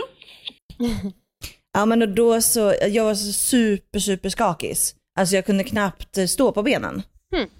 Ja 1.72 1.86
men 1.86 2.02
och 2.02 2.08
då 2.08 2.42
så, 2.42 2.74
jag 2.88 3.04
var 3.04 3.14
så 3.14 3.32
super 3.32 3.98
super 3.98 4.28
skakis. 4.28 4.94
Alltså 5.18 5.34
jag 5.34 5.46
kunde 5.46 5.64
knappt 5.64 6.18
eh, 6.18 6.26
stå 6.26 6.52
på 6.52 6.62
benen. 6.62 7.02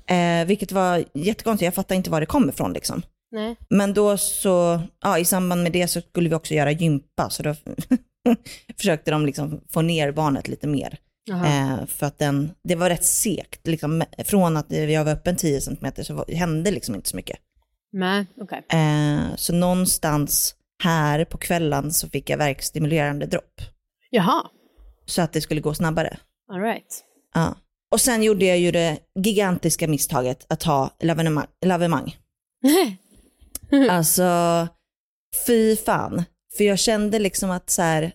Eh, 0.06 0.46
vilket 0.46 0.72
var 0.72 1.04
jättekonstigt, 1.14 1.64
jag 1.64 1.74
fattar 1.74 1.94
inte 1.94 2.10
var 2.10 2.20
det 2.20 2.26
kommer 2.26 2.52
ifrån 2.52 2.72
liksom. 2.72 3.02
Nej. 3.34 3.56
Men 3.68 3.94
då 3.94 4.16
så, 4.16 4.82
ja 5.02 5.18
i 5.18 5.24
samband 5.24 5.62
med 5.62 5.72
det 5.72 5.88
så 5.88 6.00
skulle 6.00 6.28
vi 6.28 6.34
också 6.34 6.54
göra 6.54 6.70
gympa, 6.70 7.30
så 7.30 7.42
då 7.42 7.54
försökte 8.78 9.10
de 9.10 9.26
liksom 9.26 9.60
få 9.72 9.82
ner 9.82 10.12
barnet 10.12 10.48
lite 10.48 10.66
mer. 10.66 10.98
Eh, 11.30 11.86
för 11.86 12.06
att 12.06 12.18
den, 12.18 12.50
det 12.64 12.74
var 12.74 12.90
rätt 12.90 13.04
segt, 13.04 13.66
liksom, 13.66 14.04
från 14.24 14.56
att 14.56 14.70
jag 14.70 15.04
var 15.04 15.12
öppen 15.12 15.36
10 15.36 15.60
cm 15.60 15.92
så 16.04 16.14
var, 16.14 16.34
hände 16.34 16.70
liksom 16.70 16.94
inte 16.94 17.08
så 17.08 17.16
mycket. 17.16 17.38
Nej, 17.92 18.26
okej. 18.40 18.64
Eh, 18.68 19.36
så 19.36 19.52
någonstans 19.54 20.54
här 20.82 21.24
på 21.24 21.38
kvällen 21.38 21.92
så 21.92 22.08
fick 22.08 22.30
jag 22.30 22.38
verkstimulerande 22.38 23.26
dropp. 23.26 23.60
Jaha, 24.10 24.42
Så 25.06 25.22
att 25.22 25.32
det 25.32 25.40
skulle 25.40 25.60
gå 25.60 25.74
snabbare. 25.74 26.16
all 26.52 26.60
right. 26.60 27.04
Ja. 27.34 27.54
Och 27.90 28.00
sen 28.00 28.22
gjorde 28.22 28.44
jag 28.44 28.58
ju 28.58 28.70
det 28.70 28.98
gigantiska 29.24 29.88
misstaget 29.88 30.46
att 30.48 30.62
ha 30.62 30.90
lavemang. 31.00 31.46
lavemang. 31.66 32.16
Alltså, 33.90 34.28
fy 35.46 35.76
fan. 35.76 36.24
För 36.56 36.64
jag 36.64 36.78
kände 36.78 37.18
liksom 37.18 37.50
att 37.50 37.70
så 37.70 37.82
här, 37.82 38.12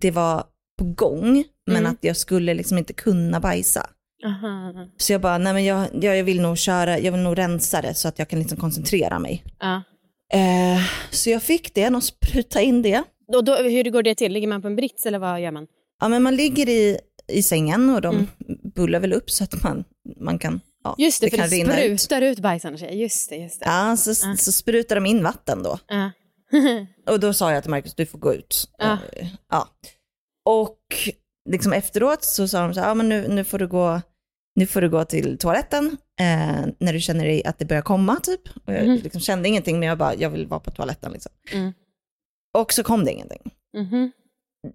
det 0.00 0.10
var 0.10 0.44
på 0.78 0.84
gång 0.84 1.44
men 1.66 1.76
Mm. 1.76 1.90
att 1.92 1.98
jag 2.00 2.16
skulle 2.16 2.54
liksom 2.54 2.78
inte 2.78 2.92
kunna 2.92 3.40
bajsa. 3.40 3.86
Aha. 4.24 4.72
Så 4.96 5.12
jag 5.12 5.20
bara, 5.20 5.38
nej 5.38 5.52
men 5.52 5.64
jag, 5.64 5.88
jag, 5.92 6.16
jag 6.16 6.24
vill 6.24 6.40
nog 6.40 6.58
köra, 6.58 6.98
jag 6.98 7.12
vill 7.12 7.20
nog 7.20 7.38
rensa 7.38 7.82
det 7.82 7.94
så 7.94 8.08
att 8.08 8.18
jag 8.18 8.28
kan 8.28 8.38
liksom 8.38 8.58
koncentrera 8.58 9.18
mig. 9.18 9.44
Ja. 9.60 9.82
Eh, 10.32 10.80
så 11.10 11.30
jag 11.30 11.42
fick 11.42 11.74
det, 11.74 11.88
och 11.88 12.04
spruta 12.04 12.60
in 12.60 12.82
det. 12.82 13.02
Och 13.34 13.44
då, 13.44 13.54
hur 13.56 13.90
går 13.90 14.02
det 14.02 14.14
till? 14.14 14.32
Ligger 14.32 14.48
man 14.48 14.62
på 14.62 14.68
en 14.68 14.76
brits 14.76 15.06
eller 15.06 15.18
vad 15.18 15.40
gör 15.40 15.50
man? 15.52 15.66
Ja 16.00 16.08
men 16.08 16.22
man 16.22 16.36
ligger 16.36 16.68
i, 16.68 16.98
i 17.32 17.42
sängen 17.42 17.90
och 17.90 18.00
de 18.00 18.14
Mm. 18.14 18.26
bullar 18.74 19.00
väl 19.00 19.12
upp 19.12 19.30
så 19.30 19.44
att 19.44 19.62
man, 19.62 19.84
man 20.20 20.38
kan, 20.38 20.60
ja, 20.98 21.04
Just 21.04 21.20
det, 21.20 21.30
för 21.30 21.36
kan 21.36 21.48
det 21.50 21.56
rinna 21.56 21.82
ut. 21.82 22.00
sprutar 22.00 22.22
ut 22.22 22.38
bajsarna. 22.38 22.78
Just 22.92 23.28
det, 23.30 23.36
just 23.36 23.60
det. 23.60 23.66
Ja, 23.66 23.96
så, 23.96 24.26
Ja. 24.26 24.36
så 24.36 24.52
sprutar 24.52 24.94
de 24.94 25.06
in 25.06 25.22
vatten 25.22 25.62
då. 25.62 25.78
Ja. 25.88 26.10
Och 27.12 27.20
då 27.20 27.32
sa 27.32 27.52
jag 27.52 27.62
till 27.62 27.70
Marcus, 27.70 27.94
du 27.94 28.06
får 28.06 28.18
gå 28.18 28.34
ut. 28.34 28.68
Eh, 28.82 28.96
ja. 29.50 29.68
Och 30.44 30.78
liksom 31.48 31.72
efteråt 31.72 32.24
så 32.24 32.48
sa 32.48 32.62
de 32.62 32.74
så 32.74 32.80
här, 32.80 32.88
ja 32.88 32.94
men 32.94 33.08
nu, 33.08 33.28
nu, 33.28 33.44
får 33.44 33.58
du 33.58 33.66
gå, 33.68 34.00
nu 34.54 34.66
får 34.66 34.80
du 34.80 34.90
gå 34.90 35.04
till 35.04 35.38
toaletten 35.38 35.96
eh, 36.20 36.66
när 36.78 36.92
du 36.92 37.00
känner 37.00 37.24
dig 37.24 37.44
att 37.44 37.58
det 37.58 37.64
börjar 37.64 37.82
komma 37.82 38.16
typ. 38.22 38.40
Och 38.66 38.72
jag 38.74 38.84
Mhm. 38.86 38.94
liksom 39.02 39.20
kände 39.20 39.48
ingenting 39.48 39.78
men 39.78 39.88
jag 39.88 39.98
bara, 39.98 40.14
jag 40.14 40.30
vill 40.30 40.46
vara 40.46 40.60
på 40.60 40.70
toaletten 40.70 41.12
liksom. 41.12 41.32
Mm. 41.52 41.72
Och 42.58 42.72
så 42.72 42.82
kom 42.82 43.04
det 43.04 43.12
ingenting. 43.12 43.52
Mhm. 43.76 44.12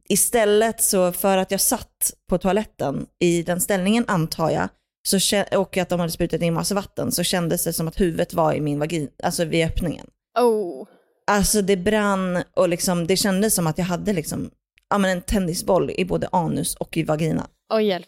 Istället 0.10 0.82
så 0.82 1.12
för 1.12 1.38
att 1.38 1.52
jag 1.52 1.62
satt 1.62 2.14
på 2.30 2.38
toaletten 2.38 3.06
i 3.20 3.44
den 3.44 3.62
ställningen 3.62 4.06
antar 4.08 4.50
jag, 4.50 4.70
så, 5.04 5.44
och 5.58 5.78
att 5.78 5.90
de 5.90 6.00
hade 6.00 6.12
sprutat 6.12 6.42
in 6.42 6.54
massa 6.54 6.76
vatten 6.76 7.12
så 7.12 7.24
kändes 7.24 7.64
det 7.64 7.74
som 7.74 7.88
att 7.88 8.02
huvudet 8.02 8.34
var 8.34 8.54
i 8.54 8.62
min 8.62 8.80
vagin, 8.80 9.10
alltså 9.24 9.46
vid 9.46 9.66
öppningen. 9.66 10.08
Oh. 10.40 10.88
Alltså 11.28 11.62
det 11.62 11.78
brann 11.78 12.44
och 12.56 12.70
liksom, 12.70 13.08
det 13.08 13.18
kändes 13.18 13.56
som 13.56 13.68
att 13.68 13.78
jag 13.78 13.86
hade 13.86 14.14
liksom, 14.14 14.52
ja, 14.90 14.98
men 14.98 15.12
en 15.12 15.22
tennisboll 15.22 15.92
i 15.98 16.06
både 16.06 16.28
anus 16.32 16.76
och 16.76 16.98
i 16.98 17.04
vagina. 17.04 17.48
Oj, 17.74 17.84
hjälp. 17.84 18.08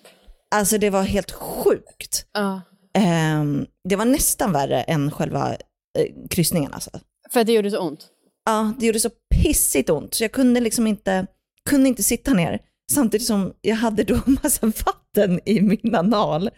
Alltså 0.56 0.78
det 0.78 0.90
var 0.90 1.04
helt 1.04 1.32
sjukt. 1.32 2.26
Ja. 2.34 2.62
Ehm, 2.94 3.66
det 3.90 3.96
var 3.96 4.06
nästan 4.06 4.52
värre 4.52 4.82
än 4.82 5.12
själva 5.12 5.52
eh, 6.00 6.28
kryssningen 6.30 6.74
alltså. 6.74 6.90
För 7.32 7.40
att 7.40 7.48
det 7.48 7.54
gjorde 7.54 7.72
så 7.72 7.80
ont? 7.80 8.08
Ja, 8.46 8.74
det 8.80 8.86
gjorde 8.86 9.00
så 9.00 9.10
pissigt 9.36 9.90
ont 9.90 10.14
så 10.14 10.24
jag 10.24 10.32
kunde 10.32 10.60
liksom 10.60 10.88
inte, 10.88 11.28
kunde 11.70 11.90
inte 11.90 12.04
sitta 12.04 12.34
ner. 12.34 12.60
Samtidigt 12.92 13.28
som 13.28 13.54
jag 13.62 13.76
hade 13.76 14.04
då 14.04 14.20
massa 14.44 14.66
vatten 14.86 15.40
i 15.46 15.62
min 15.62 15.96
anal. 15.96 16.50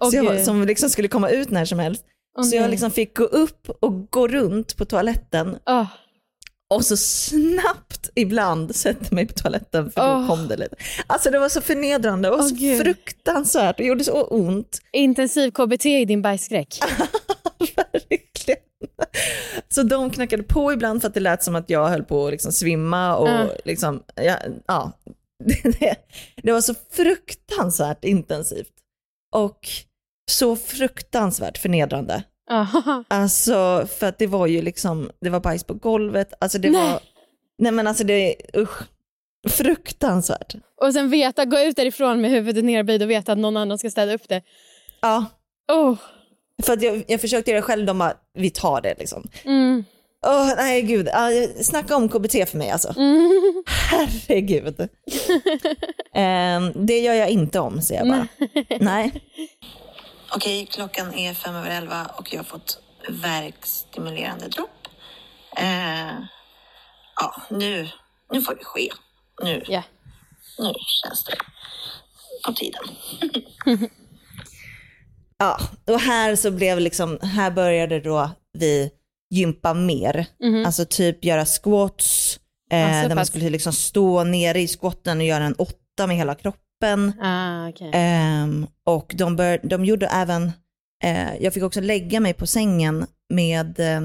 Åh, 0.00 0.10
så 0.10 0.16
jag, 0.16 0.44
som 0.44 0.62
liksom 0.66 0.90
skulle 0.90 1.08
komma 1.08 1.28
ut 1.30 1.50
när 1.50 1.64
som 1.64 1.78
helst. 1.78 2.04
Åh, 2.38 2.44
så 2.44 2.56
jag 2.56 2.70
liksom 2.70 2.90
fick 2.90 3.16
gå 3.16 3.24
upp 3.24 3.68
och 3.80 4.10
gå 4.10 4.28
runt 4.28 4.76
på 4.76 4.84
toaletten 4.84 5.58
Åh. 5.66 5.86
och 6.74 6.84
så 6.84 6.96
snabbt 6.96 8.10
ibland 8.14 8.74
sätta 8.76 9.14
mig 9.14 9.26
på 9.26 9.32
toaletten 9.34 9.90
för 9.90 10.00
då 10.00 10.06
Åh. 10.06 10.28
kom 10.28 10.48
det 10.48 10.56
lite. 10.56 10.76
Alltså 11.06 11.30
det 11.30 11.38
var 11.38 11.48
så 11.48 11.60
förnedrande 11.60 12.30
och 12.30 12.38
Åh, 12.38 12.48
så 12.48 12.54
Gud. 12.54 12.82
fruktansvärt. 12.82 13.76
Det 13.76 13.84
gjorde 13.84 14.04
så 14.04 14.22
ont. 14.22 14.78
Intensiv 14.92 15.50
KBT 15.50 15.86
i 15.86 16.04
din 16.04 16.22
bajsskräck? 16.22 16.78
Verkligen. 17.76 18.60
Så 19.68 19.82
de 19.82 20.10
knackade 20.10 20.42
på 20.42 20.72
ibland 20.72 21.00
för 21.00 21.08
att 21.08 21.14
det 21.14 21.20
lät 21.20 21.42
som 21.42 21.54
att 21.54 21.70
jag 21.70 21.88
höll 21.88 22.02
på 22.04 22.26
att 22.26 22.30
liksom 22.32 22.52
svimma 22.52 23.16
och 23.16 23.28
Ja. 23.28 23.46
liksom, 23.64 24.02
ja, 24.14 24.36
ja. 24.66 24.92
Det, 26.42 26.52
var 26.52 26.60
så 26.60 26.74
fruktansvärt 26.90 28.04
intensivt 28.04 28.72
och 29.32 29.68
så 30.30 30.56
fruktansvärt 30.56 31.58
förnedrande. 31.58 32.22
Ja. 32.48 33.04
Alltså 33.08 33.86
för 33.98 34.06
att 34.06 34.18
det 34.18 34.26
var 34.26 34.46
ju 34.46 34.62
liksom, 34.62 35.10
det 35.20 35.30
var 35.30 35.40
bajs 35.40 35.64
på 35.64 35.74
golvet, 35.74 36.32
alltså 36.38 36.58
det 36.58 36.70
Nej. 36.70 36.90
var, 36.92 37.00
nej 37.58 37.72
men 37.72 37.86
alltså 37.86 38.04
det, 38.04 38.36
usch, 38.56 38.82
fruktansvärt. 39.48 40.54
Och 40.80 40.92
sen 40.92 41.10
veta, 41.10 41.44
gå 41.44 41.60
ut 41.60 41.76
därifrån 41.76 42.20
med 42.20 42.30
huvudet 42.30 42.64
nerböjd 42.64 43.02
och 43.02 43.10
veta 43.10 43.32
att 43.32 43.38
någon 43.38 43.56
annan 43.56 43.78
ska 43.78 43.90
städa 43.90 44.14
upp 44.14 44.28
det. 44.28 44.42
Ja, 45.00 45.24
Oh. 45.72 45.96
för 46.62 46.72
att 46.72 46.82
jag, 46.82 47.04
jag 47.08 47.20
försökte 47.20 47.50
göra 47.50 47.60
det 47.60 47.66
själv, 47.66 47.86
de 47.86 47.98
bara, 47.98 48.14
vi 48.34 48.50
tar 48.50 48.80
det 48.80 48.94
liksom. 48.98 49.28
Mm. 49.44 49.84
Åh 50.26 50.52
nej 50.56 50.82
gud, 50.82 51.08
ja, 51.12 51.28
snacka 51.62 51.96
om 51.96 52.08
KBT 52.08 52.32
för 52.50 52.56
mig 52.58 52.70
alltså. 52.70 52.94
Mm. 52.96 53.62
Herregud. 53.90 54.88
Ehm, 56.14 56.86
det 56.86 56.98
gör 57.00 57.14
jag 57.14 57.28
inte 57.30 57.60
om, 57.60 57.82
säger 57.82 58.00
jag 58.04 58.08
bara. 58.10 58.28
Nej. 58.80 59.22
Okej, 60.34 60.66
klockan 60.70 61.14
är 61.14 61.34
fem 61.34 61.54
över 61.54 61.70
elva 61.70 62.06
och 62.18 62.32
jag 62.32 62.38
har 62.38 62.44
fått 62.44 62.78
verkstimulerande 63.08 64.48
dropp. 64.48 64.88
Eh, 65.56 66.14
ja, 67.16 67.42
nu, 67.50 67.88
nu 68.32 68.42
får 68.42 68.54
det 68.54 68.64
ske. 68.64 68.90
Nu, 69.42 69.62
Ja. 69.68 69.82
nu 70.58 70.72
känns 71.02 71.24
det 71.24 71.36
på 72.46 72.52
tiden. 72.52 72.82
Ja, 75.38 75.58
och 75.86 76.00
här 76.00 76.36
så 76.36 76.50
blev 76.50 76.80
liksom, 76.80 77.18
här 77.22 77.50
började 77.50 78.00
då 78.00 78.30
vi 78.58 78.90
gympa 79.34 79.74
mer. 79.74 80.26
Mhm. 80.42 80.66
Alltså 80.66 80.84
typ 80.84 81.24
göra 81.24 81.44
squats, 81.44 82.38
eh, 82.70 82.78
Ja, 82.78 83.02
så 83.02 83.08
där 83.08 83.14
man 83.14 83.26
skulle 83.26 83.50
liksom 83.50 83.72
stå 83.72 84.24
nere 84.24 84.60
i 84.60 84.68
squatten 84.68 85.18
och 85.18 85.24
göra 85.24 85.44
en 85.44 85.54
åtta 85.54 86.06
med 86.06 86.16
hela 86.16 86.34
kroppen. 86.34 87.12
Ah, 87.22 87.68
okej. 87.68 87.90
Ehm, 87.94 88.66
och 88.86 89.14
de, 89.18 89.36
bör, 89.36 89.60
de 89.62 89.84
gjorde 89.84 90.06
även, 90.06 90.52
eh, 91.04 91.36
jag 91.40 91.54
fick 91.54 91.62
också 91.62 91.80
lägga 91.80 92.20
mig 92.20 92.32
på 92.34 92.46
sängen 92.46 93.06
med, 93.34 93.80
eh, 93.80 94.00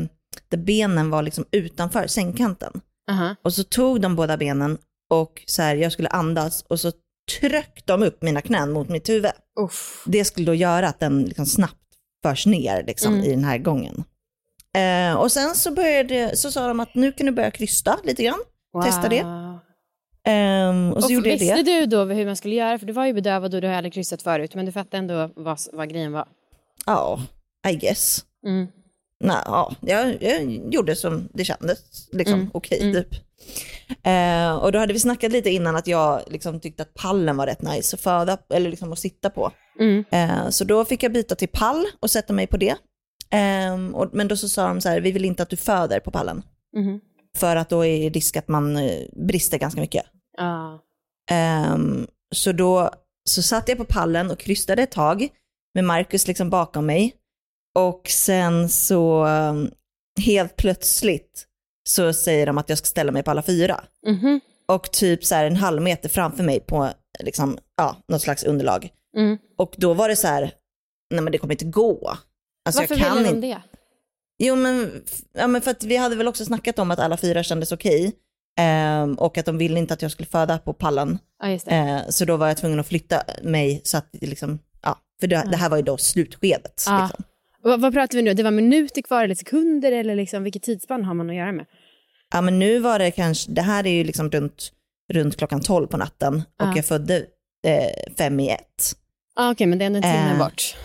där 0.50 0.58
benen 0.58 1.10
var 1.10 1.22
liksom 1.24 1.46
utanför 1.52 2.08
sängkanten. 2.08 2.82
Aha. 3.12 3.36
Och 3.44 3.54
så 3.54 3.64
tog 3.64 4.02
de 4.02 4.16
båda 4.16 4.38
benen 4.38 4.78
och 5.10 5.44
så 5.46 5.62
här, 5.62 5.76
jag 5.76 5.92
skulle 5.92 6.10
andas 6.10 6.62
och 6.62 6.80
så 6.80 6.92
tryckte 7.40 7.94
de 7.94 8.04
upp 8.04 8.22
mina 8.22 8.42
knän 8.42 8.72
mot 8.72 8.90
mitt 8.90 9.10
huvud. 9.10 9.32
Uff. 9.60 10.04
Det 10.08 10.26
skulle 10.26 10.46
då 10.46 10.54
göra 10.54 10.88
att 10.90 11.00
den 11.00 11.24
liksom 11.24 11.46
snabbt 11.46 11.76
förs 12.24 12.46
ner 12.46 12.84
liksom, 12.88 13.14
Mm. 13.14 13.26
i 13.26 13.30
den 13.30 13.44
här 13.44 13.58
gången. 13.58 14.04
Eh, 14.78 15.16
och 15.16 15.32
sen 15.32 15.56
så, 15.56 15.72
började, 15.72 16.36
så 16.38 16.52
sa 16.52 16.68
de 16.68 16.80
att 16.80 16.96
nu 16.96 17.12
kan 17.12 17.26
du 17.26 17.32
börja 17.32 17.52
krysta 17.52 18.00
lite 18.04 18.24
grann. 18.24 18.40
Testa 18.84 19.10
det. 19.10 19.24
Wow. 19.24 19.60
Ehm, 20.24 20.94
och 20.94 21.02
så 21.02 21.08
Och 21.08 21.12
gjorde 21.12 21.30
jag 21.30 21.38
visste 21.38 21.56
det. 21.56 21.80
du 21.80 21.86
då 21.86 22.04
hur 22.06 22.26
man 22.26 22.36
skulle 22.36 22.56
göra? 22.56 22.80
För 22.80 22.86
du 22.86 22.94
var 22.94 23.06
ju 23.06 23.14
bedövad 23.14 23.56
och 23.56 23.62
du 23.62 23.68
hade 23.68 23.92
kryssat 23.92 24.22
förut. 24.22 24.56
Men 24.56 24.66
du 24.66 24.72
fattade 24.72 24.98
ändå 24.98 25.30
vad, 25.36 25.60
vad 25.74 25.90
grejen 25.90 26.12
var. 26.12 26.28
Ja, 26.86 27.22
I 27.70 27.76
guess. 27.76 28.26
Mm. 28.46 28.68
Nej, 29.24 29.38
ja, 29.46 29.74
jag, 29.82 30.24
jag 30.24 30.44
gjorde 30.74 30.96
som 30.96 31.30
det 31.34 31.44
kändes 31.46 31.80
liksom, 32.12 32.34
Mm, 32.40 32.50
okej 32.54 32.82
mm. 32.82 32.94
typ. 32.94 33.14
Eh, 34.04 34.52
och 34.56 34.72
då 34.72 34.80
hade 34.80 34.94
vi 34.94 35.00
snackat 35.00 35.32
lite 35.32 35.50
innan 35.50 35.76
att 35.76 35.88
jag 35.88 36.22
liksom 36.28 36.60
tyckte 36.60 36.84
att 36.84 36.94
pallen 36.94 37.38
var 37.38 37.46
rätt 37.48 37.62
nice 37.62 37.96
att 37.96 38.02
föda, 38.02 38.38
eller 38.54 38.70
liksom 38.70 38.92
att 38.94 39.00
sitta 39.00 39.30
på. 39.30 39.52
Mm. 39.80 40.04
Eh, 40.12 40.50
så 40.50 40.64
då 40.64 40.86
fick 40.86 41.04
jag 41.04 41.12
byta 41.14 41.36
till 41.36 41.48
pall 41.48 41.86
och 42.00 42.12
sätta 42.12 42.34
mig 42.34 42.48
på 42.48 42.58
det. 42.58 42.76
Ehm, 43.32 43.96
och, 43.96 44.10
men 44.14 44.28
då 44.28 44.38
så 44.38 44.50
sa 44.50 44.68
de 44.68 44.82
så 44.82 44.90
här, 44.90 45.02
vi 45.02 45.12
vill 45.12 45.26
inte 45.26 45.44
att 45.44 45.50
du 45.50 45.58
föder 45.58 46.00
på 46.00 46.12
pallen. 46.12 46.44
Mhm. 46.76 47.00
För 47.38 47.56
att 47.56 47.70
då 47.70 47.86
är 47.86 48.10
risk 48.10 48.38
att 48.38 48.48
man 48.48 48.78
eh, 48.78 49.02
brister 49.28 49.58
ganska 49.58 49.82
mycket. 49.82 50.06
Ja. 50.38 50.80
Ehm, 51.32 52.08
så 52.36 52.52
då 52.52 52.90
så 53.30 53.42
satt 53.42 53.70
jag 53.70 53.78
på 53.78 53.86
pallen 53.86 54.32
och 54.32 54.40
krystade 54.40 54.84
ett 54.84 54.92
tag 54.92 55.28
med 55.74 55.84
Marcus 55.84 56.28
liksom 56.28 56.50
bakom 56.50 56.86
mig. 56.86 57.16
Och 57.76 58.02
sen 58.10 58.70
så 58.70 59.26
um, 59.26 59.72
helt 60.26 60.56
plötsligt 60.56 61.46
så 61.90 62.14
säger 62.14 62.46
de 62.46 62.58
att 62.58 62.70
jag 62.70 62.78
ska 62.78 62.86
ställa 62.86 63.12
mig 63.12 63.24
på 63.24 63.32
alla 63.32 63.42
fyra. 63.42 63.84
Mhm. 64.08 64.40
Och 64.68 64.92
typ 64.92 65.26
så 65.26 65.36
här 65.36 65.46
en 65.46 65.56
halv 65.56 65.82
meter 65.82 66.10
framför 66.10 66.44
mig 66.44 66.60
på 66.60 66.90
liksom, 67.20 67.58
ja, 67.78 67.96
något 68.08 68.22
slags 68.22 68.44
underlag. 68.44 68.90
Mm. 69.18 69.38
Och 69.58 69.76
då 69.78 69.94
var 69.94 70.10
det 70.10 70.16
så 70.16 70.28
här, 70.28 70.52
nej 71.12 71.22
men 71.22 71.32
det 71.32 71.38
kommer 71.38 71.54
inte 71.54 71.66
gå. 71.66 72.18
Alltså 72.70 72.82
Varför 72.82 72.96
ville 72.96 73.24
de 73.24 73.36
inte. 73.36 73.48
det? 73.48 73.62
Jo 74.40 74.56
men, 74.56 75.04
ja, 75.34 75.48
men 75.48 75.62
för 75.62 75.72
att 75.72 75.84
vi 75.84 75.98
hade 75.98 76.16
väl 76.16 76.28
också 76.28 76.46
snackat 76.46 76.80
om 76.80 76.92
att 76.92 77.00
alla 77.00 77.18
fyra 77.18 77.44
kändes 77.44 77.72
okej. 77.72 78.12
Ehm, 78.60 79.14
och 79.16 79.38
att 79.38 79.46
de 79.46 79.58
ville 79.58 79.80
inte 79.80 79.94
att 79.94 80.02
jag 80.02 80.12
skulle 80.12 80.28
föda 80.28 80.58
på 80.58 80.74
pallen. 80.74 81.18
Det. 81.42 81.72
Eh, 81.76 82.00
så 82.10 82.26
då 82.26 82.38
var 82.38 82.48
jag 82.48 82.58
tvungen 82.58 82.80
att 82.80 82.88
flytta 82.88 83.24
mig 83.44 83.82
så 83.84 83.98
att 83.98 84.08
liksom, 84.22 84.60
ja, 84.84 84.98
för 85.20 85.28
det, 85.28 85.48
det 85.52 85.58
här 85.58 85.70
var 85.70 85.78
ju 85.78 85.84
då 85.84 85.98
slutskedet. 85.98 86.84
Ja. 86.88 87.02
Liksom. 87.08 87.24
Vad, 87.62 87.82
vad 87.82 87.94
pratar 87.94 88.18
vi 88.18 88.22
nu? 88.22 88.34
Det 88.34 88.44
var 88.44 88.52
minuter 88.52 89.02
kvar 89.02 89.24
eller 89.24 89.36
sekunder 89.36 89.92
eller 89.92 90.16
liksom, 90.16 90.44
vilket 90.44 90.64
tidsspann 90.64 91.06
har 91.06 91.14
man 91.14 91.30
att 91.30 91.36
göra 91.36 91.52
med? 91.52 91.66
Ja 92.34 92.42
men 92.42 92.60
nu 92.60 92.80
var 92.80 93.00
det 93.00 93.12
kanske, 93.12 93.52
det 93.52 93.62
här 93.62 93.88
är 93.88 93.92
ju 93.92 94.04
liksom 94.04 94.30
runt, 94.32 94.72
runt 95.14 95.38
klockan 95.38 95.62
12 95.62 95.88
på 95.88 95.98
natten 95.98 96.36
och 96.36 96.44
Ja. 96.68 96.74
jag 96.76 96.86
födde 96.86 97.18
eh, 97.68 98.14
fem 98.18 98.40
i 98.40 98.50
ett. 98.50 98.96
Ah, 99.36 99.52
Okej, 99.52 99.68
men 99.68 99.78
det 99.80 99.84
är 99.84 99.88
ändå 99.88 99.98
en 99.98 100.04
timme 100.04 100.32
Eh. 100.34 100.38
bort. 100.40 100.76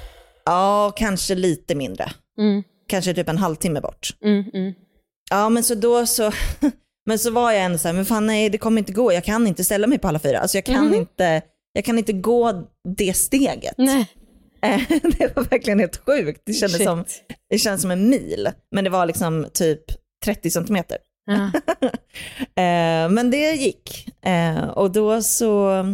Ja, 0.45 0.92
kanske 0.97 1.34
lite 1.34 1.74
mindre. 1.74 2.12
Mm. 2.38 2.62
Kanske 2.88 3.14
typ 3.14 3.28
en 3.28 3.38
halvtimme 3.38 3.80
bort. 3.80 4.09
Mm, 4.24 4.45
mm. 4.55 4.72
Ja 5.30 5.49
men 5.49 5.64
så 5.64 5.74
då 5.74 6.07
så, 6.07 6.32
men 7.07 7.18
så 7.18 7.30
var 7.30 7.53
jag 7.53 7.62
ändå 7.64 7.78
så 7.78 7.88
här, 7.88 7.92
men 7.95 8.05
fan 8.07 8.26
nej 8.26 8.51
det 8.51 8.59
kommer 8.59 8.78
inte 8.78 8.92
gå, 8.92 9.12
jag 9.12 9.24
kan 9.24 9.47
inte 9.47 9.64
ställa 9.64 9.86
mig 9.86 9.99
på 9.99 10.09
alla 10.09 10.18
fyra. 10.18 10.38
Alltså 10.38 10.57
jag 10.57 10.64
kan, 10.64 10.84
Mhm. 10.86 10.95
inte, 10.95 11.42
jag 11.72 11.84
kan 11.84 11.99
inte 11.99 12.12
gå 12.12 12.62
det 12.99 13.14
steget. 13.16 13.74
Nej. 13.78 14.07
Eh, 14.64 14.80
det 15.03 15.36
var 15.36 15.42
verkligen 15.45 15.78
helt 15.80 15.97
sjukt. 16.07 16.42
Det 16.47 16.53
kändes, 16.53 16.76
Shit. 16.76 16.86
som, 16.86 17.05
det 17.51 17.59
kändes 17.59 17.82
som 17.82 17.90
en 17.90 18.09
mil, 18.11 18.49
men 18.74 18.84
det 18.84 18.90
var 18.90 19.07
liksom 19.07 19.47
typ 19.53 19.80
30 20.24 20.51
centimeter. 20.51 20.99
Ja. 21.26 21.51
Eh, 22.62 23.09
men 23.11 23.30
det 23.30 23.53
gick. 23.53 24.09
Eh, 24.26 24.64
och 24.68 24.90
då 24.92 25.22
så 25.22 25.84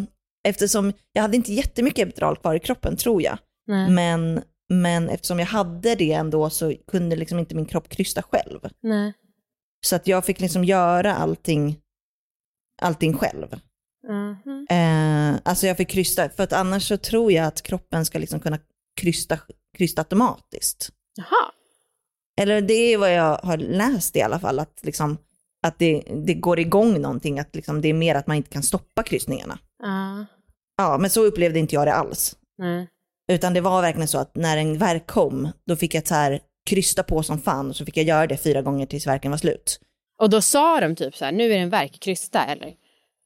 eftersom 0.49 0.93
jag 1.13 1.23
hade 1.23 1.37
inte 1.37 1.53
jättemycket 1.53 2.09
epidural 2.09 2.37
kvar 2.37 2.55
i 2.55 2.59
kroppen 2.61 2.97
tror 2.97 3.23
jag. 3.23 3.39
Nej. 3.71 3.91
Men, 3.91 4.43
men 4.69 5.09
eftersom 5.09 5.39
jag 5.39 5.47
hade 5.47 5.95
det 5.95 6.13
ändå 6.13 6.51
så 6.51 6.75
kunde 6.87 7.17
liksom 7.17 7.39
inte 7.39 7.55
min 7.55 7.67
kropp 7.67 7.89
krysta 7.89 8.23
själv. 8.23 8.61
Nej. 8.83 9.13
Så 9.87 9.97
att 9.97 10.07
jag 10.07 10.25
fick 10.25 10.41
liksom 10.41 10.65
göra 10.65 11.15
allting, 11.15 11.81
allting 12.83 13.15
själv. 13.17 13.61
Mhm. 14.09 14.67
Eh, 14.71 15.41
alltså 15.45 15.67
jag 15.67 15.77
fick 15.77 15.89
krysta, 15.89 16.29
för 16.29 16.43
att 16.43 16.53
annars 16.53 16.89
så 16.89 16.97
tror 16.97 17.33
jag 17.33 17.47
att 17.47 17.63
kroppen 17.63 18.05
ska 18.07 18.19
liksom 18.19 18.41
kunna 18.41 18.59
krysta, 19.01 19.39
krysta 19.77 20.01
automatiskt. 20.01 20.91
Jaha. 21.15 21.53
Eller 22.41 22.61
det 22.61 22.75
är 22.75 22.99
vad 22.99 23.15
jag 23.15 23.37
har 23.37 23.57
läst 23.57 24.17
i 24.17 24.23
alla 24.23 24.41
fall, 24.41 24.59
att, 24.59 24.81
liksom, 24.83 25.19
att 25.63 25.79
det, 25.79 26.03
det 26.27 26.35
går 26.35 26.59
igång 26.59 27.01
någonting, 27.01 27.39
att 27.39 27.55
liksom 27.57 27.81
det 27.81 27.89
är 27.89 27.95
mer 27.95 28.15
att 28.15 28.27
man 28.27 28.37
inte 28.37 28.51
kan 28.51 28.63
stoppa 28.63 29.03
kryssningarna. 29.03 29.59
Ja. 29.83 30.27
Ja, 30.77 30.99
men 30.99 31.11
så 31.11 31.25
upplevde 31.25 31.59
inte 31.59 31.75
jag 31.75 31.87
det 31.87 31.95
alls. 31.95 32.37
Nej. 32.59 32.89
Utan 33.31 33.55
det 33.55 33.61
var 33.61 33.83
verkligen 33.83 34.09
så 34.09 34.19
att 34.19 34.37
när 34.37 34.57
en 34.57 34.79
verk 34.79 35.07
kom, 35.07 35.49
då 35.67 35.77
fick 35.77 35.95
jag 35.95 36.07
så 36.07 36.15
här 36.15 36.41
krysta 36.71 37.03
på 37.03 37.23
som 37.23 37.39
fan 37.39 37.69
och 37.71 37.77
så 37.77 37.85
fick 37.85 37.97
jag 37.97 38.07
göra 38.07 38.27
det 38.27 38.37
fyra 38.37 38.63
gånger 38.63 38.87
tills 38.87 39.07
verken 39.07 39.31
var 39.31 39.39
slut. 39.39 39.81
Och 40.19 40.31
då 40.31 40.41
sa 40.43 40.81
de 40.81 40.97
typ 40.97 41.17
så 41.17 41.25
här, 41.25 41.33
nu 41.33 41.45
är 41.45 41.49
det 41.49 41.55
en 41.57 41.71
verk, 41.71 42.01
krysta 42.01 42.45
eller? 42.45 42.67
eller 42.67 42.75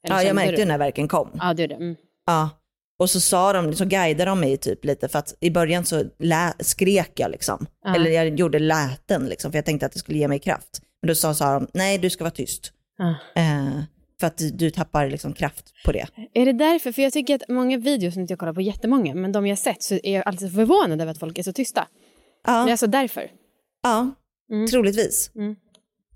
Ja, 0.08 0.22
jag 0.22 0.34
märkte 0.36 0.56
du? 0.56 0.64
när 0.64 0.78
verken 0.78 1.08
kom. 1.08 1.30
Ja, 1.40 1.54
du 1.54 1.66
det. 1.66 1.74
Mm. 1.74 1.96
Ja. 2.26 2.50
Och 2.98 3.10
så 3.10 3.20
sa 3.20 3.52
de, 3.52 3.74
så 3.74 3.84
guidade 3.84 4.30
de 4.30 4.40
mig 4.40 4.56
typ 4.56 4.84
lite 4.84 5.08
för 5.08 5.18
att 5.18 5.34
i 5.40 5.50
början 5.50 5.84
så 5.84 6.04
lä- 6.18 6.54
skrek 6.60 7.10
jag 7.14 7.30
liksom. 7.30 7.66
Ja. 7.84 7.94
Eller 7.94 8.10
jag 8.10 8.38
gjorde 8.38 8.58
läten 8.58 9.26
liksom 9.26 9.52
för 9.52 9.58
jag 9.58 9.64
tänkte 9.64 9.86
att 9.86 9.92
det 9.92 9.98
skulle 9.98 10.18
ge 10.18 10.28
mig 10.28 10.38
kraft. 10.38 10.80
Men 11.02 11.08
då 11.08 11.14
sa, 11.14 11.34
sa 11.34 11.52
de, 11.54 11.66
nej 11.74 11.98
du 11.98 12.10
ska 12.10 12.24
vara 12.24 12.30
tyst. 12.34 12.72
Ja. 12.98 13.14
Eh, 13.42 13.82
för 14.20 14.26
att 14.26 14.42
du, 14.52 14.70
tappar 14.70 15.10
liksom 15.10 15.32
kraft 15.32 15.72
på 15.84 15.92
det. 15.92 16.06
Är 16.34 16.46
det 16.46 16.52
därför? 16.52 16.92
För 16.92 17.02
jag 17.02 17.12
tycker 17.12 17.34
att 17.34 17.42
många 17.48 17.78
videos, 17.78 18.14
som 18.14 18.20
inte 18.20 18.32
jag 18.32 18.38
kollar 18.38 18.52
på 18.52 18.60
jättemånga, 18.60 19.14
men 19.14 19.32
de 19.32 19.46
jag 19.46 19.58
sett 19.58 19.82
så 19.82 19.94
är 20.02 20.14
jag 20.14 20.28
alltid 20.28 20.54
förvånad 20.54 21.00
över 21.00 21.10
att 21.12 21.18
folk 21.18 21.38
är 21.38 21.42
så 21.42 21.52
tysta. 21.52 21.80
Det 22.44 22.50
är 22.50 22.54
Ja, 22.66 22.70
alltså 22.70 22.86
därför. 22.86 23.30
ja 23.82 24.10
Mm. 24.52 24.66
troligtvis. 24.66 25.30
Mm. 25.34 25.56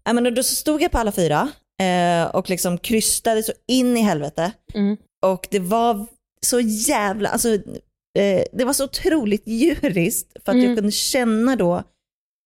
Ja, 0.05 0.13
men 0.13 0.35
då, 0.35 0.43
stod 0.43 0.83
jag 0.83 0.91
på 0.91 0.99
alla 0.99 1.13
fyra 1.13 1.49
eh, 1.81 2.27
och 2.35 2.51
liksom 2.51 2.79
krystade 2.79 3.43
så 3.43 3.53
in 3.69 3.97
i 3.97 4.01
helvete. 4.01 4.53
Mm. 4.75 4.97
Och 5.23 5.49
det 5.51 5.59
var 5.61 6.07
så 6.47 6.61
jävla, 6.61 7.29
alltså 7.29 7.49
eh, 8.19 8.43
det 8.53 8.65
var 8.65 8.73
så 8.73 8.85
otroligt 8.85 9.43
djuriskt 9.49 10.33
för 10.45 10.53
att 10.53 10.57
Mm. 10.57 10.67
jag 10.69 10.77
kunde 10.77 10.93
känna 10.93 11.57
då 11.57 11.83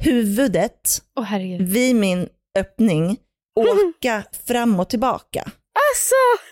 huvudet 0.04 1.02
herregud. 1.24 1.68
vid 1.68 1.96
min 1.96 2.28
öppning 2.58 3.16
åka 3.56 4.22
fram 4.46 4.80
och 4.80 4.88
tillbaka. 4.88 5.40
Alltså! 5.42 6.48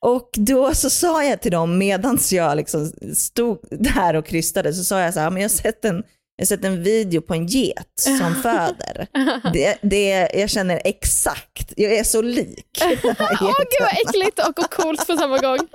Och 0.00 0.30
då 0.36 0.74
så 0.74 0.90
sa 0.90 1.24
jag 1.24 1.40
till 1.42 1.52
dem 1.52 1.78
medan 1.78 2.18
jag 2.30 2.56
liksom 2.56 2.92
stod 3.14 3.58
där 3.70 4.14
och 4.16 4.26
krystade 4.26 4.72
så 4.72 4.84
sa 4.84 5.00
jag 5.00 5.14
så 5.14 5.20
här, 5.20 5.30
men 5.30 5.42
jag 5.42 5.48
har 5.48 5.56
sett 5.56 5.84
en, 5.84 5.96
jag 6.36 6.42
har 6.42 6.46
sett 6.46 6.64
en 6.64 6.82
video 6.82 7.20
på 7.20 7.34
en 7.34 7.46
get 7.46 7.92
som 7.94 8.34
föder. 8.42 9.06
Det, 9.52 9.78
det, 9.82 10.30
jag 10.34 10.50
känner 10.50 10.80
exakt, 10.84 11.72
jag 11.76 11.92
är 11.92 12.04
så 12.04 12.22
lik. 12.22 12.78
Åh 12.82 12.90
geten. 12.90 13.16
gud 13.40 13.80
vad 13.80 13.92
äckligt 14.08 14.38
och, 14.38 14.58
och 14.58 14.70
coolt 14.70 15.06
på 15.06 15.16
samma 15.16 15.38
gång. 15.38 15.58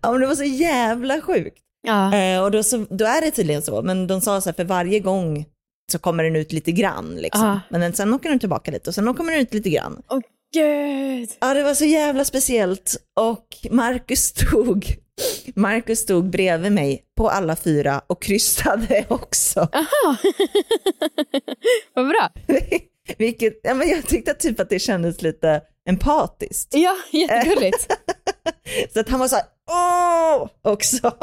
Ja, 0.00 0.12
men 0.12 0.20
det 0.20 0.26
var 0.26 0.34
så 0.34 0.44
jävla 0.44 1.20
sjukt. 1.20 1.58
Ja. 1.82 2.14
Eh, 2.14 2.42
och 2.42 2.50
då, 2.50 2.62
så, 2.62 2.86
då 2.90 3.04
är 3.04 3.20
det 3.20 3.30
tydligen 3.30 3.62
så, 3.62 3.82
men 3.82 4.06
de 4.06 4.20
sa 4.20 4.40
så 4.40 4.48
här, 4.48 4.54
för 4.54 4.64
varje 4.64 5.00
gång 5.00 5.44
så 5.92 5.98
kommer 5.98 6.24
den 6.24 6.36
ut 6.36 6.52
lite 6.52 6.72
grann. 6.72 7.16
Liksom. 7.16 7.44
Ja. 7.46 7.60
Men 7.78 7.92
sen 7.92 8.14
åker 8.14 8.28
den 8.28 8.38
tillbaka 8.38 8.70
lite 8.70 8.90
och 8.90 8.94
sen 8.94 9.14
kommer 9.14 9.32
den 9.32 9.40
ut 9.40 9.54
lite 9.54 9.70
grann. 9.70 10.02
Åh 10.08 10.20
gud. 10.52 11.30
Ja, 11.40 11.54
det 11.54 11.62
var 11.62 11.74
så 11.74 11.84
jävla 11.84 12.24
speciellt. 12.24 12.96
Och 13.20 13.46
Marcus 13.70 14.20
stod, 14.24 14.86
Marcus 15.54 15.98
stod 15.98 16.30
bredvid 16.30 16.72
mig 16.72 17.04
på 17.16 17.30
alla 17.30 17.56
fyra 17.56 18.02
och 18.06 18.22
kryssade 18.22 19.04
också. 19.08 19.68
Jaha. 19.72 20.16
vad 21.94 22.08
bra. 22.08 22.30
Vilket, 23.18 23.60
ja, 23.62 23.74
men 23.74 23.88
jag 23.88 24.06
tyckte 24.06 24.34
typ 24.34 24.60
att 24.60 24.70
det 24.70 24.78
kändes 24.78 25.22
lite 25.22 25.62
empatiskt. 25.88 26.74
Ja, 26.74 26.96
jättegulligt. 27.12 27.92
Så 28.92 29.00
att 29.00 29.08
han 29.08 29.20
var 29.20 29.28
så 29.28 29.36
här, 29.36 29.44
åh, 29.70 30.48
också. 30.62 31.16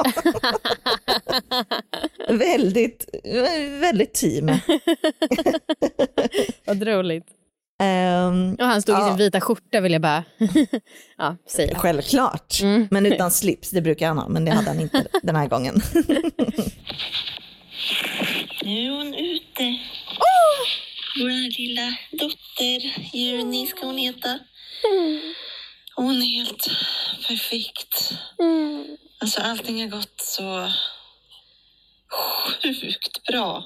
väldigt, 2.30 3.06
väldigt 3.82 4.14
team. 4.14 4.46
vad 6.66 6.84
roligt. 6.88 7.26
Ehm, 7.84 8.56
Och 8.60 8.66
han 8.66 8.82
stod 8.82 8.96
i 8.96 9.00
Ja. 9.00 9.08
sin 9.08 9.18
vita 9.18 9.42
skjorta 9.42 9.82
vill 9.82 9.92
jag 9.94 10.02
bara 10.02 10.24
ja, 11.18 11.38
säga. 11.50 11.76
självklart, 11.80 12.60
Mm. 12.62 12.88
men 12.92 13.06
utan 13.06 13.32
slips, 13.32 13.70
det 13.70 13.82
brukar 13.82 14.08
han 14.08 14.18
ha, 14.18 14.28
men 14.28 14.46
det 14.46 14.52
hade 14.52 14.68
han 14.68 14.80
inte 14.80 15.08
den 15.24 15.36
här 15.36 15.48
gången. 15.48 15.82
Nu 18.64 18.86
är 18.86 18.90
hon 18.98 19.14
ute. 19.14 19.78
Vår 21.20 21.58
lilla 21.60 21.96
dotter, 22.12 23.16
Juni 23.18 23.68
ska 23.68 23.86
hon 23.86 23.98
heta. 23.98 24.40
Hon 25.96 26.22
är 26.22 26.44
helt 26.44 26.68
perfekt. 27.28 28.14
Alltså 29.22 29.42
allting 29.42 29.82
har 29.82 29.98
gått 29.98 30.22
så 30.22 30.72
sjukt 32.64 33.24
bra. 33.28 33.64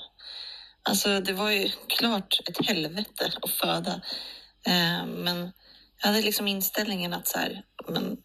Alltså 0.83 1.19
det 1.19 1.33
var 1.33 1.51
ju 1.51 1.69
klart 1.87 2.39
ett 2.49 2.67
helvete 2.67 3.31
att 3.41 3.51
föda. 3.51 4.01
Eh, 4.67 5.05
men 5.05 5.51
jag 6.01 6.07
hade 6.07 6.21
liksom 6.21 6.47
inställningen 6.47 7.13
att 7.13 7.27
så 7.27 7.37
här, 7.39 7.63
men 7.87 8.17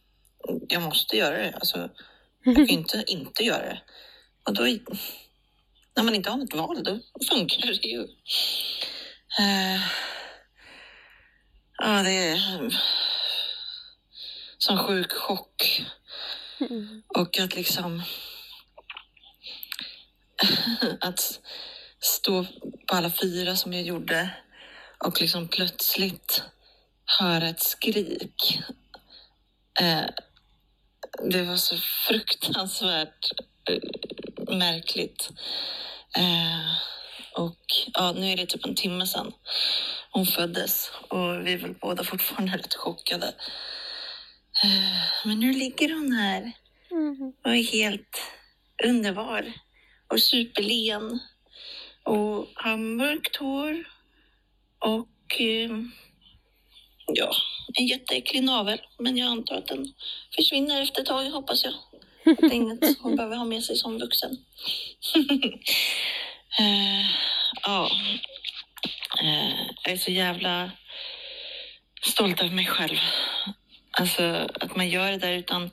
jag 0.69 0.83
måste 0.83 1.17
göra 1.17 1.39
det. 1.39 1.53
Alltså, 1.55 1.91
jag 2.45 2.55
kan 2.55 2.67
ju 2.67 2.73
inte 2.73 3.05
inte 3.07 3.45
göra 3.45 3.63
det. 3.63 3.83
Och 4.47 4.55
då, 4.55 4.63
när 5.97 6.03
man 6.03 6.15
inte 6.15 6.31
har 6.31 6.37
något 6.37 6.55
val, 6.55 6.85
då 6.85 7.01
funkar 7.31 7.67
det 7.67 7.89
ju. 7.89 8.03
Eh, 9.39 9.81
ja, 11.79 12.03
det 12.03 12.13
är 12.13 12.41
sån 14.65 14.79
sjuk 14.79 15.13
chock. 15.13 15.83
Och 17.09 17.39
att 17.39 17.55
liksom... 17.55 18.03
att 21.01 21.41
stå 22.01 22.45
på 22.87 22.97
alla 22.97 23.11
fyra 23.11 23.57
som 23.57 23.73
jag 23.73 23.83
gjorde 23.83 24.31
och 24.99 25.21
liksom 25.21 25.49
plötsligt 25.49 26.43
höra 27.19 27.49
ett 27.49 27.63
skrik. 27.63 28.61
Eh, 29.81 30.07
det 31.31 31.43
var 31.43 31.57
så 31.57 31.77
fruktansvärt 31.79 33.31
eh, 33.71 34.57
märkligt. 34.57 35.31
Eh, 36.17 36.77
och 37.33 37.65
ja, 37.95 38.13
nu 38.13 38.33
är 38.33 38.37
det 38.37 38.47
typ 38.47 38.67
en 38.67 38.75
timme 38.75 39.07
sedan 39.07 39.33
hon 40.11 40.27
föddes 40.27 40.91
och 41.09 41.47
vi 41.47 41.53
är 41.53 41.59
väl 41.59 41.75
båda 41.75 42.05
fortfarande 42.05 42.57
rätt 42.57 42.75
chockade. 42.75 43.35
Eh, 44.65 45.03
men 45.25 45.41
nu 45.41 45.53
ligger 45.53 45.95
hon 45.95 46.13
här 46.13 46.53
och 47.45 47.57
är 47.57 47.73
helt 47.73 48.33
underbar 48.85 49.53
och 50.09 50.21
superlen 50.21 51.21
och 52.05 52.49
har 52.55 52.77
mörkt 52.77 53.37
hår 53.37 53.85
och 54.79 55.41
eh, 55.41 55.71
ja, 57.07 57.31
en 57.75 57.87
jätteäcklig 57.87 58.43
navel. 58.43 58.81
Men 58.99 59.17
jag 59.17 59.29
antar 59.29 59.57
att 59.57 59.67
den 59.67 59.95
försvinner 60.37 60.83
efter 60.83 61.01
ett 61.01 61.07
tag, 61.07 61.25
hoppas 61.31 61.65
jag. 61.65 61.75
Att 62.33 62.39
det 62.41 62.47
är 62.47 62.53
inget 62.53 62.99
hon 63.01 63.17
behöver 63.17 63.37
ha 63.37 63.45
med 63.45 63.65
sig 63.65 63.77
som 63.77 63.99
vuxen. 63.99 64.37
Eh, 66.59 67.07
Ja. 67.63 67.91
Eh, 69.23 69.67
jag 69.85 69.93
är 69.93 69.97
så 69.97 70.11
jävla 70.11 70.71
stolt 72.03 72.41
över 72.41 72.55
mig 72.55 72.67
själv. 72.67 72.99
Alltså 73.99 74.49
att 74.61 74.77
man 74.77 74.89
gör 74.89 75.11
det 75.11 75.19
där 75.19 75.33
utan 75.33 75.71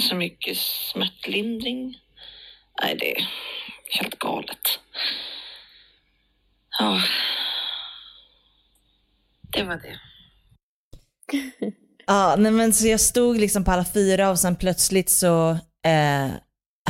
så 0.00 0.14
mycket 0.14 0.56
smärtlindring. 0.56 1.98
Nej, 2.82 2.96
det 2.96 3.16
är 3.16 3.28
helt 3.90 4.18
galet. 4.18 4.80
Ja. 6.78 7.00
Det 9.52 9.62
var 9.62 9.76
det. 9.76 10.00
Ja, 12.06 12.36
nej 12.38 12.52
men 12.52 12.72
så 12.72 12.86
jag 12.86 13.00
stod 13.00 13.38
liksom 13.38 13.64
på 13.64 13.70
alla 13.70 13.84
fyra 13.84 14.30
och 14.30 14.38
sen 14.38 14.56
plötsligt 14.56 15.10
så 15.10 15.50
eh, 15.84 16.30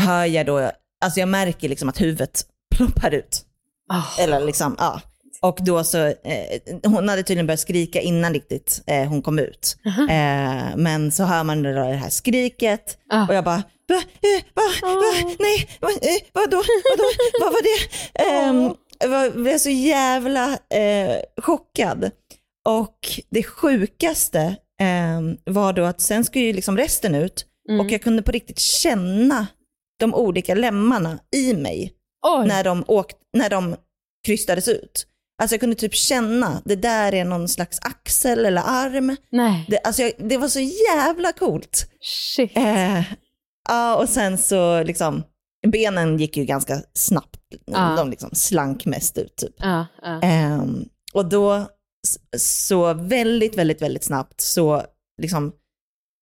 hör 0.00 0.24
jag 0.24 0.46
då, 0.46 0.70
alltså 1.04 1.20
jag 1.20 1.28
märker 1.28 1.68
liksom 1.68 1.88
att 1.88 2.00
huvudet 2.00 2.42
ploppar 2.76 3.14
ut. 3.14 3.44
Oh. 3.92 4.20
Eller 4.20 4.40
liksom, 4.40 4.76
ja. 4.78 5.00
Och 5.42 5.58
då 5.60 5.84
så, 5.84 5.98
eh, 6.06 6.60
hon 6.84 7.08
hade 7.08 7.22
tydligen 7.22 7.46
börjat 7.46 7.60
skrika 7.60 8.00
innan 8.00 8.34
riktigt 8.34 8.82
eh, 8.86 9.04
hon 9.08 9.22
kom 9.22 9.38
ut. 9.38 9.76
Eh, 10.10 10.76
men 10.76 11.12
så 11.12 11.24
hör 11.24 11.44
man 11.44 11.62
det, 11.62 11.74
där- 11.74 11.88
det 11.90 11.96
här 11.96 12.10
skriket 12.10 12.98
Ah. 13.10 13.26
och 13.28 13.34
jag 13.34 13.44
bara, 13.44 13.62
va, 13.88 13.96
eh, 13.96 14.44
va, 14.54 14.62
va, 14.82 15.34
nej, 15.38 15.68
va, 15.80 15.88
eh, 15.88 16.16
vadå, 16.32 16.56
vadå, 16.90 17.04
vad 17.40 17.52
var 17.52 17.62
det? 17.62 18.48
Um, 18.50 18.74
jag 19.12 19.32
blev 19.42 19.58
så 19.58 19.70
jävla 19.70 20.58
eh, 20.74 21.16
chockad. 21.42 22.10
Och 22.68 22.98
det 23.30 23.42
sjukaste 23.42 24.40
eh, 24.80 25.20
var 25.52 25.72
då 25.72 25.84
att 25.84 26.00
sen 26.00 26.24
skulle 26.24 26.44
ju 26.44 26.52
liksom 26.52 26.76
resten 26.76 27.14
ut 27.14 27.46
Mm. 27.68 27.80
och 27.80 27.92
jag 27.92 28.02
kunde 28.02 28.22
på 28.22 28.30
riktigt 28.32 28.58
känna 28.58 29.46
de 29.98 30.14
olika 30.14 30.54
lemmarna 30.54 31.18
i 31.36 31.54
mig 31.54 31.92
Oj. 32.26 32.46
när 32.48 32.64
de, 32.64 32.84
åkt, 32.86 33.16
när 33.36 33.50
de 33.50 33.76
krystades 34.26 34.68
ut. 34.68 35.06
Alltså 35.40 35.54
jag 35.54 35.60
kunde 35.60 35.76
typ 35.76 35.94
känna, 35.94 36.62
det 36.64 36.76
där 36.76 37.14
är 37.14 37.24
någon 37.24 37.48
slags 37.48 37.78
axel 37.82 38.44
eller 38.44 38.62
arm. 38.66 39.16
Nej. 39.30 39.64
Det, 39.68 39.78
alltså 39.78 40.02
jag, 40.02 40.12
det 40.18 40.36
var 40.36 40.48
så 40.48 40.60
jävla 40.60 41.32
coolt. 41.32 41.86
Shit. 42.00 42.56
Eh, 42.56 43.02
ja, 43.68 43.96
och 43.96 44.08
sen 44.08 44.38
så 44.38 44.82
liksom, 44.82 45.22
benen 45.66 46.18
gick 46.18 46.36
ju 46.36 46.44
ganska 46.44 46.82
snabbt. 46.94 47.40
Ja. 47.64 47.94
De 47.96 48.10
liksom 48.10 48.30
slank 48.32 48.86
mest 48.86 49.18
ut 49.18 49.36
typ. 49.36 49.54
Ja, 49.56 49.86
ja. 50.02 50.20
Ehm, 50.22 50.84
och 51.12 51.28
då 51.28 51.66
så 52.36 52.94
väldigt, 52.94 53.58
väldigt, 53.58 53.82
väldigt 53.82 54.04
snabbt 54.04 54.40
så 54.40 54.82
liksom 55.22 55.52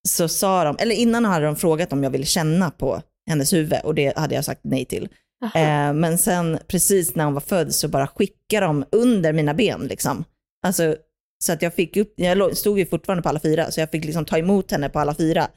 så 0.07 0.27
sa 0.27 0.63
de, 0.63 0.77
eller 0.79 0.95
innan 0.95 1.25
hade 1.25 1.45
de 1.45 1.55
frågat 1.55 1.93
om 1.93 2.03
jag 2.03 2.11
ville 2.11 2.25
känna 2.25 2.71
på 2.71 3.01
hennes 3.29 3.53
huvud 3.53 3.79
och 3.83 3.95
det 3.95 4.17
hade 4.17 4.35
jag 4.35 4.45
sagt 4.45 4.61
nej 4.63 4.85
till. 4.85 5.09
Ehm, 5.53 5.99
men 5.99 6.17
sen 6.17 6.59
precis 6.67 7.15
när 7.15 7.25
hon 7.25 7.33
var 7.33 7.41
född 7.41 7.75
så 7.75 7.87
bara 7.87 8.07
skickade 8.07 8.65
de 8.65 8.85
under 8.91 9.33
mina 9.33 9.53
ben 9.53 9.81
liksom. 9.89 10.23
Alltså 10.63 10.95
så 11.43 11.53
att 11.53 11.61
jag 11.61 11.73
fick 11.73 11.97
upp, 11.97 12.13
jag 12.15 12.57
stod 12.57 12.79
ju 12.79 12.85
fortfarande 12.85 13.23
på 13.23 13.29
alla 13.29 13.39
fyra 13.39 13.71
så 13.71 13.79
jag 13.79 13.91
fick 13.91 14.05
liksom 14.05 14.25
ta 14.25 14.37
emot 14.37 14.71
henne 14.71 14.89
på 14.89 14.99
alla 14.99 15.15
fyra. 15.15 15.47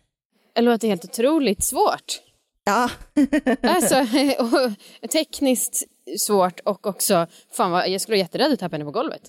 Det 0.55 0.63
låter 0.63 0.89
helt 0.89 1.05
otroligt 1.05 1.65
svårt. 1.65 2.21
Ja, 2.65 2.91
Alltså, 3.63 4.07
tekniskt 5.13 5.83
svårt 6.19 6.61
och 6.65 6.87
också, 6.87 7.27
fan 7.57 7.71
vad, 7.71 7.89
jag 7.89 8.01
skulle 8.01 8.17
vara 8.17 8.25
jätterädd 8.25 8.53
att 8.53 8.59
tappa 8.59 8.75
henne 8.75 8.85
på 8.85 8.91
golvet. 8.91 9.23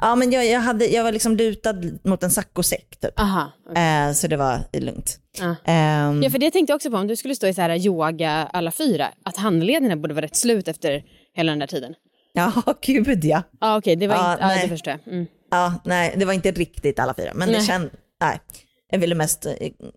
Ja 0.00 0.14
men 0.14 0.30
jag, 0.32 0.46
jag, 0.46 0.60
hade, 0.60 0.86
jag 0.86 1.04
var 1.04 1.12
liksom 1.12 1.36
lutad 1.36 1.74
mot 2.04 2.22
en 2.22 2.30
saccosäck 2.30 2.96
typ. 3.00 3.20
Aha. 3.20 3.52
okej. 3.70 3.82
Ehm, 3.82 4.14
så 4.14 4.26
det 4.26 4.36
var 4.36 4.58
lugnt. 4.72 5.18
Ja. 5.38 5.56
Ehm, 5.64 6.22
Ja, 6.22 6.30
för 6.30 6.38
det 6.38 6.50
tänkte 6.50 6.70
jag 6.70 6.76
också 6.76 6.90
på, 6.90 6.96
om 6.96 7.06
du 7.06 7.16
skulle 7.16 7.34
stå 7.34 7.46
i 7.46 7.54
så 7.54 7.60
här 7.60 7.86
yoga 7.86 8.30
alla 8.52 8.70
fyra, 8.70 9.08
att 9.24 9.36
handlederna 9.36 9.96
borde 9.96 10.14
vara 10.14 10.24
rätt 10.24 10.36
slut 10.36 10.68
efter 10.68 11.02
hela 11.34 11.52
den 11.52 11.58
där 11.58 11.66
tiden. 11.66 11.94
Ja, 12.32 12.52
gud 12.82 13.24
ja. 13.24 13.42
Ja, 13.60 13.76
okej, 13.76 13.96
det 13.96 14.06
var 14.06 14.14
Ja, 14.16 14.32
inte, 14.32 14.42
ja, 14.44 14.48
nej. 14.48 14.62
det 14.62 14.68
förstår 14.68 14.90
jag. 15.04 15.12
Mm. 15.14 15.26
Ja, 15.50 15.74
nej, 15.84 16.14
det 16.16 16.24
var 16.24 16.32
inte 16.32 16.50
riktigt 16.50 16.98
alla 16.98 17.14
fyra, 17.14 17.30
men 17.34 17.48
det 17.48 17.54
Nej. 17.58 17.66
känd, 17.66 17.90
nej. 18.20 18.40
Jag 18.90 18.98
ville 18.98 19.14
mest 19.14 19.46
eh, 19.46 19.52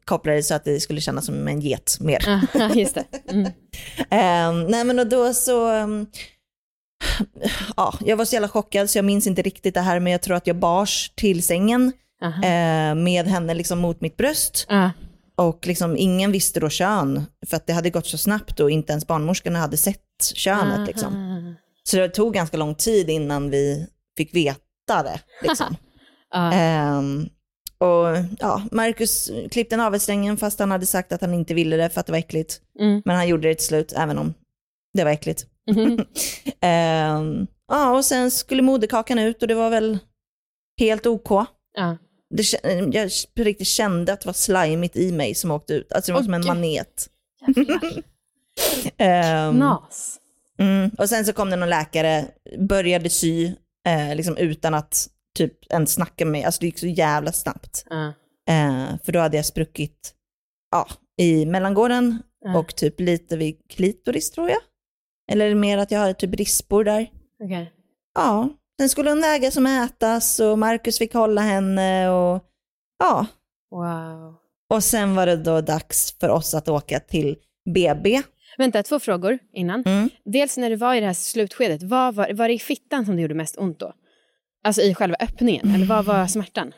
koppla 0.05 0.33
det 0.33 0.43
så 0.43 0.53
att 0.53 0.63
det 0.65 0.79
skulle 0.79 1.01
kännas 1.01 1.25
som 1.25 1.47
en 1.47 1.59
get 1.61 1.97
mer. 1.99 2.41
Ja, 2.53 2.69
just 2.75 2.95
det. 2.95 3.05
Mm. 3.31 3.51
Ehm, 4.09 4.63
nej 4.67 4.83
men 4.83 4.99
och 4.99 5.07
då 5.07 5.33
så, 5.33 5.67
ehm, 5.71 6.05
ja, 7.77 7.93
jag 8.05 8.17
var 8.17 8.25
så 8.25 8.35
jävla 8.35 8.47
chockad 8.47 8.89
så 8.89 8.97
jag 8.97 9.05
minns 9.05 9.27
inte 9.27 9.41
riktigt 9.41 9.73
det 9.73 9.81
här 9.81 9.99
men 9.99 10.11
jag 10.11 10.21
tror 10.21 10.35
att 10.35 10.47
jag 10.47 10.55
bars 10.55 11.11
till 11.15 11.43
sängen 11.43 11.91
Aha. 12.21 12.43
eh, 12.43 12.95
med 12.95 13.27
henne 13.27 13.53
liksom 13.53 13.79
mot 13.79 14.01
mitt 14.01 14.17
bröst. 14.17 14.65
Ja. 14.69 14.91
Och 15.35 15.67
liksom 15.67 15.97
ingen 15.97 16.31
visste 16.31 16.59
då 16.59 16.69
kön 16.69 17.25
för 17.47 17.57
att 17.57 17.67
det 17.67 17.73
hade 17.73 17.89
gått 17.89 18.07
så 18.07 18.17
snabbt 18.17 18.59
och 18.59 18.71
inte 18.71 18.91
ens 18.91 19.07
barnmorskorna 19.07 19.59
hade 19.59 19.77
sett 19.77 20.01
könet 20.33 20.87
liksom. 20.87 21.15
Aha. 21.15 21.53
Så 21.83 21.97
det 21.97 22.09
tog 22.09 22.33
ganska 22.33 22.57
lång 22.57 22.75
tid 22.75 23.09
innan 23.09 23.49
vi 23.49 23.87
fick 24.17 24.35
veta 24.35 25.03
det. 25.03 25.19
Liksom. 25.47 25.75
Ehm, 26.53 27.29
och 27.77 28.25
ja, 28.39 28.61
Marcus 28.71 29.31
klippte 29.51 29.77
navelsträngen 29.77 30.37
fast 30.37 30.59
han 30.59 30.71
hade 30.71 30.85
sagt 30.85 31.11
att 31.11 31.21
han 31.21 31.33
inte 31.33 31.53
ville 31.53 31.77
det 31.77 31.89
för 31.89 31.99
att 31.99 32.05
det 32.05 32.11
var 32.11 32.19
äckligt. 32.19 32.61
Mm. 32.79 33.01
Men 33.05 33.15
han 33.15 33.27
gjorde 33.27 33.47
det 33.47 33.55
till 33.55 33.67
slut 33.67 33.93
även 33.95 34.17
om 34.17 34.33
det 34.93 35.03
var 35.03 35.11
äckligt. 35.11 35.45
Mhm. 35.71 36.05
Ehm, 36.61 37.47
ja, 37.67 37.95
och 37.97 38.05
sen 38.05 38.31
skulle 38.31 38.61
moderkakan 38.61 39.19
ut 39.19 39.41
och 39.41 39.47
det 39.47 39.55
var 39.55 39.69
väl 39.69 39.99
helt 40.79 41.05
OK. 41.05 41.29
Ja. 41.77 41.97
Det, 42.29 42.43
kä- 42.43 42.91
jag 42.95 43.11
på 43.35 43.43
riktigt 43.43 43.67
kände 43.67 44.13
att 44.13 44.21
det 44.21 44.25
var 44.27 44.33
slimigt 44.33 44.95
i 44.95 45.11
mig 45.11 45.35
som 45.35 45.51
åkte 45.51 45.73
ut. 45.73 45.93
Alltså 45.93 46.11
det 46.11 46.13
var 46.13 46.19
Åh, 46.21 46.25
som 46.25 46.33
en 46.33 46.41
gud. 46.41 46.47
manet. 46.47 47.09
Ehm, 48.97 49.55
Nas. 49.57 50.17
Mm. 50.59 50.89
Och 50.97 51.09
sen 51.09 51.25
så 51.25 51.33
kom 51.33 51.49
det 51.49 51.55
någon 51.55 51.69
läkare, 51.69 52.25
började 52.59 53.09
sy, 53.09 53.45
eh, 53.87 54.15
liksom 54.15 54.37
utan 54.37 54.73
att 54.73 55.07
typ 55.37 55.71
ens 55.73 55.93
snacka 55.93 56.25
med 56.25 56.31
mig. 56.31 56.43
Alltså 56.43 56.59
det 56.59 56.65
gick 56.65 56.79
så 56.79 56.87
jävla 56.87 57.31
snabbt. 57.31 57.85
Ja. 57.89 58.07
Eh, 58.49 58.85
för 59.03 59.11
då 59.11 59.19
hade 59.19 59.37
jag 59.37 59.45
spruckit 59.45 60.13
ja, 60.71 60.87
i 61.17 61.45
mellangården 61.45 62.21
Ja. 62.45 62.59
och 62.59 62.75
typ 62.75 62.99
lite 62.99 63.37
vid 63.37 63.57
klitoris 63.69 64.31
tror 64.31 64.49
jag. 64.49 64.59
Eller 65.31 65.55
mer 65.55 65.77
att 65.77 65.91
jag 65.91 65.99
hade 65.99 66.13
typ 66.13 66.35
rispor 66.35 66.83
där. 66.83 67.09
Okej. 67.43 67.73
Ja, 68.15 68.49
sen 68.79 68.89
skulle 68.89 69.09
hon 69.09 69.21
vägas 69.21 69.57
och 69.57 69.63
mätas 69.63 70.39
och 70.39 70.59
Marcus 70.59 70.97
fick 70.97 71.13
hålla 71.13 71.41
henne 71.41 72.09
och 72.09 72.43
ja. 72.99 73.25
Wow. 73.71 74.35
Och 74.69 74.83
sen 74.83 75.15
var 75.15 75.25
det 75.25 75.35
då 75.37 75.61
dags 75.61 76.15
för 76.19 76.29
oss 76.29 76.53
att 76.53 76.69
åka 76.69 76.99
till 76.99 77.35
BB. 77.75 78.21
Vänta, 78.57 78.83
två 78.83 78.99
frågor 78.99 79.39
innan. 79.53 79.83
Mm. 79.85 80.09
Dels 80.25 80.57
när 80.57 80.69
du 80.69 80.75
var 80.75 80.95
i 80.95 80.99
det 80.99 81.05
här 81.05 81.13
slutskedet, 81.13 81.83
vad 81.83 82.15
var, 82.15 82.33
var 82.33 82.47
det 82.47 82.53
i 82.53 82.59
fittan 82.59 83.05
som 83.05 83.15
det 83.15 83.21
gjorde 83.21 83.33
mest 83.35 83.57
ont 83.57 83.79
då? 83.79 83.93
Alltså 84.63 84.81
i 84.81 84.93
själva 84.93 85.15
öppningen, 85.19 85.75
eller 85.75 85.85
vad 85.85 86.05
var 86.05 86.27
smärtan? 86.27 86.73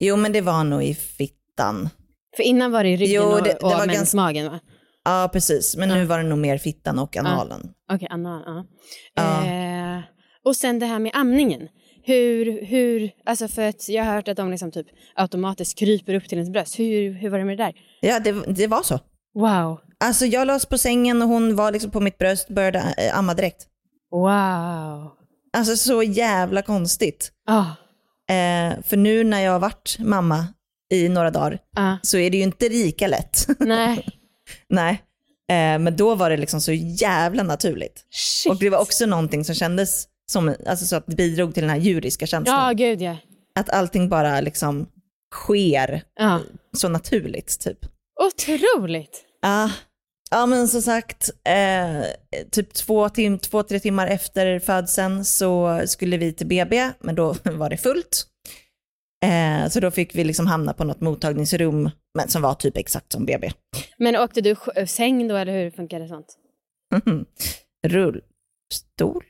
Jo 0.00 0.16
men 0.16 0.32
det 0.32 0.40
var 0.40 0.64
nog 0.64 0.82
i 0.82 0.94
fittan. 0.94 1.88
För 2.36 2.42
innan 2.42 2.72
var 2.72 2.84
det 2.84 2.90
i 2.90 2.96
ryggen 2.96 3.22
Jo, 3.22 3.28
och, 3.28 3.42
det- 3.42 3.50
det 3.50 3.56
och 3.66 3.70
var 3.72 3.86
mensmagen 3.86 4.50
va? 4.50 4.60
Ja 5.04 5.30
precis, 5.32 5.76
men 5.76 5.88
nu 5.88 5.98
Ja. 5.98 6.04
var 6.06 6.18
det 6.18 6.24
nog 6.24 6.38
mer 6.38 6.58
fittan 6.58 6.98
och 6.98 7.16
analen. 7.16 7.60
Okej, 7.92 8.08
Anna. 8.10 8.42
Ja. 8.46 8.66
Ja. 9.14 9.46
Eh, 9.46 10.02
och 10.44 10.56
sen 10.56 10.78
det 10.78 10.86
här 10.86 10.98
med 10.98 11.12
amningen. 11.14 11.68
Hur, 12.06 12.64
hur, 12.66 13.10
alltså 13.24 13.48
för 13.48 13.62
att 13.62 13.88
jag 13.88 14.04
har 14.04 14.14
hört 14.14 14.28
att 14.28 14.36
de 14.36 14.50
liksom 14.50 14.70
typ 14.72 14.86
automatiskt 15.16 15.78
kryper 15.78 16.14
upp 16.14 16.28
till 16.28 16.38
ens 16.38 16.50
bröst. 16.52 16.78
Hur, 16.78 17.12
hur 17.12 17.30
var 17.30 17.38
det 17.38 17.44
med 17.44 17.58
det 17.58 17.64
där? 17.64 17.72
Ja, 18.00 18.20
det, 18.20 18.32
det 18.54 18.66
var 18.66 18.82
så. 18.82 18.98
Wow. 19.34 19.78
Alltså 20.04 20.26
jag 20.26 20.46
lades 20.46 20.66
på 20.66 20.78
sängen 20.78 21.22
och 21.22 21.28
hon 21.28 21.56
var 21.56 21.72
liksom 21.72 21.90
på 21.90 22.00
mitt 22.00 22.18
bröst 22.18 22.48
och 22.48 22.54
började 22.54 22.78
eh, 22.98 23.18
amma 23.18 23.34
direkt. 23.34 23.66
Wow. 24.10 25.10
Alltså 25.56 25.76
så 25.76 26.02
jävla 26.02 26.62
konstigt. 26.62 27.30
Ah, 27.46 27.64
Eh, 28.28 28.82
för 28.82 28.96
nu 28.96 29.24
när 29.24 29.40
jag 29.40 29.52
har 29.52 29.60
varit 29.60 29.96
mamma 29.98 30.46
i 30.92 31.08
några 31.08 31.30
dagar 31.30 31.58
ah, 31.76 31.96
så 32.02 32.18
är 32.18 32.30
det 32.30 32.36
ju 32.36 32.42
inte 32.42 32.68
lika 32.68 33.06
lätt. 33.08 33.46
nej. 33.58 34.06
Nej. 34.68 35.02
Eh, 35.50 35.78
men 35.78 35.96
då 35.96 36.14
var 36.14 36.30
det 36.30 36.36
liksom 36.36 36.60
så 36.60 36.72
jävla 36.72 37.42
naturligt. 37.42 38.04
Shit. 38.10 38.52
Och 38.52 38.58
det 38.58 38.70
var 38.70 38.78
också 38.78 39.06
någonting 39.06 39.44
som 39.44 39.54
kändes 39.54 40.08
som, 40.26 40.54
alltså 40.66 40.86
så 40.86 40.96
att 40.96 41.06
det 41.06 41.16
bidrog 41.16 41.54
till 41.54 41.62
den 41.62 41.70
här 41.70 41.78
djuriska 41.78 42.26
känslan. 42.26 42.66
Ja, 42.66 42.72
gud 42.72 43.02
ja. 43.02 43.16
Att 43.58 43.70
allting 43.70 44.08
bara 44.08 44.40
liksom 44.40 44.86
sker 45.34 46.02
ja. 46.14 46.40
så 46.76 46.88
naturligt 46.88 47.60
typ. 47.60 47.78
Otroligt. 48.26 49.24
Ja, 49.42 49.70
ja 50.30 50.46
men 50.46 50.68
som 50.68 50.82
sagt, 50.82 51.30
eh, 51.44 52.04
typ 52.50 52.74
två, 52.74 53.08
tim 53.08 53.38
två, 53.38 53.62
tre 53.62 53.80
timmar 53.80 54.06
efter 54.06 54.58
födseln 54.58 55.24
så 55.24 55.82
skulle 55.86 56.16
vi 56.16 56.32
till 56.32 56.46
BB, 56.46 56.90
men 57.00 57.14
då 57.14 57.34
var 57.42 57.70
det 57.70 57.76
fullt. 57.76 58.26
Eh, 59.24 59.68
så 59.68 59.80
då 59.80 59.90
fick 59.90 60.14
vi 60.14 60.24
liksom 60.24 60.46
hamna 60.46 60.72
på 60.72 60.84
något 60.84 61.00
mottagningsrum, 61.00 61.90
men 62.14 62.28
som 62.28 62.42
var 62.42 62.54
typ 62.54 62.76
exakt 62.76 63.12
som 63.12 63.26
BB. 63.26 63.50
Men 63.98 64.16
åkte 64.16 64.40
du 64.40 64.54
sj- 64.54 64.86
säng 64.86 65.28
då 65.28 65.36
eller 65.36 65.52
hur 65.52 65.70
funkade 65.70 66.08
sånt? 66.08 66.26
Rullstol? 67.86 69.24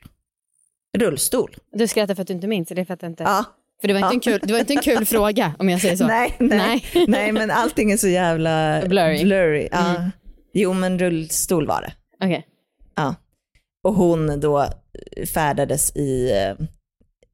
Rullstol? 0.98 1.56
Du 1.72 1.88
skrattar 1.88 2.14
för 2.14 2.22
att 2.22 2.28
du 2.28 2.34
inte 2.34 2.46
minns, 2.46 2.68
det 2.68 2.84
för 2.84 2.94
att 2.94 3.00
du 3.00 3.06
inte... 3.06 3.22
Ja. 3.22 3.44
För 3.80 3.88
det 3.88 3.94
var 3.94 4.00
inte, 4.00 4.14
en 4.16 4.20
kul, 4.20 4.40
det 4.46 4.52
var 4.52 4.60
inte 4.60 4.72
en 4.72 4.82
kul 4.82 5.04
fråga 5.06 5.54
om 5.58 5.68
jag 5.68 5.80
säger 5.80 5.96
så. 5.96 6.06
Nej, 6.06 6.36
nej, 6.38 6.84
nej. 7.08 7.32
men 7.32 7.50
allting 7.50 7.92
är 7.92 7.96
så 7.96 8.08
jävla 8.08 8.82
Blurry. 9.24 9.68
Ja. 9.72 9.96
Mm. 9.96 10.10
Jo, 10.52 10.72
men 10.72 10.98
rullstol 10.98 11.66
var 11.66 11.80
det. 11.82 11.92
Okej. 12.24 12.46
Ja. 12.94 13.14
Och 13.84 13.94
hon 13.94 14.40
då 14.40 14.66
färdades 15.34 15.96
i, 15.96 16.30
eh, 16.32 16.66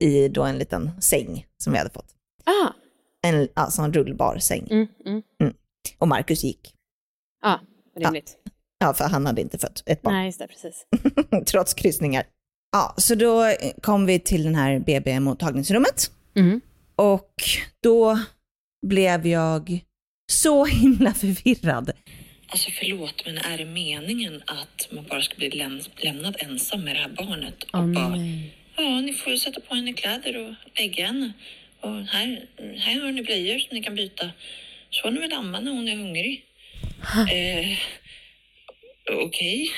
i 0.08 0.28
då 0.28 0.42
en 0.42 0.58
liten 0.58 0.90
säng 1.00 1.46
som 1.58 1.72
vi 1.72 1.78
hade 1.78 1.90
fått. 1.90 2.06
Ah. 2.44 2.72
En 3.22 3.48
alltså 3.54 3.82
en 3.82 3.92
rullbar 3.92 4.38
säng. 4.38 4.68
Mm, 4.70 4.86
mm. 5.40 5.54
Och 5.98 6.08
Marcus 6.08 6.44
gick. 6.44 6.74
Ja, 7.42 7.60
rimligt. 7.96 8.36
Ja, 8.78 8.94
för 8.94 9.04
han 9.04 9.26
hade 9.26 9.40
inte 9.40 9.58
fött 9.58 9.82
ett 9.86 10.02
barn, 10.02 10.14
Nej, 10.14 10.26
just 10.26 10.38
det, 10.38 10.46
precis. 10.48 10.86
trots 11.46 11.74
kryssningar. 11.74 12.24
Ja, 12.72 12.94
så 12.96 13.14
då 13.14 13.54
kom 13.82 14.06
vi 14.06 14.18
till 14.18 14.42
den 14.42 14.54
här 14.54 14.78
BB-mottagningsrummet. 14.78 16.10
Mm. 16.36 16.60
Och 16.96 17.34
då 17.82 18.18
blev 18.86 19.26
jag 19.26 19.84
så 20.32 20.64
himla 20.64 21.14
förvirrad. 21.14 21.92
Alltså 22.48 22.70
förlåt, 22.70 23.22
men 23.26 23.38
är 23.38 23.58
det 23.58 23.64
meningen 23.64 24.42
att 24.46 24.88
man 24.92 25.04
bara 25.06 25.22
ska 25.22 25.36
bli 25.36 25.50
läm- 25.50 25.90
lämnad 25.96 26.36
ensam 26.38 26.84
med 26.84 26.96
det 26.96 27.00
här 27.00 27.08
barnet? 27.08 27.62
Och 27.64 27.78
Åh, 27.78 27.92
bara, 27.92 28.08
nej. 28.08 28.56
ja, 28.76 29.00
ni 29.00 29.12
får 29.12 29.36
sätta 29.36 29.60
på 29.60 29.74
henne 29.74 29.92
kläder 29.92 30.46
och 30.48 30.54
lägga 30.78 31.06
henne. 31.06 31.32
Och 31.80 31.96
här, 32.04 32.48
här 32.78 33.00
har 33.00 33.12
ni 33.12 33.22
blöjor 33.22 33.58
som 33.58 33.68
ni 33.76 33.82
kan 33.82 33.94
byta. 33.94 34.30
Så 34.90 35.02
får 35.02 35.10
ni 35.10 35.20
väl 35.20 35.32
amma 35.32 35.60
när 35.60 35.70
hon 35.72 35.88
är 35.88 35.96
hungrig. 35.96 36.44
eh, 37.32 37.78
Okej. 39.26 39.70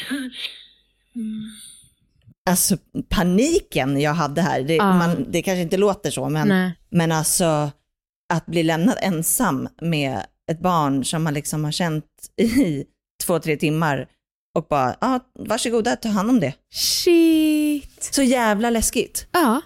Alltså 2.50 2.76
paniken 3.08 4.00
jag 4.00 4.14
hade 4.14 4.42
här, 4.42 4.62
det, 4.62 4.74
Ja. 4.74 4.92
man, 4.92 5.26
det 5.32 5.42
kanske 5.42 5.62
inte 5.62 5.76
låter 5.76 6.10
så, 6.10 6.28
men, 6.28 6.48
Nej. 6.48 6.72
men 6.90 7.12
alltså 7.12 7.70
att 8.34 8.46
bli 8.46 8.62
lämnad 8.62 8.98
ensam 9.02 9.68
med 9.82 10.20
ett 10.52 10.60
barn 10.60 11.04
som 11.04 11.22
man 11.22 11.34
liksom 11.34 11.64
har 11.64 11.72
känt 11.72 12.04
i 12.40 12.84
två, 13.26 13.38
tre 13.38 13.56
timmar 13.56 14.06
och 14.54 14.66
bara, 14.70 14.96
ja, 15.00 15.20
varsågoda, 15.38 15.96
ta 15.96 16.08
hand 16.08 16.30
om 16.30 16.40
det. 16.40 16.52
Shit. 16.74 18.02
Så 18.14 18.22
jävla 18.22 18.70
läskigt. 18.70 19.26
Ja. 19.32 19.60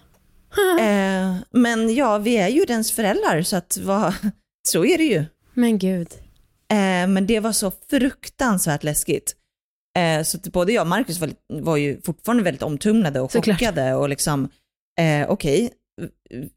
Eh, 0.80 1.36
men 1.50 1.94
ja, 1.94 2.18
vi 2.18 2.36
är 2.36 2.48
ju 2.48 2.64
dens 2.64 2.92
föräldrar 2.92 3.42
så 3.42 3.56
att 3.56 3.78
vad, 3.82 4.14
så 4.68 4.84
är 4.84 4.98
det 4.98 5.04
ju. 5.04 5.24
Men 5.54 5.78
gud. 5.78 6.08
Eh, 6.70 7.08
men 7.08 7.26
det 7.26 7.40
var 7.40 7.52
så 7.52 7.72
fruktansvärt 7.90 8.84
läskigt. 8.84 9.36
Eh, 9.98 10.22
så 10.24 10.36
att 10.36 10.48
både 10.52 10.72
jag 10.72 10.80
och 10.82 10.86
Marcus 10.86 11.18
var, 11.20 11.30
var 11.48 11.76
ju 11.76 12.00
fortfarande 12.00 12.42
väldigt 12.42 12.62
omtumlade 12.62 13.20
och 13.20 13.32
Såklart. 13.32 13.58
chockade 13.58 13.94
och 13.94 14.08
liksom, 14.08 14.48
eh, 15.00 15.30
okej, 15.30 15.70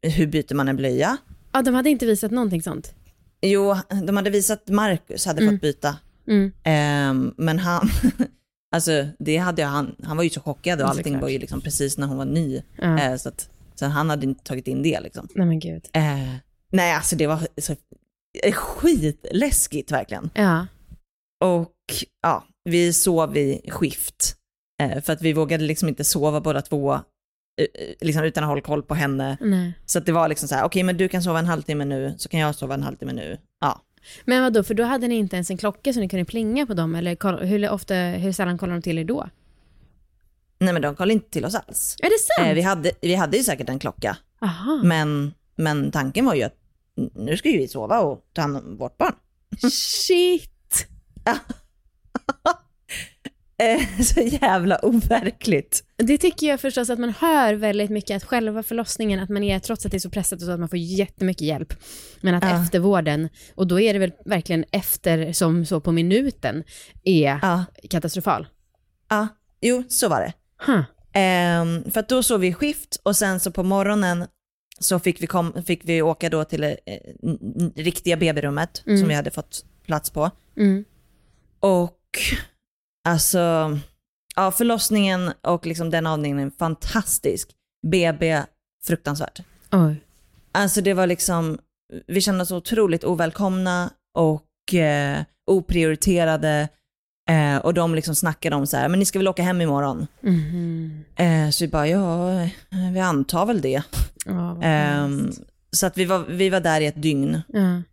hur 0.02 0.26
byter 0.26 0.54
man 0.54 0.68
en 0.68 0.76
blöja? 0.76 1.16
Ja, 1.52 1.62
de 1.62 1.74
hade 1.74 1.90
inte 1.90 2.06
visat 2.06 2.30
någonting 2.30 2.62
sånt. 2.62 2.94
Jo, 3.42 3.76
de 4.06 4.16
hade 4.16 4.30
visat 4.30 4.68
Marcus 4.68 5.26
hade 5.26 5.42
Mm. 5.42 5.54
fått 5.54 5.60
byta. 5.62 5.96
Mm. 6.28 6.52
Eh, 6.64 7.32
men 7.36 7.58
han, 7.58 7.88
alltså 8.74 9.06
det 9.18 9.36
hade 9.36 9.62
jag, 9.62 9.68
han, 9.68 9.94
han 10.02 10.16
var 10.16 10.24
ju 10.24 10.30
så 10.30 10.40
chockad 10.40 10.80
och 10.82 10.88
allting 10.88 11.20
var 11.20 11.28
ju 11.28 11.38
liksom 11.38 11.60
precis 11.60 11.98
när 11.98 12.06
hon 12.06 12.16
var 12.16 12.24
ny. 12.24 12.62
Ja. 12.76 12.98
Eh, 13.00 13.16
så 13.16 13.28
att 13.28 13.50
så 13.80 13.86
han 13.86 14.10
hade 14.10 14.26
inte 14.26 14.44
tagit 14.44 14.68
in 14.68 14.82
det 14.82 15.00
liksom. 15.00 15.28
Nej 15.34 15.46
men 15.46 15.58
gud. 15.58 15.88
Eh, 15.92 16.34
nej, 16.72 16.94
alltså 16.94 17.16
det 17.16 17.26
var 17.26 17.46
så 17.60 17.76
skitläskigt 18.52 19.92
verkligen. 19.92 20.30
Ja. 20.34 20.66
Och 21.44 21.74
ja, 22.22 22.44
vi 22.64 22.92
sov 22.92 23.36
i 23.36 23.60
skift. 23.68 24.36
Eh, 24.82 25.02
för 25.02 25.12
att 25.12 25.22
vi 25.22 25.32
vågade 25.32 25.64
liksom 25.64 25.88
inte 25.88 26.04
sova 26.04 26.40
båda 26.40 26.62
två 26.62 26.92
eh, 26.94 27.00
eh, 27.58 27.94
liksom 28.00 28.24
utan 28.24 28.44
att 28.44 28.48
hålla 28.48 28.60
koll 28.60 28.82
på 28.82 28.94
henne. 28.94 29.36
Nej. 29.40 29.72
Så 29.86 29.98
att 29.98 30.06
det 30.06 30.12
var 30.12 30.28
liksom 30.28 30.48
så 30.48 30.54
här, 30.54 30.64
okej 30.64 30.82
men 30.82 30.96
du 30.96 31.08
kan 31.08 31.22
sova 31.22 31.38
en 31.38 31.46
halvtimme 31.46 31.84
nu, 31.84 32.14
så 32.18 32.28
kan 32.28 32.40
jag 32.40 32.54
sova 32.54 32.74
en 32.74 32.82
halvtimme 32.82 33.12
nu. 33.12 33.38
Ja. 33.60 33.80
Men 34.24 34.42
vadå, 34.42 34.62
för 34.62 34.74
då 34.74 34.84
hade 34.84 35.08
ni 35.08 35.14
inte 35.14 35.36
ens 35.36 35.50
en 35.50 35.56
klocka 35.56 35.92
så 35.92 36.00
ni 36.00 36.08
kunde 36.08 36.24
plinga 36.24 36.66
på 36.66 36.74
dem 36.74 36.94
eller 36.94 37.44
hur, 37.44 37.70
ofta, 37.70 37.94
hur 37.94 38.32
sällan 38.32 38.58
kollar 38.58 38.74
de 38.74 38.82
till 38.82 38.98
er 38.98 39.04
då? 39.04 39.28
Nej 40.60 40.72
men 40.72 40.82
de 40.82 40.96
kollade 40.96 41.12
inte 41.12 41.30
till 41.30 41.44
oss 41.44 41.54
alls. 41.54 41.96
Är 42.02 42.04
det 42.10 42.18
sant? 42.36 42.48
Eh, 42.48 42.54
vi, 42.54 42.60
hade, 42.62 42.92
vi 43.00 43.14
hade 43.14 43.36
ju 43.36 43.42
säkert 43.42 43.68
en 43.68 43.78
klocka, 43.78 44.16
Aha. 44.42 44.80
men, 44.84 45.34
men 45.56 45.90
tanken 45.90 46.24
var 46.24 46.34
ju 46.34 46.42
att 46.42 46.54
nu 47.14 47.36
ska 47.36 47.48
ju 47.48 47.58
vi 47.58 47.68
sova 47.68 48.00
och 48.00 48.24
ta 48.32 48.40
hand 48.42 48.56
om 48.56 48.76
vårt 48.78 48.98
barn. 48.98 49.14
Shit. 49.72 50.86
Eh, 53.62 54.02
så 54.02 54.20
jävla 54.20 54.78
overkligt. 54.84 55.84
Det 55.96 56.18
tycker 56.18 56.46
jag 56.46 56.60
förstås 56.60 56.90
att 56.90 56.98
man 56.98 57.14
hör 57.18 57.54
väldigt 57.54 57.90
mycket, 57.90 58.16
att 58.16 58.24
själva 58.24 58.62
förlossningen, 58.62 59.20
att 59.20 59.28
man 59.28 59.42
är, 59.42 59.58
trots 59.58 59.86
att 59.86 59.90
det 59.92 59.96
är 59.96 59.98
så 59.98 60.10
pressat 60.10 60.40
och 60.40 60.46
så, 60.46 60.50
att 60.52 60.60
man 60.60 60.68
får 60.68 60.78
jättemycket 60.78 61.42
hjälp. 61.46 61.74
Men 62.20 62.34
att 62.34 62.44
Ja. 62.44 62.62
eftervården, 62.64 63.28
och 63.54 63.66
då 63.66 63.80
är 63.80 63.92
det 63.92 63.98
väl 63.98 64.12
verkligen 64.24 64.64
efter, 64.72 65.32
som 65.32 65.66
så 65.66 65.80
på 65.80 65.92
minuten, 65.92 66.64
är 67.04 67.38
Ja, 67.42 67.64
katastrofal. 67.90 68.46
ja, 69.10 69.28
jo 69.60 69.84
så 69.88 70.08
var 70.08 70.20
det. 70.20 70.32
Huh. 70.66 70.82
Ehm, 71.12 71.90
för 71.90 72.00
att 72.00 72.08
då 72.08 72.22
sov 72.22 72.40
vi 72.40 72.54
skift 72.54 73.00
och 73.02 73.16
sen 73.16 73.40
så 73.40 73.50
på 73.50 73.62
morgonen 73.62 74.26
så 74.78 74.98
fick 74.98 75.22
vi, 75.22 75.26
kom, 75.26 75.62
fick 75.66 75.80
vi 75.84 76.02
åka 76.02 76.28
då 76.28 76.44
till 76.44 76.64
eh, 76.64 76.74
riktiga 77.76 78.16
BB-rummet 78.16 78.82
Mm. 78.86 78.98
som 78.98 79.08
vi 79.08 79.14
hade 79.14 79.30
fått 79.30 79.64
plats 79.86 80.10
på. 80.10 80.30
Mm. 80.56 80.84
Och 81.60 81.98
alltså, 83.08 83.78
ja 84.36 84.50
förlossningen 84.50 85.32
och 85.42 85.66
liksom 85.66 85.90
den 85.90 86.06
avdelningen, 86.06 86.50
fantastisk. 86.58 87.50
BB, 87.86 88.42
fruktansvärt. 88.84 89.40
Oj. 89.72 89.96
Alltså 90.52 90.80
det 90.80 90.94
var 90.94 91.06
liksom, 91.06 91.58
vi 92.06 92.20
kände 92.20 92.42
oss 92.42 92.50
otroligt 92.50 93.04
ovälkomna 93.04 93.90
och 94.14 94.74
eh, 94.74 95.22
oprioriterade. 95.46 96.68
Eh, 97.30 97.56
och 97.56 97.74
de 97.74 97.94
liksom 97.94 98.14
snackade 98.14 98.56
om 98.56 98.66
så 98.66 98.76
här, 98.76 98.88
men 98.88 98.98
ni 98.98 99.04
ska 99.04 99.18
väl 99.18 99.28
åka 99.28 99.42
hem 99.42 99.60
imorgon? 99.60 100.06
Mhm. 100.20 101.04
Eh, 101.16 101.50
så 101.50 101.64
vi 101.64 101.68
bara, 101.68 101.88
ja, 101.88 102.40
eh, 102.42 102.48
vi 102.92 103.00
antar 103.00 103.46
väl 103.46 103.60
det. 103.60 103.82
Ehm, 104.26 104.60
hemskt. 104.62 105.40
så 105.70 105.86
att 105.86 105.98
vi 105.98 106.04
var, 106.04 106.18
vi 106.18 106.50
var 106.50 106.60
där 106.60 106.80
i 106.80 106.86
ett 106.86 107.02
dygn 107.02 107.42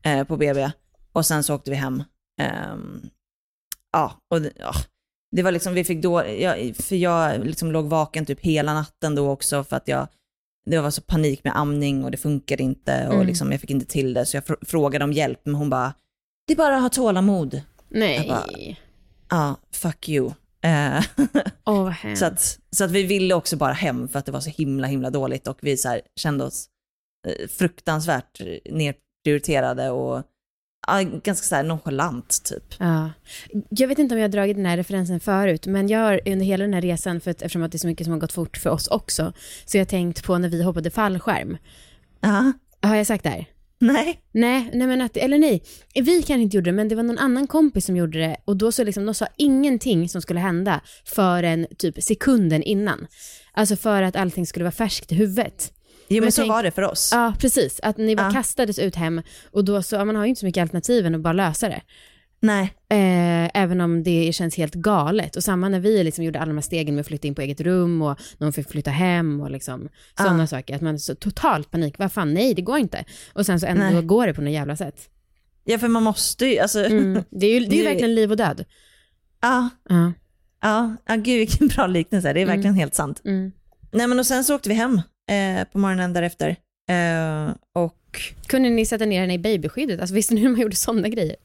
eh, 0.03 0.23
på 0.23 0.37
BB 0.37 0.71
och 1.13 1.25
sen 1.25 1.43
så 1.43 1.55
åkte 1.55 1.69
vi 1.71 1.75
hem. 1.75 2.03
Ehm, 2.41 3.01
ja, 3.93 4.11
och 4.31 4.41
det, 4.41 4.51
ja, 4.59 4.71
det 5.35 5.43
var 5.43 5.51
liksom, 5.51 5.73
vi 5.73 5.83
fick 5.83 6.01
då, 6.03 6.23
jag, 6.39 6.75
för 6.75 6.95
jag 6.95 7.45
liksom 7.45 7.71
låg 7.71 7.85
vaken 7.85 8.25
typ 8.25 8.39
hela 8.39 8.73
natten 8.73 9.15
då 9.15 9.29
också 9.29 9.63
för 9.63 9.75
att 9.77 9.87
jag, 9.87 10.07
det 10.69 10.79
var 10.79 10.91
så 10.91 11.01
panik 11.01 11.43
med 11.43 11.57
amning 11.57 12.03
och 12.05 12.11
det 12.11 12.17
funkade 12.17 12.63
inte 12.63 13.07
och 13.07 13.13
Mm. 13.13 13.27
liksom 13.27 13.51
jag 13.51 13.61
fick 13.61 13.69
inte 13.69 13.85
till 13.85 14.13
det 14.13 14.25
så 14.25 14.37
jag 14.37 14.43
fr- 14.43 14.65
frågade 14.65 15.05
om 15.05 15.13
hjälp 15.13 15.39
men 15.43 15.55
hon 15.55 15.69
bara, 15.69 15.93
det 16.47 16.53
är 16.53 16.57
bara 16.57 16.75
att 16.75 16.81
ha 16.81 16.89
tålamod. 16.89 17.61
Nej. 18.29 18.79
Ja, 19.29 19.55
fuck 19.71 20.09
you. 20.09 20.31
Hemskt. 21.89 22.19
Så 22.19 22.25
att, 22.25 22.59
så 22.71 22.83
att 22.83 22.91
vi 22.91 23.03
ville 23.03 23.33
också 23.33 23.57
bara 23.57 23.73
hem 23.73 24.07
för 24.07 24.19
att 24.19 24.25
det 24.25 24.31
var 24.31 24.39
så 24.39 24.49
himla 24.49 24.87
himla 24.87 25.09
dåligt 25.09 25.47
och 25.47 25.57
vi 25.61 25.77
så 25.77 25.89
här 25.89 26.01
kände 26.15 26.43
oss 26.43 26.69
eh, 27.27 27.47
fruktansvärt 27.47 28.41
nedprioriterade 28.69 29.89
och 29.89 30.23
ja, 30.87 31.01
ganska 31.01 31.45
så 31.45 31.55
här 31.55 31.63
nonchalant 31.63 32.43
typ. 32.43 32.75
Ja. 32.79 33.11
Jag 33.69 33.87
vet 33.87 33.99
inte 33.99 34.15
om 34.15 34.19
jag 34.19 34.27
har 34.27 34.31
dragit 34.31 34.57
den 34.57 34.65
här 34.65 34.77
referensen 34.77 35.19
förut, 35.19 35.67
men 35.67 35.87
jag 35.87 35.99
har 35.99 36.21
under 36.25 36.45
hela 36.45 36.63
den 36.63 36.73
här 36.73 36.81
resan, 36.81 37.21
för 37.21 37.31
att, 37.31 37.41
eftersom 37.41 37.63
att 37.63 37.71
det 37.71 37.75
är 37.75 37.79
så 37.79 37.87
mycket 37.87 38.05
som 38.05 38.11
har 38.11 38.19
gått 38.19 38.33
fort 38.33 38.57
för 38.57 38.69
oss 38.69 38.87
också, 38.87 39.33
så 39.65 39.77
jag 39.77 39.81
har 39.81 39.89
tänkt 39.89 40.23
på 40.23 40.37
när 40.37 40.49
vi 40.49 40.63
hoppade 40.63 40.91
fallskärm. 40.91 41.57
Ja, 42.19 42.53
Har 42.81 42.95
jag 42.95 43.07
sagt 43.07 43.23
det 43.23 43.29
här? 43.29 43.45
Nej. 43.79 44.19
Nej, 44.31 44.69
nej 44.73 44.87
men 44.87 45.01
att, 45.01 45.17
eller 45.17 45.37
nej, 45.37 45.63
vi 45.95 46.23
kan 46.23 46.41
inte 46.41 46.57
gjorde 46.57 46.67
det, 46.69 46.75
men 46.75 46.87
det 46.87 46.95
var 46.95 47.03
någon 47.03 47.17
annan 47.17 47.47
kompis 47.47 47.85
som 47.85 47.95
gjorde 47.97 48.19
det 48.19 48.37
och 48.45 48.57
då 48.57 48.71
så 48.71 48.83
liksom, 48.83 49.05
de 49.05 49.13
sa 49.15 49.27
ingenting 49.37 50.09
som 50.09 50.21
skulle 50.21 50.39
hända 50.39 50.81
förrän 51.05 51.67
typ 51.77 52.03
sekunden 52.03 52.63
innan. 52.63 53.07
Alltså 53.53 53.75
för 53.75 54.01
att 54.01 54.15
allting 54.15 54.45
skulle 54.45 54.63
vara 54.65 54.71
färskt 54.71 55.11
i 55.11 55.15
huvudet. 55.15 55.73
Jo 56.09 56.15
men 56.15 56.21
Men 56.23 56.31
så 56.31 56.41
tänk- 56.41 56.49
var 56.51 56.63
det 56.63 56.71
för 56.71 56.81
oss. 56.81 57.09
Ja, 57.13 57.33
precis. 57.39 57.79
Att 57.83 57.97
ni 57.97 58.15
bara 58.15 58.27
Ja. 58.27 58.31
kastades 58.33 58.79
ut 58.79 58.95
hem 58.95 59.21
och 59.51 59.65
då 59.65 59.81
så, 59.83 59.95
ja, 59.95 60.05
man 60.05 60.15
har 60.15 60.23
ju 60.23 60.29
inte 60.29 60.39
så 60.39 60.45
mycket 60.45 60.61
alternativ 60.61 61.05
än 61.05 61.15
att 61.15 61.21
bara 61.21 61.33
lösa 61.33 61.69
det. 61.69 61.81
Nej. 62.39 62.63
Eh, 62.89 63.61
även 63.61 63.81
om 63.81 64.03
det 64.03 64.35
känns 64.35 64.57
helt 64.57 64.73
galet. 64.73 65.35
Och 65.35 65.43
samma 65.43 65.69
när 65.69 65.79
vi 65.79 66.03
liksom 66.03 66.23
gjorde 66.23 66.39
alla 66.39 66.47
de 66.49 66.55
här 66.57 66.61
stegen 66.61 66.95
med 66.95 67.01
att 67.01 67.07
flytta 67.07 67.27
in 67.27 67.35
på 67.35 67.41
eget 67.41 67.61
rum 67.61 68.01
och 68.01 68.19
någon 68.37 68.53
fick 68.53 68.69
flytta 68.69 68.91
hem 68.91 69.41
och 69.41 69.51
liksom 69.51 69.89
sådana 70.17 70.43
Ja. 70.43 70.47
saker. 70.47 70.75
Att 70.75 70.81
man 70.81 70.99
så 70.99 71.15
totalt 71.15 71.71
panik. 71.71 71.95
Vad 71.97 72.11
fan, 72.11 72.33
nej 72.33 72.53
det 72.53 72.61
går 72.61 72.77
inte. 72.77 73.05
Och 73.33 73.45
sen 73.45 73.59
så 73.59 73.65
ändå 73.65 73.83
Nej. 73.83 74.01
går 74.03 74.27
det 74.27 74.33
på 74.33 74.41
något 74.41 74.53
jävla 74.53 74.75
sätt. 74.75 75.09
Ja 75.63 75.77
för 75.77 75.87
man 75.87 76.03
måste 76.03 76.45
ju, 76.45 76.59
alltså, 76.59 76.85
Mm. 76.85 77.23
Det 77.29 77.45
är 77.47 77.59
ju 77.59 77.65
det 77.65 77.75
är 77.75 77.77
ju 77.77 77.83
verkligen 77.89 78.15
liv 78.15 78.31
och 78.31 78.37
död. 78.37 78.65
ja, 79.41 79.69
Ja. 79.89 80.13
ja, 80.61 80.95
ja 81.07 81.15
gud 81.15 81.25
vilken 81.37 81.67
bra 81.67 81.87
liknelse, 81.87 82.33
det 82.33 82.41
är 82.41 82.45
verkligen 82.45 82.75
helt 82.75 82.95
sant. 82.95 83.21
Mm. 83.25 83.51
Nej 83.91 84.07
men 84.07 84.19
och 84.19 84.25
sen 84.25 84.43
så 84.43 84.55
åkte 84.55 84.69
vi 84.69 84.75
hem 84.75 85.01
eh, 85.29 85.67
på 85.71 85.79
morgonen 85.79 86.13
därefter. 86.13 86.55
Eh, 86.89 87.55
och 87.73 87.93
Kunde 88.47 88.69
ni 88.69 88.85
sätta 88.85 89.05
ner 89.05 89.21
henne 89.21 89.33
i 89.33 89.39
babyskyddet? 89.39 89.99
Alltså 89.99 90.15
visste 90.15 90.33
ni 90.33 90.41
hur 90.41 90.49
man 90.49 90.59
gjorde 90.61 90.75
sådana 90.75 91.07
grejer? 91.09 91.35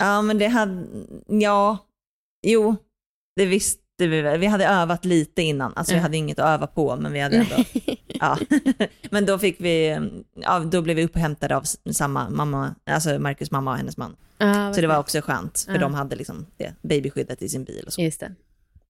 Ja 0.00 0.22
men 0.22 0.38
det 0.38 0.46
hade, 0.46 0.86
ja, 1.26 1.78
jo, 2.46 2.76
det 3.36 3.46
visste 3.46 3.80
vi 3.98 4.20
väl. 4.20 4.40
Vi 4.40 4.46
hade 4.46 4.66
övat 4.66 5.04
lite 5.04 5.42
innan, 5.42 5.72
alltså 5.76 5.92
vi 5.92 5.98
Ja. 5.98 6.02
hade 6.02 6.16
inget 6.16 6.38
att 6.38 6.46
öva 6.54 6.66
på 6.66 6.96
men 6.96 7.12
vi 7.12 7.20
hade 7.20 7.36
ändå 7.36 7.64
Ja, 8.06 8.38
men 9.10 9.26
då 9.26 9.38
fick 9.38 9.60
vi, 9.60 9.98
ja, 10.34 10.58
då 10.58 10.82
blev 10.82 10.96
vi 10.96 11.04
upphämtade 11.04 11.56
av 11.56 11.62
samma 11.92 12.30
mamma, 12.30 12.74
alltså 12.86 13.18
Marcus 13.18 13.50
mamma 13.50 13.70
och 13.70 13.76
hennes 13.76 13.96
man. 13.96 14.16
Vad 14.38 14.74
Så 14.74 14.80
det 14.80 14.86
var 14.86 14.98
också 14.98 15.20
skönt, 15.20 15.60
för 15.66 15.72
Ja. 15.74 15.78
de 15.80 15.94
hade 15.94 16.16
liksom 16.16 16.46
det 16.56 16.74
babyskyddet 16.82 17.42
i 17.42 17.48
sin 17.48 17.64
bil 17.64 17.84
och 17.86 17.92
så. 17.92 18.00
Just 18.02 18.20
det. 18.20 18.32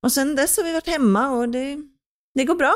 Och 0.03 0.13
sen 0.13 0.37
dess 0.37 0.57
har 0.57 0.65
vi 0.65 0.73
varit 0.73 0.89
hemma 0.89 1.31
och 1.31 1.49
det, 1.49 1.77
det 2.35 2.45
går 2.45 2.55
bra. 2.55 2.75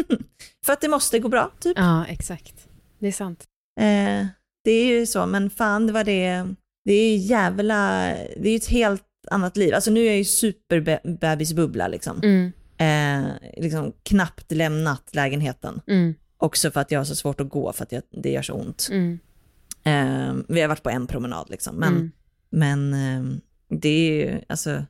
för 0.64 0.72
att 0.72 0.80
det 0.80 0.88
måste 0.88 1.18
gå 1.18 1.28
bra, 1.28 1.50
typ. 1.60 1.78
Ja, 1.78 2.06
exakt. 2.06 2.68
Det 2.98 3.08
är 3.08 3.12
sant. 3.12 3.44
Eh, 3.80 4.26
det 4.64 4.70
är 4.70 4.86
ju 4.86 5.06
så, 5.06 5.26
men 5.26 5.50
fan 5.50 5.86
det 5.86 5.92
var 5.92 6.04
det, 6.04 6.54
det 6.84 6.92
är 6.92 7.10
ju 7.10 7.16
jävla, 7.16 8.06
det 8.36 8.48
är 8.48 8.50
ju 8.50 8.56
ett 8.56 8.66
helt 8.68 9.02
annat 9.30 9.56
liv. 9.56 9.74
Alltså 9.74 9.90
nu 9.90 10.00
är 10.00 10.06
jag 10.06 10.16
ju 10.18 10.24
superbebisbubbla 10.24 11.88
liksom. 11.88 12.20
Mm. 12.22 12.52
Eh, 12.78 13.30
liksom 13.56 13.92
knappt 14.02 14.52
lämnat 14.52 15.02
lägenheten. 15.14 15.80
Mm. 15.86 16.14
Också 16.36 16.70
för 16.70 16.80
att 16.80 16.90
jag 16.90 17.00
har 17.00 17.04
så 17.04 17.16
svårt 17.16 17.40
att 17.40 17.48
gå 17.48 17.72
för 17.72 17.82
att 17.84 17.92
jag, 17.92 18.02
det 18.22 18.30
gör 18.30 18.42
så 18.42 18.52
ont. 18.54 18.88
Mm. 18.90 19.18
Eh, 19.84 20.34
vi 20.48 20.60
har 20.60 20.68
varit 20.68 20.82
på 20.82 20.90
en 20.90 21.06
promenad 21.06 21.50
liksom, 21.50 21.76
men, 21.76 21.92
Mm. 21.92 22.10
men 22.50 22.94
eh, 22.94 23.36
det 23.80 23.88
är 23.88 24.12
ju, 24.12 24.40
alltså, 24.48 24.84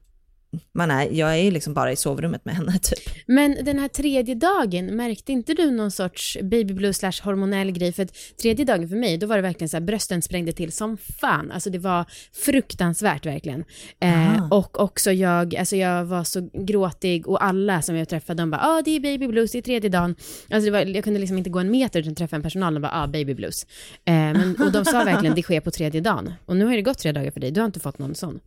man 0.72 0.90
är, 0.90 1.09
jag 1.11 1.32
är 1.32 1.42
ju 1.42 1.50
liksom 1.50 1.74
bara 1.74 1.92
i 1.92 1.96
sovrummet 1.96 2.44
med 2.44 2.55
henne 2.55 2.78
typ. 2.82 3.14
Men 3.26 3.64
den 3.64 3.78
här 3.78 3.88
tredje 3.88 4.34
dagen, 4.34 4.86
märkte 4.86 5.32
inte 5.32 5.55
du 5.55 5.70
någon 5.70 5.90
sorts 5.90 6.38
baby 6.42 6.74
blue 6.74 6.92
slash 6.92 7.22
hormonell 7.22 7.70
grej? 7.70 7.92
För 7.92 8.09
tredje 8.42 8.64
dagen 8.64 8.88
för 8.88 8.96
mig, 8.96 9.18
då 9.18 9.26
var 9.26 9.36
det 9.36 9.42
verkligen 9.42 9.68
så 9.68 9.76
här, 9.76 9.84
brösten 9.84 10.22
sprängde 10.22 10.52
till 10.52 10.72
som 10.72 10.96
fan. 10.96 11.50
Alltså 11.50 11.70
det 11.70 11.78
var 11.78 12.05
fruktansvärt 12.32 13.26
verkligen. 13.26 13.64
Eh, 14.00 14.48
och 14.50 14.80
också 14.80 15.12
jag, 15.12 15.57
alltså 15.57 15.76
jag 15.76 16.05
var 16.05 16.24
så 16.24 16.48
gråtig 16.52 17.28
och 17.28 17.44
alla 17.44 17.82
som 17.82 17.96
jag 17.96 18.09
träffade, 18.09 18.42
de 18.42 18.50
bara, 18.50 18.61
ja 18.61 18.78
ah, 18.78 18.82
det 18.84 18.90
är 18.90 19.00
baby 19.00 19.28
blues, 19.28 19.52
det 19.52 19.59
är 19.59 19.62
tredje 19.62 19.90
dagen. 19.90 20.14
Alltså 20.50 20.70
var, 20.70 20.80
jag 20.80 21.05
kunde 21.05 21.20
liksom 21.20 21.38
inte 21.38 21.50
gå 21.50 21.59
en 21.59 21.70
meter 21.70 22.00
utan 22.00 22.14
träffa 22.14 22.36
en 22.36 22.42
personal 22.42 22.74
och 22.74 22.82
bara, 22.82 22.92
ah 22.92 23.07
baby 23.07 23.34
blues. 23.34 23.66
Eh, 24.05 24.14
men, 24.14 24.57
och 24.61 24.72
de 24.72 24.84
sa 24.84 25.05
verkligen, 25.05 25.34
det 25.34 25.42
sker 25.42 25.61
på 25.61 25.70
tredje 25.70 26.00
dagen. 26.00 26.32
Och 26.46 26.57
nu 26.57 26.64
har 26.64 26.76
det 26.76 26.82
gått 26.82 26.98
tre 26.98 27.12
dagar 27.12 27.30
för 27.30 27.40
dig, 27.40 27.50
du 27.50 27.61
har 27.61 27.66
inte 27.66 27.80
fått 27.80 27.98
någon 27.98 28.14
sån. 28.14 28.40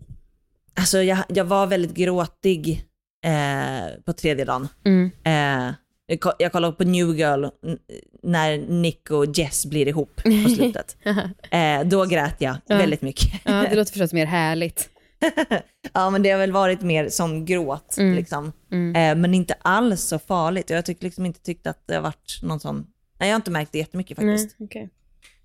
Alltså 0.77 1.01
jag, 1.01 1.17
jag 1.29 1.45
var 1.45 1.67
väldigt 1.67 1.93
gråtig 1.93 2.85
eh, 3.25 4.01
på 4.05 4.13
tredje 4.13 4.45
dagen. 4.45 4.67
Mm. 4.85 5.11
Eh, 5.23 5.73
jag 6.07 6.19
ko- 6.19 6.31
jag 6.39 6.51
kollade 6.51 6.73
på 6.73 6.83
New 6.83 7.15
Girl 7.15 7.45
när 8.23 8.57
Nick 8.57 9.11
och 9.11 9.25
Jess 9.37 9.65
blir 9.65 9.87
ihop 9.87 10.15
på 10.15 10.31
slutet. 10.55 10.97
eh, 11.51 11.83
då 11.85 12.05
grät 12.05 12.35
jag 12.41 12.55
Ja. 12.67 12.77
väldigt 12.77 13.01
mycket. 13.01 13.41
Ja, 13.45 13.51
det 13.69 13.75
låter 13.75 13.91
förstås 13.91 14.13
mer 14.13 14.25
härligt. 14.25 14.89
ja 15.93 16.09
men 16.09 16.23
det 16.23 16.29
har 16.31 16.39
väl 16.39 16.51
varit 16.51 16.81
mer 16.81 17.09
som 17.09 17.45
gråt 17.45 17.95
Mm. 17.97 18.15
liksom. 18.15 18.51
Mm. 18.71 18.95
Eh, 18.95 19.21
men 19.21 19.33
inte 19.33 19.53
alls 19.61 20.01
så 20.01 20.19
farligt. 20.19 20.69
Jag 20.69 20.85
tycker 20.85 21.03
liksom 21.03 21.25
inte 21.25 21.39
tyckt 21.41 21.67
att 21.67 21.87
det 21.87 21.95
har 21.95 22.01
varit 22.01 22.39
någon 22.41 22.59
sån, 22.59 22.75
nej 23.19 23.29
jag 23.29 23.33
har 23.33 23.35
inte 23.35 23.51
märkt 23.51 23.71
det 23.71 23.77
jättemycket 23.79 24.15
faktiskt. 24.17 24.55
Nej, 24.59 24.67
okej. 24.67 24.89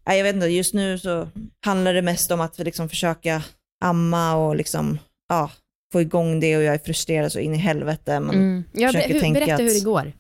Nej, 0.06 0.16
jag 0.18 0.24
vet 0.24 0.34
inte, 0.34 0.46
just 0.46 0.74
nu 0.74 0.98
så 0.98 1.28
handlar 1.64 1.94
det 1.94 2.02
mest 2.02 2.30
om 2.30 2.40
att 2.40 2.58
liksom 2.58 2.88
försöka 2.88 3.42
amma 3.84 4.34
och 4.34 4.56
liksom, 4.56 4.98
ja, 5.32 5.50
få 5.92 6.00
igång 6.00 6.40
det 6.40 6.56
och 6.56 6.62
jag 6.62 6.74
är 6.74 6.78
frustrerad 6.78 7.32
så 7.32 7.38
in 7.38 7.54
i 7.54 7.58
helvete. 7.58 8.20
Men 8.20 8.34
Mm. 8.34 8.64
Ja, 8.72 8.86
be, 8.86 8.92
försöker 8.92 9.14
hur, 9.14 9.20
tänka 9.20 9.40
berätta 9.40 9.54
att- 9.54 9.60
hur 9.60 9.74
det 9.74 9.84
går. 9.84 10.12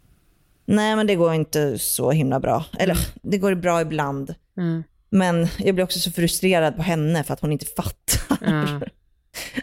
nej 0.66 0.96
men 0.96 1.06
det 1.06 1.14
går 1.14 1.34
inte 1.34 1.78
så 1.78 2.10
himla 2.10 2.40
bra. 2.40 2.64
Eller 2.78 2.96
det 3.22 3.38
går 3.38 3.54
bra 3.54 3.80
ibland. 3.80 4.34
Mm. 4.58 4.82
Men 5.10 5.48
jag 5.58 5.74
blir 5.74 5.84
också 5.84 5.98
så 5.98 6.10
frustrerad 6.12 6.76
på 6.76 6.82
henne 6.82 7.24
för 7.24 7.34
att 7.34 7.40
hon 7.40 7.52
inte 7.52 7.66
fattar. 7.66 8.38
Ja. 8.46 8.80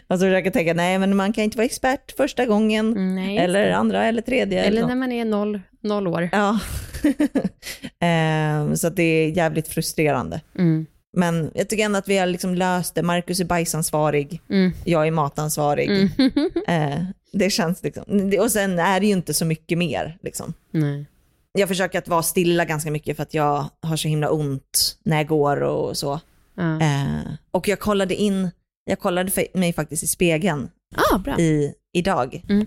Och 0.06 0.18
så 0.18 0.24
försöker 0.24 0.44
jag 0.46 0.52
tänka, 0.52 0.74
nej 0.74 0.98
men 0.98 1.16
man 1.16 1.32
kan 1.32 1.44
inte 1.44 1.56
vara 1.56 1.64
expert 1.64 2.12
första 2.16 2.46
gången. 2.46 2.86
Mm, 2.92 3.14
Nej, 3.14 3.38
eller 3.38 3.70
andra 3.70 4.04
eller 4.04 4.22
tredje. 4.22 4.62
Eller 4.64 4.80
något. 4.80 4.88
när 4.88 4.96
man 4.96 5.12
är 5.12 5.24
noll, 5.24 5.60
noll 5.80 6.06
år. 6.08 6.28
Ja. 6.32 6.58
Ehm, 8.00 8.76
så 8.76 8.88
det 8.88 9.02
är 9.02 9.28
jävligt 9.36 9.68
frustrerande. 9.68 10.40
Mm. 10.58 10.86
Men 11.16 11.50
jag 11.54 11.68
tycker 11.68 11.84
ändå 11.84 11.98
att 11.98 12.08
vi 12.08 12.18
har 12.18 12.26
liksom 12.26 12.54
löst 12.54 12.94
det. 12.94 13.02
Marcus 13.02 13.40
är 13.40 13.44
bajsansvarig, 13.44 14.40
Mm. 14.50 14.72
jag 14.84 15.06
är 15.06 15.10
matansvarig. 15.10 15.90
Mm. 15.90 16.08
Eh, 16.68 17.04
det 17.32 17.50
känns 17.50 17.82
liksom, 17.82 18.04
och 18.40 18.50
sen 18.52 18.78
är 18.78 19.00
det 19.00 19.06
ju 19.06 19.12
inte 19.12 19.34
så 19.34 19.44
mycket 19.44 19.78
mer. 19.78 20.18
Liksom. 20.22 20.54
Nej. 20.70 21.06
Jag 21.52 21.68
försöker 21.68 21.98
att 21.98 22.08
vara 22.08 22.22
stilla 22.22 22.64
ganska 22.64 22.90
mycket 22.90 23.16
för 23.16 23.22
att 23.22 23.34
jag 23.34 23.64
har 23.82 23.96
så 23.96 24.08
himla 24.08 24.30
ont 24.30 24.98
när 25.02 25.16
jag 25.16 25.26
går 25.26 25.60
och 25.62 25.96
så. 25.96 26.20
Ja. 26.54 26.80
Eh, 26.80 27.32
och 27.50 27.68
jag 27.68 27.80
kollade 27.80 28.14
in, 28.14 28.50
jag 28.84 28.98
kollade 29.00 29.32
mig 29.54 29.72
faktiskt 29.72 30.02
i 30.02 30.06
spegeln 30.06 30.68
Ah, 30.96 31.38
i, 31.40 31.74
idag. 31.92 32.44
Mm. 32.48 32.66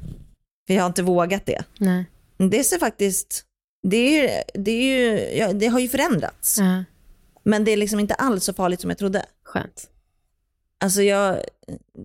För 0.68 0.74
jag 0.74 0.82
har 0.82 0.88
inte 0.88 1.04
vågat 1.04 1.46
det. 1.46 1.64
Nej. 1.78 2.06
Det 2.38 2.64
ser 2.64 2.78
faktiskt, 2.80 3.44
det, 3.88 3.98
är, 4.20 4.44
det, 4.54 4.72
är 4.72 4.84
ju, 4.84 5.20
ja, 5.38 5.54
det 5.54 5.68
har 5.68 5.80
ju 5.80 5.88
förändrats. 5.90 6.58
Ja. 6.60 6.84
Men 7.44 7.64
det 7.64 7.72
är 7.72 7.78
liksom 7.78 8.00
inte 8.00 8.14
alls 8.14 8.44
så 8.44 8.54
farligt 8.54 8.82
som 8.82 8.90
jag 8.90 8.98
trodde. 9.00 9.26
Skönt. 9.44 9.90
Alltså 10.80 11.02
jag 11.02 11.38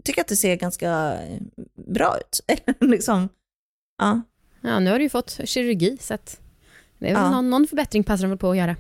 tycker 0.05 0.21
att 0.21 0.29
det 0.29 0.37
ser 0.37 0.57
ganska 0.57 1.19
bra 1.87 2.17
ut. 2.19 2.41
liksom. 2.81 3.29
Ja. 3.99 4.23
Ja, 4.61 4.79
nu 4.79 4.91
har 4.91 4.99
du 4.99 5.05
ju 5.05 5.11
fått 5.11 5.41
kirurgi 5.45 5.97
så 6.01 6.15
att 6.15 6.41
det 6.99 7.09
är 7.09 7.15
väl 7.15 7.23
Ja. 7.23 7.31
någon, 7.31 7.51
någon 7.51 7.67
förbättring 7.67 8.05
passar 8.05 8.23
de 8.25 8.29
väl 8.29 8.39
på 8.39 8.51
att 8.51 8.57
göra. 8.57 8.77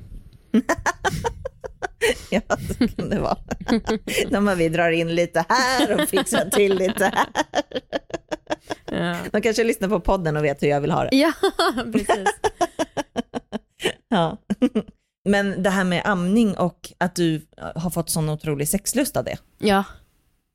ja, 2.30 2.40
så 2.78 2.88
kan 2.88 3.08
det 3.10 3.18
vara. 3.20 3.38
När 4.30 4.40
man 4.40 4.58
vi 4.58 4.68
drar 4.68 4.90
in 4.90 5.14
lite 5.14 5.44
här 5.48 6.00
och 6.02 6.08
fixar 6.08 6.50
till 6.50 6.74
lite 6.76 7.04
här. 7.04 7.26
Ja, 8.90 9.16
De 9.32 9.40
kanske 9.42 9.64
lyssnar 9.64 9.88
på 9.88 10.00
podden 10.00 10.36
och 10.36 10.44
vet 10.44 10.62
hur 10.62 10.68
jag 10.68 10.80
vill 10.80 10.90
ha 10.90 11.04
det. 11.04 11.16
ja 11.16 11.32
precis. 11.92 12.28
Ja. 14.08 14.38
Men 15.24 15.62
det 15.62 15.70
här 15.70 15.84
med 15.84 16.02
amning 16.04 16.54
och 16.54 16.92
att 16.98 17.14
du 17.14 17.42
har 17.74 17.90
fått 17.90 18.10
sån 18.10 18.28
otrolig 18.28 18.68
sexlust 18.68 19.16
av 19.16 19.24
det. 19.24 19.36
Ja. 19.58 19.84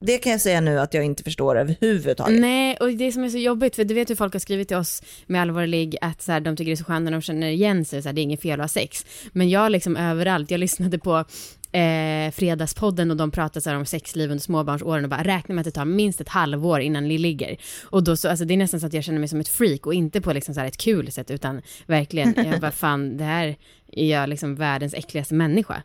Det 0.06 0.18
kan 0.18 0.32
jag 0.32 0.42
säga 0.42 0.62
nu 0.62 0.80
att 0.80 0.94
jag 0.94 1.06
inte 1.06 1.24
förstår 1.24 1.60
överhuvudtaget. 1.60 2.42
Nej, 2.42 2.78
och 2.78 2.92
det 2.92 3.12
som 3.12 3.24
är 3.24 3.30
så 3.30 3.38
jobbigt, 3.38 3.76
för 3.76 3.84
du 3.84 3.94
vet 3.94 4.10
hur 4.10 4.16
folk 4.16 4.34
har 4.34 4.40
skrivit 4.40 4.68
till 4.68 4.78
oss 4.78 5.04
med 5.26 5.42
allvarlig 5.42 5.98
att 6.02 6.22
så 6.22 6.32
här, 6.32 6.40
de 6.40 6.56
tycker 6.56 6.72
det 6.72 6.74
är 6.74 6.76
så 6.76 6.84
skönt 6.84 7.04
när 7.04 7.12
de 7.12 7.22
känner 7.22 7.48
igen 7.48 7.86
sig, 7.86 8.02
så 8.02 8.10
här, 8.10 8.14
det 8.14 8.22
är 8.22 8.24
inget 8.24 8.42
fel 8.42 8.60
att 8.60 8.64
ha 8.64 8.68
sex. 8.68 9.06
Men 9.32 9.50
jag 9.50 9.72
liksom 9.72 9.98
överallt, 9.98 10.52
jag 10.52 10.60
lyssnade 10.60 11.00
på 11.00 11.26
eh, 11.74 12.32
Fredagspodden 12.32 13.12
och 13.12 13.18
de 13.18 13.32
pratade 13.32 13.62
så 13.62 13.76
om 13.76 13.86
sexliv 13.86 14.32
under 14.32 14.42
småbarnsåren 14.42 15.04
och 15.04 15.10
bara 15.10 15.24
räkna 15.24 15.56
med 15.56 15.62
att 15.62 15.66
det 15.66 15.72
tar 15.72 15.86
minst 15.86 16.22
ett 16.22 16.30
halvår 16.30 16.80
innan 16.82 17.08
ni 17.08 17.18
ligger. 17.18 17.58
Och 17.86 18.04
då 18.04 18.18
så, 18.18 18.30
alltså 18.30 18.46
det 18.46 18.54
är 18.54 18.58
nästan 18.58 18.80
så 18.80 18.86
att 18.86 18.94
jag 18.94 19.04
känner 19.04 19.20
mig 19.20 19.30
som 19.30 19.40
ett 19.40 19.48
freak 19.48 19.86
och 19.86 19.94
inte 19.94 20.22
på 20.22 20.34
liksom 20.34 20.54
så 20.54 20.60
här 20.60 20.68
ett 20.68 20.78
kul 20.78 21.12
sätt 21.12 21.32
utan 21.32 21.62
verkligen, 21.86 22.34
jag 22.52 22.62
bara 22.62 22.72
fan, 22.72 23.18
det 23.18 23.24
här 23.24 23.56
är 23.92 24.12
jag 24.12 24.30
liksom 24.30 24.56
världens 24.56 24.94
äckligaste 24.94 25.34
människa. 25.34 25.84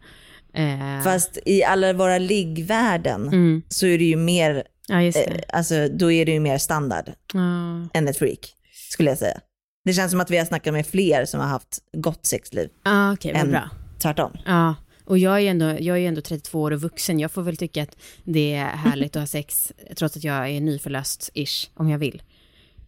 Eh, 0.55 1.03
Fast 1.05 1.39
i 1.47 1.65
alla 1.65 1.93
våra 1.93 2.19
liggvärden 2.19 3.23
mm, 3.29 3.63
så 3.69 3.87
är 3.87 3.99
det 3.99 4.05
ju 4.05 4.17
mer, 4.17 4.63
ja, 4.89 5.03
eh, 5.03 5.13
alltså 5.49 5.89
då 5.89 6.13
är 6.13 6.25
det 6.27 6.33
ju 6.33 6.41
mer 6.41 6.59
standard 6.59 7.05
Ja. 7.35 7.89
än 7.95 8.09
ett 8.09 8.19
freak, 8.19 8.55
skulle 8.91 9.11
jag 9.11 9.19
säga. 9.19 9.41
Det 9.85 9.93
känns 9.93 10.11
som 10.11 10.21
att 10.21 10.31
vi 10.31 10.39
har 10.39 10.45
snackat 10.45 10.73
med 10.75 10.87
fler 10.87 11.25
som 11.25 11.41
har 11.41 11.47
haft 11.47 11.79
gott 11.97 12.27
sexliv, 12.27 12.69
Ah, 12.85 13.09
vad 13.25 13.27
En- 13.27 13.51
bra. 13.51 13.71
tvärtom. 13.99 14.33
Ja, 14.47 14.75
och 15.09 15.19
jag 15.19 15.41
är 15.41 15.51
ändå, 15.51 15.65
jag 15.81 15.99
är 15.99 16.09
ändå 16.09 16.21
32 16.21 16.61
år 16.61 16.71
och 16.71 16.81
vuxen. 16.81 17.19
Jag 17.19 17.33
får 17.33 17.43
väl 17.43 17.57
tycka 17.57 17.83
att 17.83 17.97
det 18.25 18.55
är 18.55 18.65
härligt 18.65 19.17
att 19.17 19.23
ha 19.23 19.27
sex 19.27 19.73
trots 19.97 20.17
att 20.17 20.25
jag 20.25 20.51
är 20.51 20.61
nyförlöst-ish, 20.61 21.69
om 21.75 21.89
jag 21.89 21.99
vill. 21.99 22.23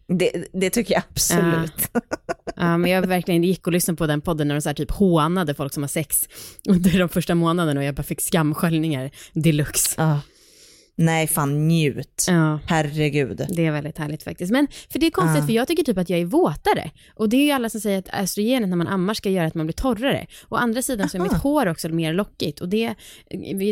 Det, 0.07 0.45
det 0.53 0.69
tycker 0.69 0.93
jag 0.93 1.03
absolut. 1.09 1.89
Ja, 2.55 2.77
men 2.77 2.91
jag 2.91 3.07
verkligen 3.07 3.43
gick 3.43 3.67
och 3.67 3.73
lyssnade 3.73 3.97
på 3.97 4.07
den 4.07 4.21
podden 4.21 4.47
när 4.47 4.55
de 4.55 4.61
så 4.61 4.69
här 4.69 4.73
typ 4.73 4.91
hånade 4.91 5.53
folk 5.53 5.73
som 5.73 5.83
har 5.83 5.87
sex 5.87 6.29
under 6.67 6.99
de 6.99 7.09
första 7.09 7.35
månaderna 7.35 7.79
och 7.79 7.85
jag 7.85 7.95
bara 7.95 8.03
fick 8.03 8.21
skamsköljningar 8.21 9.11
deluxe. 9.33 10.01
Ah. 10.01 10.19
Nej, 10.95 11.27
fan 11.27 11.67
njut. 11.67 12.25
Ja. 12.27 12.59
Herregud. 12.67 13.45
Det 13.49 13.65
är 13.65 13.71
väldigt 13.71 13.97
härligt 13.97 14.23
faktiskt. 14.23 14.51
Men 14.51 14.67
för 14.89 14.99
det 14.99 15.05
är 15.05 15.11
konstigt, 15.11 15.41
Ja. 15.41 15.47
för 15.47 15.53
jag 15.53 15.67
tycker 15.67 15.83
typ 15.83 15.97
att 15.97 16.09
jag 16.09 16.19
är 16.19 16.25
våtare. 16.25 16.91
Och 17.15 17.29
det 17.29 17.37
är 17.37 17.45
ju 17.45 17.51
alla 17.51 17.69
som 17.69 17.81
säger 17.81 17.99
att 17.99 18.09
östrogenet 18.13 18.69
när 18.69 18.77
man 18.77 18.87
ammar 18.87 19.13
ska 19.13 19.29
göra 19.29 19.47
att 19.47 19.55
man 19.55 19.65
blir 19.65 19.73
torrare. 19.73 20.27
Å 20.49 20.55
andra 20.55 20.81
sidan 20.81 21.09
så 21.09 21.17
är 21.17 21.21
mitt 21.21 21.33
hår 21.33 21.67
också 21.67 21.89
mer 21.89 22.13
lockigt. 22.13 22.59
Och 22.61 22.69
det, 22.69 22.95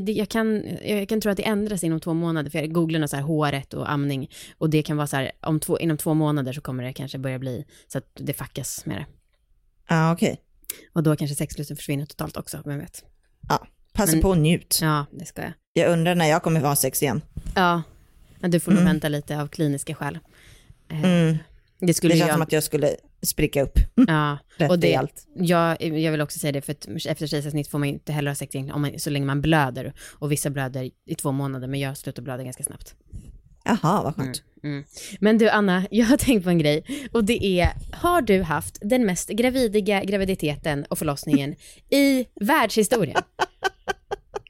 det 0.03 0.11
jag, 0.11 0.30
kan, 0.30 0.63
jag 0.86 1.09
kan 1.09 1.22
tro 1.22 1.32
att 1.32 1.38
det 1.38 1.47
ändras 1.47 1.84
inom 1.84 1.99
två 1.99 2.13
månader, 2.13 2.49
för 2.49 2.59
jag 2.59 2.72
googlar 2.74 3.07
så 3.07 3.15
här 3.15 3.24
håret 3.24 3.74
och 3.74 3.91
amning. 3.91 4.30
Och 4.57 4.70
det 4.70 4.82
kan 4.84 4.97
vara 4.97 5.07
så 5.07 5.15
här, 5.17 5.32
om 5.41 5.59
två, 5.59 5.80
inom 5.80 5.97
två 5.97 6.13
månader 6.13 6.53
så 6.53 6.61
kommer 6.61 6.84
det 6.84 6.93
kanske 6.93 7.17
börja 7.17 7.39
bli 7.39 7.65
så 7.88 7.97
att 7.97 8.11
det 8.15 8.34
fuckas 8.34 8.86
med 8.86 8.97
det. 8.97 9.05
Ja, 9.89 10.13
okej. 10.13 10.41
Och 10.93 11.03
då 11.03 11.15
kanske 11.15 11.36
sexlusten 11.36 11.78
försvinner 11.78 12.05
totalt 12.05 12.38
också, 12.38 12.61
vem 12.65 12.80
vet. 12.80 13.03
Passa 13.93 14.11
Men- 14.11 14.22
på 14.22 14.30
och 14.30 14.38
njut. 14.38 14.80
Ja, 14.82 15.05
det 15.11 15.26
ska 15.26 15.41
jag. 15.41 15.53
Jag 15.80 15.91
undrar 15.91 16.15
när 16.15 16.25
jag 16.30 16.43
kommer 16.43 16.59
ha 16.59 16.75
sex 16.75 17.03
igen. 17.03 17.21
Ja, 17.55 17.82
du 18.39 18.59
får 18.59 18.71
nog 18.71 18.82
Mm. 18.82 18.93
vänta 18.93 19.09
lite 19.09 19.41
av 19.41 19.47
kliniska 19.47 19.93
skäl. 19.95 20.19
Eh, 20.91 21.03
Mm. 21.03 21.38
Det 21.80 21.93
skulle 21.93 22.13
Det 22.13 22.17
känns 22.17 22.27
jag... 22.27 22.36
som 22.36 22.41
att 22.41 22.51
jag 22.51 22.63
skulle 22.63 22.95
spricka 23.21 23.61
upp 23.63 23.80
Ja, 24.07 24.38
rätt 24.57 24.71
och 24.71 24.80
det, 24.80 25.07
jag, 25.36 25.82
jag 25.82 26.11
vill 26.11 26.21
också 26.21 26.39
säga 26.39 26.51
det, 26.51 26.61
för 26.61 26.71
att 26.71 26.88
efter 27.05 27.27
kejsarsnitt 27.27 27.67
får 27.67 27.80
man 27.80 27.89
inte 27.89 28.11
heller 28.11 28.32
ha 28.32 28.36
sex 28.36 28.55
om 28.55 28.82
man, 28.82 28.99
så 28.99 29.09
länge 29.09 29.25
man 29.25 29.41
blöder. 29.41 29.93
Och 30.11 30.32
vissa 30.32 30.49
blöder 30.49 30.89
i 31.05 31.15
två 31.15 31.32
månader, 31.32 31.67
men 31.67 31.80
jag 31.80 31.97
slutar 31.97 32.21
blöda 32.23 32.43
ganska 32.43 32.63
snabbt. 32.63 32.95
Jaha, 33.63 34.03
vad 34.03 34.15
skönt. 34.15 34.43
Mm. 34.63 34.84
Men 35.19 35.38
du 35.38 35.49
Anna, 35.49 35.88
jag 35.91 36.05
har 36.05 36.17
tänkt 36.17 36.43
på 36.43 36.49
en 36.49 36.57
grej. 36.59 36.84
Och 37.11 37.23
det 37.23 37.45
är, 37.45 37.69
har 37.91 38.21
du 38.21 38.41
haft 38.41 38.77
den 38.82 39.05
mest 39.05 39.30
gravidiga 39.30 40.03
graviditeten 40.03 40.86
och 40.89 40.97
förlossningen 40.97 41.55
i 41.89 42.25
världshistorien? 42.41 43.21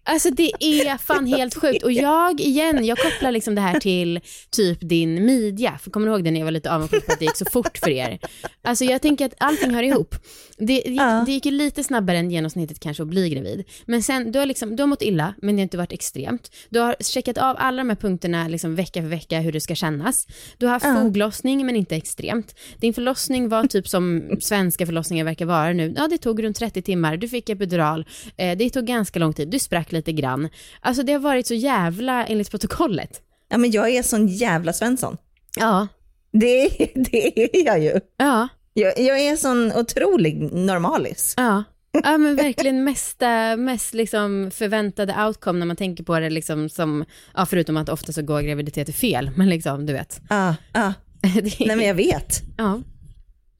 Alltså 0.09 0.29
det 0.31 0.51
är 0.59 0.97
fan 0.97 1.25
helt 1.27 1.55
sjukt. 1.55 1.83
Och 1.83 1.91
jag, 1.91 2.39
igen, 2.41 2.85
jag 2.85 2.97
kopplar 2.97 3.31
liksom 3.31 3.55
det 3.55 3.61
här 3.61 3.79
till 3.79 4.19
typ 4.51 4.77
din 4.81 5.25
midja. 5.25 5.77
För 5.83 5.91
kommer 5.91 6.07
du 6.07 6.13
ihåg 6.13 6.23
det 6.23 6.31
när 6.31 6.39
jag 6.39 6.45
var 6.45 6.51
lite 6.51 6.71
avundsjuk 6.71 7.05
på 7.05 7.11
att 7.13 7.19
det 7.19 7.25
gick 7.25 7.35
så 7.37 7.45
fort 7.51 7.77
för 7.77 7.89
er? 7.89 8.19
Alltså 8.61 8.85
jag 8.85 9.01
tänker 9.01 9.25
att 9.25 9.33
allting 9.37 9.73
hör 9.73 9.83
ihop. 9.83 10.15
Det, 10.57 10.73
gick, 10.73 10.85
Ja. 11.01 11.23
det 11.25 11.31
gick 11.31 11.45
ju 11.45 11.51
lite 11.51 11.83
snabbare 11.83 12.17
än 12.17 12.31
genomsnittet 12.31 12.79
kanske 12.79 13.03
att 13.03 13.09
bli 13.09 13.29
gravid. 13.29 13.63
Men 13.85 14.03
sen, 14.03 14.31
du 14.31 14.39
har, 14.39 14.45
liksom, 14.45 14.75
du 14.75 14.83
har 14.83 14.87
mått 14.87 15.01
illa, 15.01 15.33
men 15.41 15.55
det 15.55 15.59
har 15.59 15.63
inte 15.63 15.77
varit 15.77 15.91
extremt. 15.93 16.51
Du 16.69 16.79
har 16.79 16.95
checkat 16.99 17.37
av 17.37 17.55
alla 17.59 17.77
de 17.77 17.89
här 17.89 17.95
punkterna 17.95 18.47
liksom 18.47 18.75
vecka 18.75 19.01
för 19.01 19.09
vecka 19.09 19.39
hur 19.39 19.51
det 19.51 19.61
ska 19.61 19.75
kännas. 19.75 20.27
Du 20.57 20.65
har 20.65 20.73
haft 20.73 20.85
Ja. 20.85 20.95
foglossning, 21.01 21.65
men 21.65 21.75
inte 21.75 21.95
extremt. 21.95 22.55
Din 22.77 22.93
förlossning 22.93 23.49
var 23.49 23.63
typ 23.67 23.87
som 23.87 24.29
svenska 24.41 24.85
förlossningar 24.85 25.25
verkar 25.25 25.45
vara 25.45 25.73
nu. 25.73 25.93
Ja, 25.97 26.07
det 26.07 26.17
tog 26.17 26.43
runt 26.43 26.57
30 26.57 26.81
timmar. 26.81 27.17
Du 27.17 27.27
fick 27.27 27.49
epidural. 27.49 28.05
Eh, 28.37 28.57
det 28.57 28.69
tog 28.69 28.85
ganska 28.85 29.19
lång 29.19 29.33
tid. 29.33 29.47
Du 29.49 29.59
sprack 29.59 29.91
lite 29.91 29.98
grann. 30.05 30.49
Alltså 30.81 31.03
det 31.03 31.13
har 31.13 31.19
varit 31.19 31.47
så 31.47 31.53
jävla 31.53 32.25
enligt 32.25 32.51
protokollet. 32.51 33.21
Ja, 33.49 33.57
men 33.57 33.71
jag 33.71 33.89
är 33.89 34.03
sån 34.03 34.27
jävla 34.27 34.73
Svensson. 34.73 35.17
Ja, 35.59 35.87
Det, 36.31 36.67
det 36.95 37.39
är 37.55 37.65
jag 37.65 37.79
ju. 37.83 37.99
ja, 38.17 38.47
Jag, 38.73 38.99
jag 38.99 39.19
är 39.19 39.35
sån 39.35 39.71
otrolig 39.75 40.53
normalis. 40.53 41.33
ja. 41.37 41.63
Ja 42.03 42.17
men 42.17 42.35
verkligen 42.35 42.83
mesta, 42.83 43.55
mest 43.57 43.93
liksom 43.93 44.51
förväntade 44.53 45.25
outcome 45.25 45.59
när 45.59 45.65
man 45.65 45.75
tänker 45.75 46.03
på 46.03 46.19
det 46.19 46.29
liksom 46.29 46.69
som, 46.69 47.05
ja 47.35 47.45
förutom 47.45 47.77
att 47.77 47.89
ofta 47.89 48.11
så 48.13 48.21
går 48.21 48.41
graviditeter 48.41 48.93
fel, 48.93 49.31
men 49.35 49.49
liksom 49.49 49.85
du 49.85 49.93
vet. 49.93 50.21
Det 50.29 50.35
är- 50.73 51.67
Nej 51.67 51.75
men 51.77 51.85
jag 51.87 51.93
vet. 51.93 52.41
ja. 52.57 52.81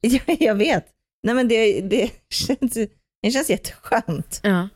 Jag, 0.01 0.37
jag 0.39 0.55
vet. 0.55 0.85
Nej 1.23 1.35
men 1.35 1.47
det, 1.47 1.81
det, 1.81 2.11
känns, 2.29 2.73
det 3.21 3.31
känns 3.31 3.49
jätteskönt. 3.49 4.39
Ja. 4.43 4.69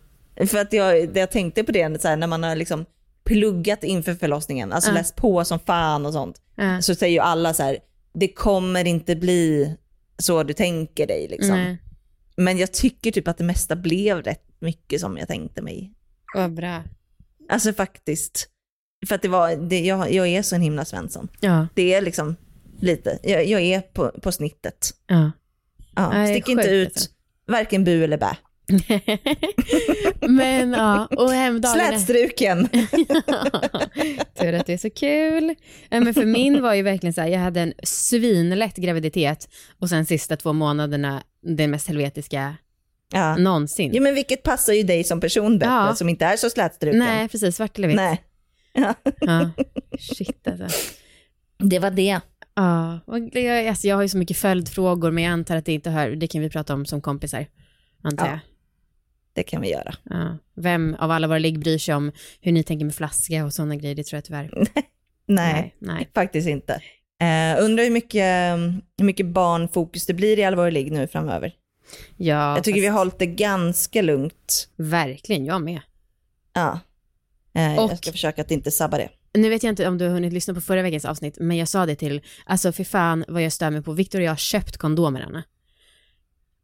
För 0.48 0.58
att 0.58 0.74
jag, 0.74 1.18
jag 1.18 1.32
tänkte 1.32 1.64
på 1.64 1.72
det 1.72 2.02
så 2.02 2.08
här, 2.08 2.16
när 2.18 2.28
man 2.28 2.44
har 2.44 2.56
liksom 2.56 2.86
pluggat 3.26 3.84
inför 3.84 4.16
förlossningen, 4.16 4.74
alltså 4.74 4.90
Ja. 4.90 4.94
läst 4.94 5.16
på 5.16 5.46
som 5.46 5.60
fan 5.60 6.06
och 6.06 6.14
sånt, 6.14 6.42
Ja. 6.56 6.82
så 6.82 6.96
säger 6.96 7.14
ju 7.14 7.20
alla 7.20 7.54
så 7.54 7.64
här, 7.64 7.78
det 8.14 8.28
kommer 8.28 8.86
inte 8.88 9.16
bli 9.16 9.76
så 10.18 10.44
du 10.44 10.54
tänker 10.54 11.08
dig 11.08 11.28
liksom. 11.30 11.56
Nej. 11.56 11.78
Men 12.36 12.58
jag 12.58 12.72
tycker 12.72 13.12
typ 13.12 13.28
att 13.28 13.38
det 13.38 13.44
mesta 13.44 13.76
blev 13.76 14.22
rätt 14.22 14.44
mycket 14.60 15.02
som 15.02 15.18
jag 15.18 15.28
tänkte 15.28 15.62
mig. 15.62 15.94
Vad 16.36 16.54
bra. 16.54 16.84
Alltså 17.50 17.74
faktiskt. 17.74 18.50
För 19.08 19.16
att 19.16 19.22
det 19.22 19.28
var, 19.28 19.56
det, 19.56 19.80
jag, 19.80 20.12
jag 20.14 20.28
är 20.28 20.42
så 20.42 20.56
en 20.56 20.62
himla 20.62 20.86
Svensson. 20.86 21.28
Ja. 21.40 21.68
Det 21.74 21.94
är 21.94 22.02
liksom 22.02 22.36
lite, 22.80 23.20
jag, 23.24 23.46
jag 23.46 23.62
är 23.62 23.82
på, 23.82 24.12
på 24.22 24.32
snittet. 24.32 24.90
ja. 25.08 25.32
Ja, 25.96 26.28
stick 26.28 26.50
inte 26.50 26.68
ut 26.68 26.88
alltså. 26.88 27.10
varken 27.48 27.84
bu 27.84 28.04
eller 28.04 28.18
bä. 28.18 28.38
men 30.30 30.72
ja, 30.74 31.06
och 31.06 31.32
hemdagarna. 31.32 31.88
Slätstruken. 31.88 32.68
Tur 34.40 34.54
att 34.54 34.66
det 34.66 34.74
är 34.74 34.78
så 34.78 34.90
kul. 34.90 35.56
Ja, 35.90 36.00
men 36.00 36.14
för 36.14 36.26
min 36.26 36.62
var 36.62 36.74
ju 36.74 36.82
verkligen 36.82 37.14
så 37.14 37.22
här, 37.22 37.28
jag 37.28 37.40
hade 37.40 37.62
en 37.62 37.74
svinlätt 37.84 38.76
graviditet 38.76 39.50
och 39.80 39.90
sen 39.90 40.06
sista 40.06 40.36
två 40.38 40.54
månaderna 40.54 41.24
den 41.42 41.72
mest 41.72 41.88
helvetiska 41.88 42.56
Ja. 43.14 43.38
någonsin. 43.38 43.92
Jo 43.94 44.04
men 44.04 44.16
vilket 44.16 44.44
passar 44.44 44.74
ju 44.74 44.84
dig 44.84 45.04
som 45.04 45.20
person 45.22 45.60
bättre, 45.60 45.72
Ja. 45.74 45.96
som 45.96 46.10
inte 46.10 46.26
är 46.26 46.38
så 46.38 46.50
slätstruken. 46.50 47.00
Nej, 47.00 47.30
precis, 47.30 47.56
svart 47.56 47.78
eller 47.78 47.88
vitt. 47.88 47.98
Nej. 47.98 48.22
Ja. 48.74 48.94
Shit 50.00 50.48
alltså. 50.48 50.68
Det 51.58 51.80
var 51.80 51.92
det. 51.92 52.20
Ja, 52.56 53.00
jag, 53.34 53.68
alltså, 53.68 53.88
jag 53.88 53.96
har 53.96 54.02
ju 54.04 54.10
så 54.10 54.18
mycket 54.18 54.38
följdfrågor 54.38 55.12
men 55.12 55.24
jag 55.24 55.32
antar 55.34 55.56
att 55.56 55.66
det 55.66 55.74
inte 55.74 55.90
hör, 55.90 56.10
det 56.10 56.28
kan 56.28 56.42
vi 56.42 56.50
prata 56.50 56.74
om 56.74 56.86
som 56.86 57.02
kompisar. 57.02 57.46
Antar 58.04 58.26
Ja. 58.26 58.32
jag. 58.32 58.40
Det 59.34 59.44
kan 59.44 59.62
vi 59.62 59.72
göra. 59.72 59.96
Ja. 60.04 60.38
Vem 60.56 60.96
av 61.00 61.12
alla 61.12 61.28
våra 61.28 61.38
ligg 61.40 61.60
bryr 61.60 61.78
sig 61.78 61.96
om 61.96 62.12
hur 62.42 62.52
ni 62.52 62.64
tänker 62.64 62.86
med 62.86 62.96
flaska 62.96 63.46
och 63.46 63.54
sådana 63.54 63.76
grejer, 63.76 63.96
det 63.96 64.04
tror 64.04 64.18
jag 64.18 64.24
tyvärr. 64.24 64.68
Nej, 65.28 65.76
Nej. 65.80 66.10
faktiskt 66.16 66.48
inte. 66.48 66.74
Eh, 67.22 67.64
undrar 67.64 67.84
hur 67.84 67.92
mycket, 67.92 68.58
hur 68.98 69.06
mycket 69.06 69.26
barnfokus 69.26 70.06
det 70.06 70.14
blir 70.14 70.40
i 70.40 70.44
Allvar 70.44 70.72
ligg 70.72 70.92
nu 70.92 71.08
framöver. 71.08 71.54
Ja, 72.18 72.56
jag 72.56 72.64
tycker 72.64 72.82
vi 72.82 72.88
fast- 72.88 72.92
har 72.92 73.00
hållit 73.00 73.20
det 73.20 73.26
ganska 73.26 74.02
lugnt. 74.02 74.70
Verkligen, 74.76 75.46
jag 75.46 75.62
med. 75.62 75.82
Ja. 76.54 76.80
Eh, 77.56 77.80
Och- 77.84 77.92
Jag 77.92 77.98
ska 77.98 78.12
försöka 78.12 78.42
att 78.42 78.52
inte 78.52 78.72
sabba 78.72 78.98
det. 78.98 79.10
Nu 79.34 79.50
vet 79.50 79.64
jag 79.64 79.72
inte 79.72 79.88
om 79.88 79.98
du 79.98 80.06
har 80.06 80.12
hunnit 80.14 80.34
lyssna 80.34 80.54
på 80.54 80.62
förra 80.62 80.82
veckans 80.82 81.06
avsnitt, 81.06 81.38
men 81.40 81.58
jag 81.58 81.68
sa 81.68 81.86
det 81.86 81.96
till, 81.96 82.22
alltså 82.46 82.72
för 82.72 82.84
fan 82.84 83.26
vad 83.28 83.42
jag 83.44 83.52
stör 83.54 83.70
mig 83.70 83.82
på, 83.84 83.94
Victor 83.94 84.20
och 84.20 84.26
jag 84.26 84.32
har 84.32 84.36
köpt 84.38 84.78
kondomer, 84.78 85.22
Anna. 85.22 85.44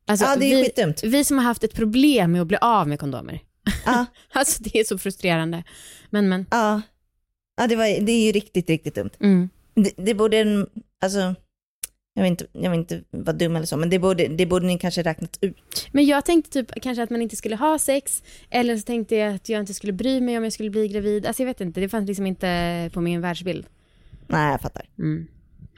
Alltså, 0.09 0.25
ja, 0.25 0.35
det 0.35 0.45
är 0.45 0.55
vi, 0.55 0.63
skitdumt. 0.63 1.03
vi 1.03 1.23
som 1.23 1.37
har 1.37 1.45
haft 1.45 1.63
ett 1.63 1.73
problem 1.73 2.31
med 2.31 2.41
att 2.41 2.47
bli 2.47 2.57
av 2.61 2.87
med 2.87 2.99
kondomer. 2.99 3.41
Ja, 3.85 4.05
Alltså 4.31 4.63
det 4.63 4.79
är 4.79 4.83
så 4.83 4.97
frustrerande. 4.97 5.63
Men 6.09 6.29
men. 6.29 6.45
ja. 6.51 6.81
ja 7.57 7.67
det, 7.67 7.75
var, 7.75 8.01
det 8.05 8.11
är 8.11 8.25
ju 8.25 8.31
riktigt, 8.31 8.69
riktigt 8.69 8.95
dumt. 8.95 9.09
Mm. 9.19 9.49
Det, 9.75 9.93
det 9.97 10.13
borde, 10.13 10.65
alltså, 11.01 11.35
jag 12.13 12.23
vill, 12.23 12.31
inte, 12.31 12.47
jag 12.51 12.71
vill 12.71 12.79
inte 12.79 13.03
vara 13.11 13.35
dum 13.35 13.55
eller 13.55 13.65
så, 13.65 13.77
men 13.77 13.89
det 13.89 13.99
borde, 13.99 14.27
det 14.27 14.45
borde 14.45 14.65
ni 14.65 14.77
kanske 14.77 15.03
räknat 15.03 15.37
ut. 15.41 15.87
Men 15.91 16.05
jag 16.05 16.25
tänkte 16.25 16.51
typ 16.51 16.81
kanske 16.81 17.03
att 17.03 17.09
man 17.09 17.21
inte 17.21 17.35
skulle 17.35 17.55
ha 17.55 17.79
sex, 17.79 18.23
eller 18.49 18.77
så 18.77 18.83
tänkte 18.83 19.15
jag 19.15 19.35
att 19.35 19.49
jag 19.49 19.59
inte 19.59 19.73
skulle 19.73 19.93
bry 19.93 20.21
mig 20.21 20.37
om 20.37 20.43
jag 20.43 20.53
skulle 20.53 20.69
bli 20.69 20.87
gravid. 20.87 21.25
Alltså 21.25 21.43
jag 21.43 21.47
vet 21.47 21.61
inte, 21.61 21.79
det 21.79 21.89
fanns 21.89 22.07
liksom 22.07 22.25
inte 22.25 22.89
på 22.93 23.01
min 23.01 23.21
världsbild. 23.21 23.65
Nej, 24.27 24.51
jag 24.51 24.61
fattar. 24.61 24.85
Mm. 24.99 25.27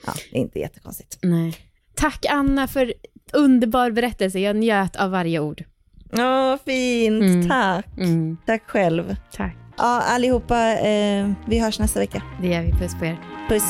Ja, 0.06 0.14
det 0.32 0.38
är 0.38 0.42
inte 0.42 0.60
jättekonstigt. 0.60 1.18
Nej. 1.22 1.58
Tack 1.96 2.26
Anna 2.30 2.68
för 2.68 2.94
underbar 3.34 3.92
berättelse, 3.92 4.40
jag 4.40 4.56
njöt 4.56 4.96
av 4.96 5.12
varje 5.12 5.40
ord. 5.40 5.64
Åh, 6.14 6.56
fint. 6.66 7.24
Mm. 7.24 7.50
Tack. 7.50 7.86
Mm. 7.98 8.38
Tack 8.46 8.64
själv. 8.68 9.16
Tack, 9.36 9.56
Ja, 9.78 10.02
allihopa, 10.02 10.80
eh, 10.80 11.32
vi 11.48 11.60
hörs 11.60 11.80
nästa 11.80 12.00
vecka. 12.00 12.22
det 12.42 12.48
gör 12.48 12.62
vi. 12.62 12.72
Puss 12.72 12.96
på 13.00 13.06
er. 13.06 13.18
Puss. 13.50 13.64